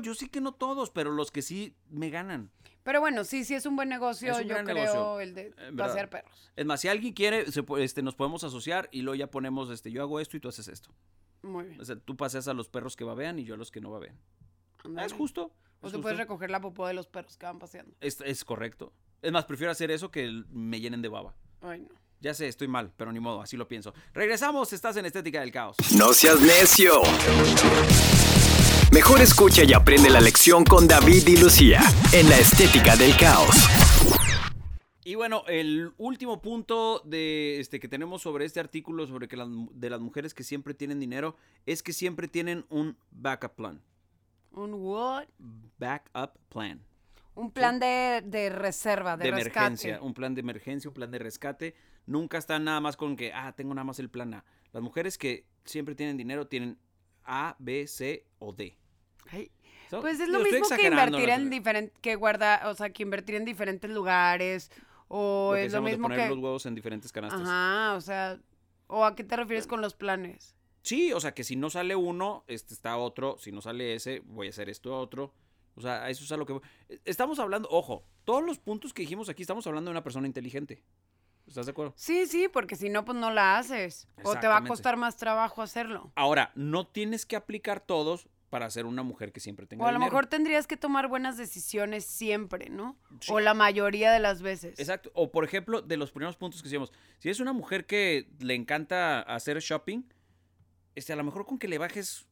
yo 0.03 0.15
sí 0.15 0.29
que 0.29 0.43
no 0.43 0.53
todos, 0.53 0.91
pero 0.91 1.11
los 1.13 1.31
que 1.31 1.41
sí 1.41 1.75
me 1.89 2.11
ganan. 2.11 2.51
Pero 2.83 3.01
bueno, 3.01 3.25
sí, 3.25 3.43
sí 3.43 3.55
es 3.55 3.65
un 3.65 3.75
buen 3.75 3.89
negocio, 3.89 4.33
Es 4.33 4.43
un 4.43 4.49
yo 4.49 4.57
creo, 4.57 4.65
negocio, 4.65 5.21
el 5.21 5.35
de 5.35 5.49
verdad. 5.49 5.87
pasear 5.87 6.11
perros. 6.11 6.53
Es 6.57 6.67
más, 6.67 6.79
si 6.83 6.89
alguien 6.89 7.15
quiere, 7.15 7.51
se 7.51 7.65
este, 7.79 8.03
nos 8.03 8.15
podemos 8.15 8.45
asociar 8.45 8.91
y 8.93 9.01
luego 9.01 9.15
ya 9.15 9.31
ponemos, 9.31 9.71
este, 9.71 9.91
yo 9.91 10.03
hago 10.03 10.21
esto 10.21 10.37
y 10.37 10.41
tú 10.41 10.49
haces 10.51 10.69
esto. 10.69 10.91
Muy 11.41 11.65
bien. 11.65 11.81
O 11.81 11.85
sea, 11.87 11.97
tú 11.97 12.19
paseas 12.19 12.49
a 12.49 12.53
los 12.53 12.69
perros 12.69 12.95
que 12.95 13.05
babean 13.05 13.39
y 13.39 13.45
yo 13.45 13.55
a 13.55 13.57
los 13.57 13.71
que 13.71 13.81
no 13.81 13.91
babean. 13.91 14.21
Es 14.99 15.15
justo. 15.15 15.55
O 15.81 15.91
tú 15.91 16.03
puedes 16.03 16.19
recoger 16.19 16.51
la 16.51 16.61
popó 16.61 16.87
de 16.87 16.93
los 16.93 17.07
perros 17.07 17.39
que 17.39 17.47
van 17.47 17.59
paseando. 17.59 17.97
Es, 18.03 18.21
es 18.21 18.45
correcto. 18.45 18.93
Es 19.23 19.33
más, 19.33 19.47
prefiero 19.47 19.71
hacer 19.73 19.91
eso 19.91 20.11
que 20.11 20.45
me 20.51 20.81
llenen 20.81 21.01
de 21.01 21.09
baba. 21.09 21.35
Ay, 21.63 21.81
no. 21.81 22.02
Ya 22.23 22.35
sé, 22.35 22.47
estoy 22.47 22.69
mal, 22.69 22.93
pero 22.97 23.11
ni 23.13 23.19
modo, 23.19 23.43
así 23.43 23.57
lo 23.57 23.67
pienso. 23.67 23.93
Regresamos, 24.15 24.73
estás 24.73 24.97
en 24.97 25.05
Estética 25.07 25.41
del 25.41 25.51
Caos. 25.51 25.77
No 25.99 26.15
seas 26.15 26.41
necio. 26.41 27.03
Mejor 28.93 29.21
escucha 29.21 29.65
y 29.65 29.73
aprende 29.73 30.09
la 30.09 30.21
lección 30.21 30.63
con 30.63 30.87
David 30.87 31.27
y 31.27 31.37
Lucía 31.37 31.81
en 32.13 32.31
la 32.31 32.39
estética 32.39 32.95
del 32.95 33.17
caos. 33.17 33.57
Y 35.03 35.17
bueno, 35.17 35.43
el 35.49 35.93
último 35.97 36.41
punto 36.41 37.03
de 37.05 37.59
este 37.59 37.81
que 37.81 37.89
tenemos 37.89 38.23
sobre 38.23 38.45
este 38.45 38.61
artículo 38.61 39.05
sobre 39.09 39.27
que 39.27 39.37
las, 39.37 39.49
de 39.73 39.91
las 39.91 40.01
mujeres 40.01 40.33
que 40.33 40.45
siempre 40.45 40.75
tienen 40.75 41.01
dinero 41.01 41.35
es 41.67 41.83
que 41.83 41.93
siempre 41.93 42.29
tienen 42.29 42.67
un 42.69 42.97
backup 43.11 43.57
plan. 43.57 43.83
¿Un 44.53 44.75
what? 44.75 45.25
Backup 45.77 46.39
plan. 46.51 46.81
Un 47.35 47.51
plan 47.51 47.79
de, 47.81 48.23
de 48.25 48.51
reserva, 48.51 49.17
de, 49.17 49.25
De, 49.25 49.31
rescate. 49.31 49.59
emergencia, 49.59 50.03
un 50.03 50.13
plan 50.15 50.35
de 50.35 50.41
emergencia, 50.41 50.89
un 50.91 50.95
plan 50.95 51.11
de 51.11 51.19
rescate. 51.19 51.75
Nunca 52.07 52.39
están 52.39 52.65
nada 52.65 52.81
más 52.81 52.97
con 52.97 53.17
que, 53.17 53.33
ah, 53.33 53.53
tengo 53.57 53.73
nada 53.75 53.85
más 53.85 53.99
el 53.99 54.11
plan 54.11 54.35
A. 54.35 54.45
Las 54.73 54.83
mujeres 54.83 55.17
que 55.19 55.47
siempre 55.65 55.95
tienen 55.95 56.17
dinero 56.17 56.47
tienen 56.47 56.79
A, 57.25 57.57
B, 57.59 57.87
C 57.87 58.27
o 58.39 58.53
D. 58.53 58.77
Ay, 59.31 59.51
So, 59.89 60.01
Pues 60.01 60.21
es 60.21 60.29
lo 60.29 60.41
mismo 60.41 60.67
que 60.75 60.87
invertir 60.87 61.29
en 61.29 61.45
sé. 61.45 61.51
diferente, 61.51 61.93
que 62.01 62.15
guardar, 62.17 62.67
o 62.67 62.75
sea, 62.75 62.91
que 62.91 63.03
invertir 63.03 63.35
en 63.35 63.45
diferentes 63.45 63.91
lugares, 63.91 64.71
o 65.09 65.51
Lo 65.51 65.57
que 65.57 65.65
es 65.67 65.73
lo 65.73 65.83
de 65.83 65.91
mismo 65.91 66.09
poner 66.09 66.21
que... 66.25 66.29
los 66.31 66.39
huevos 66.39 66.65
en 66.67 66.75
diferentes 66.75 67.13
canastas. 67.13 67.43
Ajá, 67.43 67.95
o 67.97 68.01
sea, 68.01 68.39
¿o 68.87 69.05
a 69.05 69.15
qué 69.15 69.23
te 69.23 69.37
refieres 69.37 69.67
con 69.67 69.83
los 69.83 69.95
planes? 69.95 70.55
Sí, 70.81 71.13
o 71.13 71.21
sea, 71.21 71.33
que 71.35 71.45
si 71.45 71.57
no 71.57 71.69
sale 71.71 71.95
uno, 71.95 72.43
este 72.49 72.73
está 72.75 72.97
otro. 72.97 73.37
Si 73.39 73.53
no 73.53 73.61
sale 73.61 73.95
ese, 73.95 74.21
voy 74.25 74.47
a 74.47 74.51
hacer 74.51 74.69
esto 74.71 74.99
otro. 74.99 75.35
O 75.75 75.81
sea, 75.81 76.05
a 76.05 76.11
eso 76.11 76.25
es 76.25 76.33
a 76.33 76.37
lo 76.37 76.47
que... 76.47 76.61
Estamos 77.05 77.39
hablando, 77.39 77.69
ojo, 77.71 78.05
todos 78.25 78.45
los 78.45 78.59
puntos 78.59 78.93
que 78.93 79.03
dijimos 79.03 79.29
aquí, 79.29 79.43
estamos 79.43 79.67
hablando 79.67 79.91
de 79.91 79.93
una 79.93 80.05
persona 80.05 80.27
inteligente. 80.27 80.83
¿Estás 81.47 81.67
de 81.67 81.73
acuerdo? 81.73 81.93
Sí, 81.97 82.27
sí, 82.27 82.49
porque 82.49 82.77
si 82.77 82.89
no, 82.89 83.05
pues 83.05 83.19
no 83.19 83.31
la 83.31 83.59
haces. 83.59 84.07
O 84.23 84.37
te 84.39 84.47
va 84.47 84.59
a 84.59 84.65
costar 84.65 84.97
más 84.97 85.17
trabajo 85.17 85.61
hacerlo. 85.63 86.13
Ahora, 86.15 86.53
no 86.55 86.87
tienes 86.87 87.27
que 87.27 87.37
aplicar 87.37 87.81
todos 87.81 88.29
para 88.49 88.69
ser 88.71 88.85
una 88.85 89.03
mujer 89.03 89.33
que 89.33 89.41
siempre 89.41 89.67
tenga 89.67 89.83
O 89.83 89.89
a 89.89 89.93
lo 89.93 89.99
dinero. 89.99 90.13
mejor 90.13 90.27
tendrías 90.27 90.67
que 90.67 90.77
tomar 90.77 91.09
buenas 91.09 91.39
decisiones 91.39 92.05
siempre, 92.05 92.69
¿no? 92.69 92.99
Sí. 93.21 93.33
O 93.33 93.41
la 93.41 93.55
mayoría 93.55 94.13
de 94.13 94.21
las 94.21 94.43
veces. 94.43 94.79
Exacto. 94.79 95.11
O 95.15 95.33
por 95.33 95.45
ejemplo, 95.45 95.81
de 95.81 95.97
los 95.97 96.13
primeros 96.13 96.37
puntos 96.37 96.61
que 96.61 96.67
decíamos, 96.67 96.93
si 97.19 97.31
es 97.31 97.41
una 97.41 97.55
mujer 97.55 97.87
que 97.87 98.29
le 98.41 98.55
encanta 98.55 99.21
hacer 99.23 99.59
shopping, 99.61 100.03
este, 100.95 101.15
a 101.15 101.17
lo 101.17 101.25
mejor 101.25 101.47
con 101.47 101.59
que 101.59 101.67
le 101.67 101.79
bajes, 101.79 102.27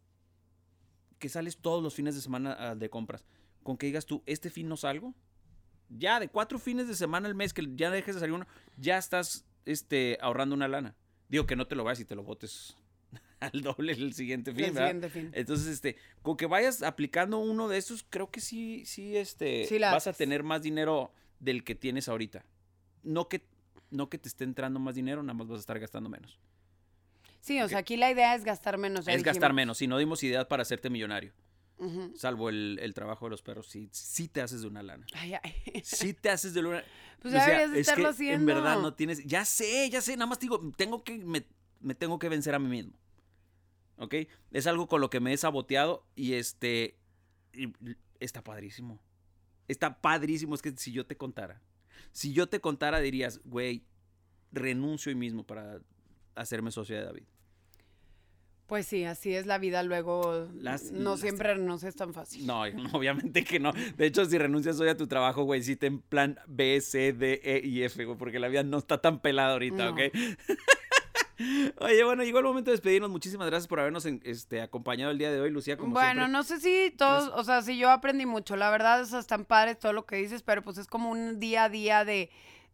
que 1.20 1.28
sales 1.28 1.58
todos 1.58 1.80
los 1.84 1.94
fines 1.94 2.16
de 2.16 2.20
semana 2.20 2.56
ah, 2.58 2.74
de 2.74 2.90
compras, 2.90 3.24
con 3.62 3.76
que 3.76 3.86
digas 3.86 4.06
tú, 4.06 4.24
este 4.26 4.50
fin 4.50 4.68
no 4.68 4.76
salgo, 4.76 5.14
ya 5.88 6.18
de 6.18 6.28
cuatro 6.28 6.58
fines 6.58 6.88
de 6.88 6.96
semana 6.96 7.28
al 7.28 7.36
mes 7.36 7.52
que 7.52 7.68
ya 7.76 7.90
dejes 7.90 8.16
de 8.16 8.20
salir 8.20 8.34
uno, 8.34 8.46
ya 8.76 8.98
estás 8.98 9.44
este, 9.66 10.18
ahorrando 10.20 10.56
una 10.56 10.66
lana. 10.66 10.96
Digo 11.28 11.46
que 11.46 11.54
no 11.54 11.68
te 11.68 11.76
lo 11.76 11.84
vayas 11.84 12.00
y 12.00 12.04
te 12.04 12.16
lo 12.16 12.24
botes 12.24 12.76
al 13.40 13.60
doble 13.60 13.92
el 13.92 14.14
siguiente 14.14 14.52
fin, 14.52 14.64
El 14.64 14.72
¿verdad? 14.72 14.88
siguiente 14.88 15.10
fin. 15.10 15.30
Entonces, 15.34 15.66
este, 15.68 15.96
con 16.22 16.36
que 16.36 16.46
vayas 16.46 16.82
aplicando 16.82 17.38
uno 17.38 17.68
de 17.68 17.78
esos, 17.78 18.04
creo 18.08 18.30
que 18.30 18.40
sí, 18.40 18.84
sí, 18.86 19.16
este, 19.16 19.66
Sí 19.66 19.78
vas 19.78 20.06
a 20.06 20.12
tener 20.12 20.42
más 20.42 20.62
dinero 20.62 21.12
del 21.38 21.62
que 21.62 21.74
tienes 21.74 22.08
ahorita. 22.08 22.44
No 23.02 23.28
que, 23.28 23.44
no 23.90 24.08
que 24.08 24.18
te 24.18 24.28
esté 24.28 24.44
entrando 24.44 24.80
más 24.80 24.94
dinero, 24.94 25.22
nada 25.22 25.34
más 25.34 25.48
vas 25.48 25.58
a 25.58 25.60
estar 25.60 25.78
gastando 25.78 26.08
menos. 26.08 26.38
Sí, 27.40 27.60
o 27.60 27.68
sea, 27.68 27.78
aquí 27.78 27.96
la 27.96 28.10
idea 28.10 28.34
es 28.34 28.44
gastar 28.44 28.78
menos. 28.78 29.08
es 29.08 29.22
gastar 29.22 29.52
menos. 29.52 29.78
Si 29.78 29.86
no 29.86 29.98
dimos 29.98 30.22
ideas 30.22 30.46
para 30.46 30.62
hacerte 30.62 30.90
millonario, 30.90 31.32
salvo 32.14 32.50
el, 32.50 32.78
el 32.82 32.92
trabajo 32.94 33.26
de 33.26 33.30
los 33.30 33.42
perros, 33.42 33.68
sí, 33.68 33.88
sí 33.92 34.28
te 34.28 34.42
haces 34.42 34.62
de 34.62 34.66
una 34.66 34.82
lana. 34.82 35.06
Ay, 35.14 35.34
ay. 35.42 35.82
Sí 35.82 36.12
te 36.12 36.30
haces 36.30 36.52
de 36.52 36.60
una 36.60 36.84
Pues 37.20 37.32
ya 37.32 37.44
deberías 37.46 37.72
de 37.72 37.80
es 37.80 37.88
estarlo 37.88 38.04
que 38.04 38.10
haciendo. 38.10 38.52
En 38.52 38.58
verdad 38.58 38.80
no 38.80 38.94
tienes, 38.94 39.24
ya 39.24 39.44
sé, 39.44 39.88
ya 39.90 40.00
sé, 40.00 40.16
nada 40.16 40.26
más 40.26 40.38
te 40.38 40.44
digo, 40.44 40.60
tengo 40.76 41.02
que, 41.02 41.18
me, 41.18 41.46
me 41.80 41.94
tengo 41.94 42.18
que 42.18 42.28
vencer 42.28 42.54
a 42.54 42.58
mí 42.58 42.68
mismo. 42.68 42.92
¿Ok? 43.96 44.14
Es 44.50 44.66
algo 44.66 44.88
con 44.88 45.00
lo 45.00 45.10
que 45.10 45.20
me 45.20 45.32
he 45.32 45.36
saboteado 45.36 46.06
y 46.14 46.34
este, 46.34 46.98
y 47.52 47.72
está 48.18 48.42
padrísimo. 48.42 49.02
Está 49.68 50.00
padrísimo, 50.00 50.54
es 50.54 50.62
que 50.62 50.72
si 50.76 50.92
yo 50.92 51.06
te 51.06 51.16
contara, 51.16 51.62
si 52.12 52.32
yo 52.32 52.48
te 52.48 52.60
contara 52.60 53.00
dirías, 53.00 53.40
güey, 53.44 53.84
renuncio 54.52 55.10
hoy 55.10 55.16
mismo 55.16 55.46
para 55.46 55.80
hacerme 56.34 56.70
socio 56.70 56.96
de 56.96 57.04
David. 57.04 57.22
Pues 58.66 58.86
sí, 58.86 59.04
así 59.04 59.34
es 59.34 59.46
la 59.46 59.58
vida. 59.58 59.82
Luego 59.82 60.46
Las- 60.54 60.92
no 60.92 61.10
las- 61.10 61.20
siempre 61.20 61.56
es 61.84 61.96
tan 61.96 62.14
fácil. 62.14 62.46
No, 62.46 62.62
obviamente 62.92 63.42
que 63.44 63.58
no. 63.58 63.72
De 63.96 64.06
hecho, 64.06 64.24
si 64.26 64.38
renuncias 64.38 64.78
hoy 64.78 64.88
a 64.88 64.96
tu 64.96 65.08
trabajo, 65.08 65.42
güey, 65.42 65.62
sí 65.62 65.74
ten 65.74 65.98
plan 66.00 66.38
B, 66.46 66.80
C, 66.80 67.12
D, 67.12 67.40
E 67.42 67.66
y 67.66 67.82
F, 67.82 68.04
güey, 68.04 68.16
porque 68.16 68.38
la 68.38 68.46
vida 68.48 68.62
no 68.62 68.78
está 68.78 68.98
tan 69.00 69.20
pelada 69.20 69.52
ahorita, 69.54 69.86
No. 69.86 69.90
¿ok? 69.92 69.98
Oye, 71.78 72.04
bueno, 72.04 72.22
llegó 72.22 72.38
el 72.38 72.44
momento 72.44 72.70
de 72.70 72.74
despedirnos. 72.74 73.10
Muchísimas 73.10 73.46
gracias 73.46 73.66
por 73.66 73.80
habernos 73.80 74.04
este, 74.04 74.60
acompañado 74.60 75.10
el 75.10 75.16
día 75.16 75.32
de 75.32 75.40
hoy, 75.40 75.50
Lucía, 75.50 75.78
como 75.78 75.92
Bueno, 75.94 76.26
siempre. 76.26 76.28
no 76.32 76.42
sé 76.42 76.60
si 76.60 76.90
todos, 76.94 77.30
o 77.34 77.42
sea, 77.44 77.62
si 77.62 77.78
yo 77.78 77.88
aprendí 77.90 78.26
mucho, 78.26 78.56
la 78.56 78.70
verdad, 78.70 79.00
o 79.00 79.06
sea, 79.06 79.20
están 79.20 79.46
padres 79.46 79.78
todo 79.78 79.94
lo 79.94 80.04
que 80.04 80.16
dices, 80.16 80.42
pero 80.42 80.62
pues 80.62 80.76
es 80.76 80.86
como 80.86 81.10
un 81.10 81.40
día 81.40 81.64
a 81.64 81.68
día 81.70 82.04
de, 82.04 82.28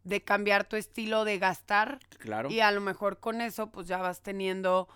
de 0.07 0.23
cambiar 0.23 0.67
tu 0.67 0.75
estilo 0.75 1.25
de 1.25 1.37
gastar 1.39 1.99
Claro. 2.19 2.49
y 2.49 2.59
a 2.61 2.71
lo 2.71 2.81
mejor 2.81 3.19
con 3.19 3.41
eso 3.41 3.71
pues 3.71 3.87
ya 3.87 3.97
vas 3.97 4.21
teniendo, 4.21 4.87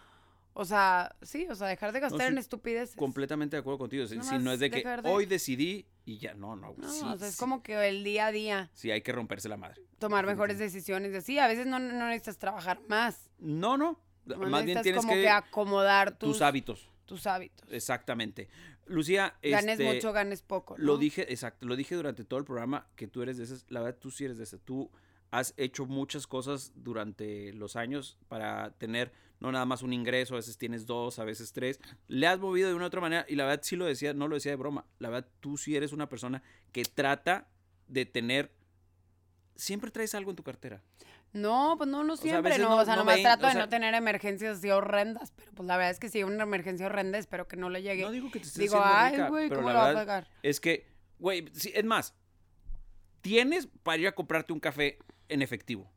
o 0.53 0.65
sea, 0.65 1.15
sí, 1.21 1.47
o 1.49 1.55
sea, 1.55 1.67
dejar 1.67 1.91
de 1.91 1.99
gastar 1.99 2.21
sí, 2.21 2.27
en 2.33 2.37
estupideces. 2.37 2.95
Completamente 2.95 3.55
de 3.55 3.61
acuerdo 3.61 3.77
contigo. 3.79 4.05
Si, 4.05 4.13
si 4.13 4.17
Nomás 4.19 4.41
no 4.41 4.51
es 4.51 4.59
de 4.59 4.69
que 4.71 4.83
de- 4.83 5.09
hoy 5.09 5.25
decidí 5.25 5.85
y 6.05 6.17
ya, 6.17 6.33
no, 6.33 6.55
no. 6.55 6.73
No, 6.77 6.89
sí, 6.91 7.01
o 7.05 7.17
sea, 7.17 7.27
es 7.27 7.35
sí, 7.35 7.39
como 7.39 7.61
que 7.61 7.87
el 7.87 8.03
día 8.03 8.27
a 8.27 8.31
día, 8.31 8.69
sí, 8.73 8.89
hay 8.91 9.01
que 9.01 9.11
romperse 9.11 9.47
la 9.49 9.57
madre. 9.57 9.81
tomar 9.99 10.25
mejores 10.25 10.57
decisiones, 10.57 11.11
de 11.11 11.21
sí, 11.21 11.37
a 11.39 11.47
veces 11.47 11.67
no, 11.67 11.77
no 11.79 12.07
necesitas 12.07 12.37
trabajar 12.37 12.79
más, 12.87 13.29
No, 13.39 13.77
no. 13.77 13.99
Más 14.25 14.63
bien 14.65 14.81
tienes 14.83 15.01
como 15.01 15.13
que, 15.13 15.21
que, 15.23 15.29
acomodar 15.29 16.11
tus, 16.17 16.33
tus 16.33 16.41
hábitos. 16.41 16.87
tus 17.05 17.25
hábitos. 17.27 17.67
Exactamente. 17.71 18.47
Lucía, 18.91 19.35
Ganes 19.41 19.79
este, 19.79 19.93
mucho, 19.93 20.13
ganes 20.13 20.41
poco. 20.41 20.75
Lo 20.77 20.97
dije, 20.97 21.31
exacto, 21.31 21.65
lo 21.65 21.75
dije 21.75 21.95
durante 21.95 22.23
todo 22.23 22.39
el 22.39 22.45
programa 22.45 22.87
que 22.95 23.07
tú 23.07 23.21
eres 23.21 23.37
de 23.37 23.45
esas, 23.45 23.65
la 23.69 23.81
verdad 23.81 23.99
tú 23.99 24.11
sí 24.11 24.25
eres 24.25 24.37
de 24.37 24.43
esas, 24.43 24.61
tú 24.61 24.91
has 25.31 25.53
hecho 25.57 25.85
muchas 25.85 26.27
cosas 26.27 26.73
durante 26.75 27.53
los 27.53 27.75
años 27.75 28.17
para 28.27 28.71
tener 28.71 29.11
no 29.39 29.51
nada 29.51 29.65
más 29.65 29.81
un 29.81 29.91
ingreso, 29.91 30.35
a 30.35 30.37
veces 30.37 30.57
tienes 30.57 30.85
dos, 30.85 31.17
a 31.17 31.23
veces 31.23 31.51
tres, 31.51 31.79
le 32.07 32.27
has 32.27 32.39
movido 32.39 32.69
de 32.69 32.75
una 32.75 32.85
u 32.85 32.87
otra 32.87 33.01
manera 33.01 33.25
y 33.27 33.35
la 33.35 33.45
verdad 33.45 33.63
sí 33.63 33.75
lo 33.75 33.85
decía, 33.85 34.13
no 34.13 34.27
lo 34.27 34.35
decía 34.35 34.51
de 34.51 34.55
broma, 34.55 34.85
la 34.99 35.09
verdad 35.09 35.27
tú 35.39 35.57
sí 35.57 35.75
eres 35.75 35.93
una 35.93 36.07
persona 36.07 36.43
que 36.71 36.83
trata 36.83 37.47
de 37.87 38.05
tener, 38.05 38.51
siempre 39.55 39.89
traes 39.89 40.13
algo 40.13 40.29
en 40.29 40.35
tu 40.35 40.43
cartera. 40.43 40.83
No, 41.33 41.75
pues 41.77 41.89
no, 41.89 42.03
no 42.03 42.17
siempre, 42.17 42.57
no, 42.57 42.69
no- 42.69 42.77
o 42.77 42.85
sea, 42.85 42.95
no 42.95 43.01
nomás 43.01 43.15
ven, 43.15 43.23
trato 43.23 43.45
o 43.45 43.49
de 43.49 43.55
no 43.55 43.69
tener 43.69 43.93
emergencias 43.93 44.57
así 44.57 44.69
horrendas, 44.69 45.31
pero 45.35 45.51
pues 45.53 45.65
la 45.67 45.77
verdad 45.77 45.91
es 45.91 45.99
que 45.99 46.09
si 46.09 46.17
hay 46.17 46.23
una 46.25 46.43
emergencia 46.43 46.85
horrenda, 46.87 47.17
espero 47.17 47.47
que 47.47 47.55
no 47.55 47.69
le 47.69 47.81
llegue. 47.81 48.03
No 48.03 48.11
digo 48.11 48.29
que 48.31 48.39
te 48.39 48.47
estés 48.47 48.59
Digo, 48.59 48.81
ay, 48.83 49.17
güey, 49.29 49.49
¿cómo 49.49 49.67
la 49.69 49.73
lo 49.73 49.79
va 49.79 49.89
a 49.91 49.93
pagar? 49.93 50.27
Es 50.43 50.59
que, 50.59 50.85
güey, 51.19 51.49
sí, 51.53 51.71
es 51.73 51.85
más, 51.85 52.13
tienes 53.21 53.67
para 53.83 53.97
ir 53.97 54.07
a 54.07 54.11
comprarte 54.13 54.51
un 54.53 54.59
café 54.59 54.99
en 55.29 55.41
efectivo. 55.41 55.89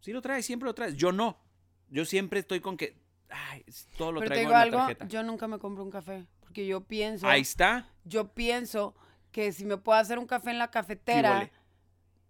Si 0.00 0.12
lo 0.12 0.20
traes, 0.22 0.44
siempre 0.46 0.66
lo 0.66 0.74
traes. 0.74 0.96
Yo 0.96 1.12
no. 1.12 1.38
Yo 1.88 2.04
siempre 2.04 2.40
estoy 2.40 2.60
con 2.60 2.76
que, 2.76 2.96
ay, 3.28 3.64
todo 3.98 4.12
lo 4.12 4.20
Pero 4.20 4.30
te 4.30 4.34
traigo 4.34 4.50
digo 4.50 4.52
en 4.52 4.56
la 4.58 4.62
algo, 4.62 4.78
tarjeta. 4.78 5.06
yo 5.08 5.22
nunca 5.22 5.46
me 5.48 5.58
compro 5.58 5.84
un 5.84 5.90
café, 5.90 6.26
porque 6.40 6.66
yo 6.66 6.80
pienso, 6.82 7.26
Ahí 7.28 7.42
está. 7.42 7.88
yo 8.04 8.32
pienso 8.34 8.94
que 9.30 9.52
si 9.52 9.64
me 9.64 9.76
puedo 9.78 9.98
hacer 9.98 10.18
un 10.18 10.26
café 10.26 10.50
en 10.50 10.58
la 10.58 10.70
cafetera. 10.70 11.50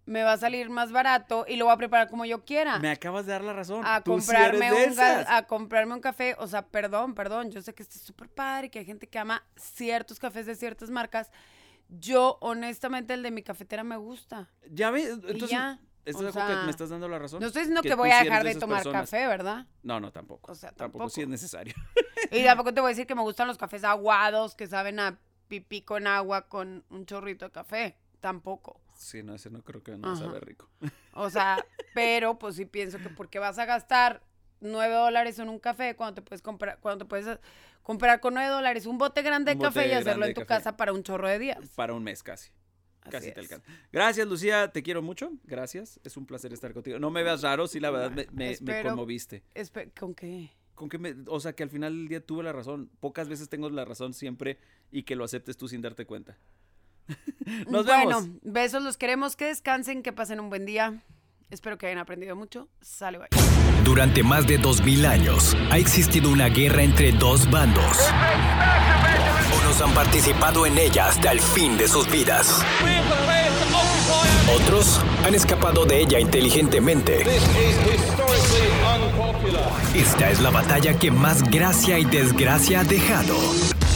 Me 0.05 0.23
va 0.23 0.33
a 0.33 0.37
salir 0.39 0.69
más 0.69 0.91
barato 0.93 1.45
y 1.49 1.57
lo 1.57 1.67
voy 1.67 1.75
a 1.75 1.77
preparar 1.77 2.09
como 2.09 2.25
yo 2.25 2.45
quiera. 2.45 2.79
Me 2.79 2.91
acabas 2.91 3.27
de 3.27 3.33
dar 3.33 3.45
la 3.45 3.53
razón. 3.53 3.83
a 3.85 4.03
Tú 4.03 4.13
comprarme 4.13 4.73
un 4.73 4.99
a 5.01 5.47
comprarme 5.47 5.95
un 5.95 6.01
café, 6.01 6.35
o 6.39 6.47
sea, 6.47 6.63
perdón, 6.67 7.15
perdón, 7.15 7.51
yo 7.51 7.63
sé 7.63 7.75
que 7.75 7.83
esto 7.83 7.97
es 7.97 8.03
súper 8.03 8.29
padre, 8.29 8.71
que 8.71 8.81
hay 8.81 8.85
gente 8.85 9.09
que 9.09 9.19
ama 9.19 9.45
ciertos 9.57 10.19
cafés 10.19 10.47
de 10.47 10.55
ciertas 10.55 10.91
marcas. 10.91 11.31
Yo, 11.89 12.39
honestamente, 12.41 13.15
el 13.15 13.23
de 13.23 13.31
mi 13.31 13.43
cafetera 13.43 13.85
me 13.85 13.97
gusta. 13.97 14.51
Ya 14.71 14.91
ves, 14.91 15.11
entonces, 15.11 15.51
ya, 15.51 15.79
¿estás 16.05 16.21
o 16.21 16.25
de 16.25 16.29
acuerdo 16.31 16.49
que 16.49 16.55
sea, 16.55 16.65
me 16.65 16.71
estás 16.71 16.89
dando 16.91 17.09
la 17.09 17.19
razón? 17.19 17.41
No 17.41 17.47
estoy 17.47 17.63
diciendo 17.63 17.83
que, 17.83 17.91
Que 17.91 17.95
voy 17.95 18.11
a 18.11 18.21
sí 18.21 18.25
dejar 18.25 18.45
de 18.45 18.55
tomar 18.55 18.83
personas. 18.83 19.11
café, 19.11 19.27
¿verdad? 19.27 19.67
No, 19.83 20.01
no, 20.01 20.11
tampoco. 20.11 20.51
O 20.51 20.55
sea, 20.55 20.73
tampoco. 20.73 21.09
sí 21.11 21.21
tampoco. 21.21 21.23
es 21.23 21.29
necesario. 21.29 21.75
Y 22.31 22.45
tampoco 22.45 22.73
te 22.73 22.81
voy 22.81 22.89
a 22.89 22.93
decir 22.93 23.07
que 23.07 23.15
me 23.15 23.21
gustan 23.23 23.47
los 23.47 23.59
cafés 23.59 23.85
aguados, 23.85 24.55
que 24.55 24.67
saben 24.67 25.01
a 25.01 25.19
pipí 25.49 25.83
con 25.83 26.07
agua 26.07 26.49
con 26.49 26.83
un 26.89 27.05
chorrito 27.05 27.45
de 27.45 27.51
café. 27.51 27.99
Tampoco. 28.21 28.81
Sí, 29.03 29.23
no, 29.23 29.35
ese 29.35 29.51
no 29.51 29.63
creo 29.63 29.83
que 29.83 29.97
no 29.97 30.13
Ajá. 30.13 30.21
sabe 30.25 30.41
rico. 30.41 30.69
O 31.15 31.29
sea, 31.31 31.65
pero 31.95 32.39
pues 32.39 32.57
sí 32.57 32.65
pienso 32.65 32.99
que 32.99 33.09
porque 33.11 33.39
vas 33.39 33.59
a 33.59 33.65
gastar 33.65 34.23
nueve 34.61 34.95
dólares 34.95 35.39
en 35.39 35.49
un 35.49 35.59
café 35.59 35.97
cuando 35.97 36.15
te 36.15 36.23
puedes 36.23 36.43
comprar, 36.43 36.79
cuando 36.81 37.05
te 37.05 37.09
puedes 37.09 37.39
comprar 37.83 38.21
con 38.21 38.35
nueve 38.35 38.49
dólares 38.49 38.87
un 38.87 38.99
bote 38.99 39.23
grande 39.23 39.51
de 39.53 39.57
bote 39.57 39.69
café 39.69 39.89
y 39.89 39.93
hacerlo 39.93 40.25
en 40.27 40.35
tu 40.35 40.43
café. 40.43 40.49
casa 40.49 40.77
para 40.77 40.93
un 40.93 41.03
chorro 41.03 41.29
de 41.29 41.39
días. 41.39 41.59
Para 41.75 41.95
un 41.95 42.03
mes 42.05 42.23
casi. 42.23 42.51
Así 43.03 43.11
Casi 43.11 43.33
te 43.33 43.41
alcanza. 43.41 43.67
Gracias, 43.91 44.29
Lucía. 44.29 44.69
Te 44.71 44.81
quiero 44.85 45.03
mucho. 45.03 45.33
Gracias. 45.43 45.99
Es 46.05 46.17
un 46.17 46.25
placer 46.25 46.53
estar 46.53 46.73
contigo. 46.73 47.01
No 47.01 47.11
me 47.11 47.25
veas 47.25 47.43
raro, 47.43 47.67
sí, 47.67 47.81
la 47.81 47.91
verdad 47.91 48.13
me, 48.33 48.57
me- 48.61 48.83
conmoviste. 48.85 49.43
¿Con 49.99 50.15
qué? 50.15 50.51
Con 50.77 50.89
que 50.89 50.99
me, 50.99 51.17
o 51.27 51.41
sea, 51.41 51.53
que 51.53 51.65
al 51.65 51.71
final 51.71 51.97
del 51.97 52.07
día 52.09 52.25
tuve 52.25 52.45
la 52.45 52.53
razón. 52.53 52.89
Pocas 53.01 53.29
veces 53.29 53.49
tengo 53.49 53.69
la 53.71 53.85
razón 53.85 54.15
siempre 54.15 54.59
y 54.93 55.03
que 55.03 55.17
lo 55.17 55.25
aceptes 55.25 55.57
tú 55.57 55.67
sin 55.67 55.83
darte 55.83 56.07
cuenta. 56.07 56.39
Nos 57.69 57.87
bueno, 57.87 58.23
vemos. 58.23 58.29
besos, 58.43 58.83
los 58.83 58.97
queremos, 58.97 59.37
que 59.37 59.47
descansen, 59.47 60.03
que 60.03 60.13
pasen 60.13 60.41
un 60.41 60.49
buen 60.51 60.67
día. 60.67 61.03
Espero 61.51 61.77
que 61.77 61.87
hayan 61.87 61.99
aprendido 61.99 62.35
mucho. 62.35 62.69
Sale, 62.81 63.19
bye. 63.19 63.29
Durante 63.85 64.23
más 64.23 64.47
de 64.47 64.59
2000 64.59 65.05
años 65.05 65.57
ha 65.71 65.77
existido 65.77 66.31
una 66.31 66.47
guerra 66.49 66.83
entre 66.83 67.13
dos 67.13 67.51
bandos. 67.51 67.99
Unos 69.61 69.81
han 69.83 69.93
participado 69.93 70.65
en 70.65 70.79
ella 70.79 71.09
hasta 71.09 71.33
el 71.33 71.41
fin 71.41 71.77
de 71.77 71.89
sus 71.89 72.11
vidas. 72.11 72.65
Otros 74.57 75.01
han 75.27 75.35
escapado 75.35 75.85
de 75.85 76.01
ella 76.01 76.21
inteligentemente. 76.21 77.23
Esta 79.95 80.31
es 80.31 80.41
la 80.41 80.51
batalla 80.51 80.99
que 80.99 81.11
más 81.11 81.43
gracia 81.43 81.99
y 81.99 82.05
desgracia 82.05 82.81
ha 82.81 82.85
dejado. 82.85 83.35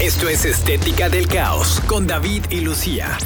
Esto 0.00 0.28
es 0.28 0.44
Estética 0.44 1.09
del 1.09 1.26
Caos 1.26 1.80
con 1.87 2.06
David 2.06 2.44
y 2.50 2.61
Lucía. 2.61 3.16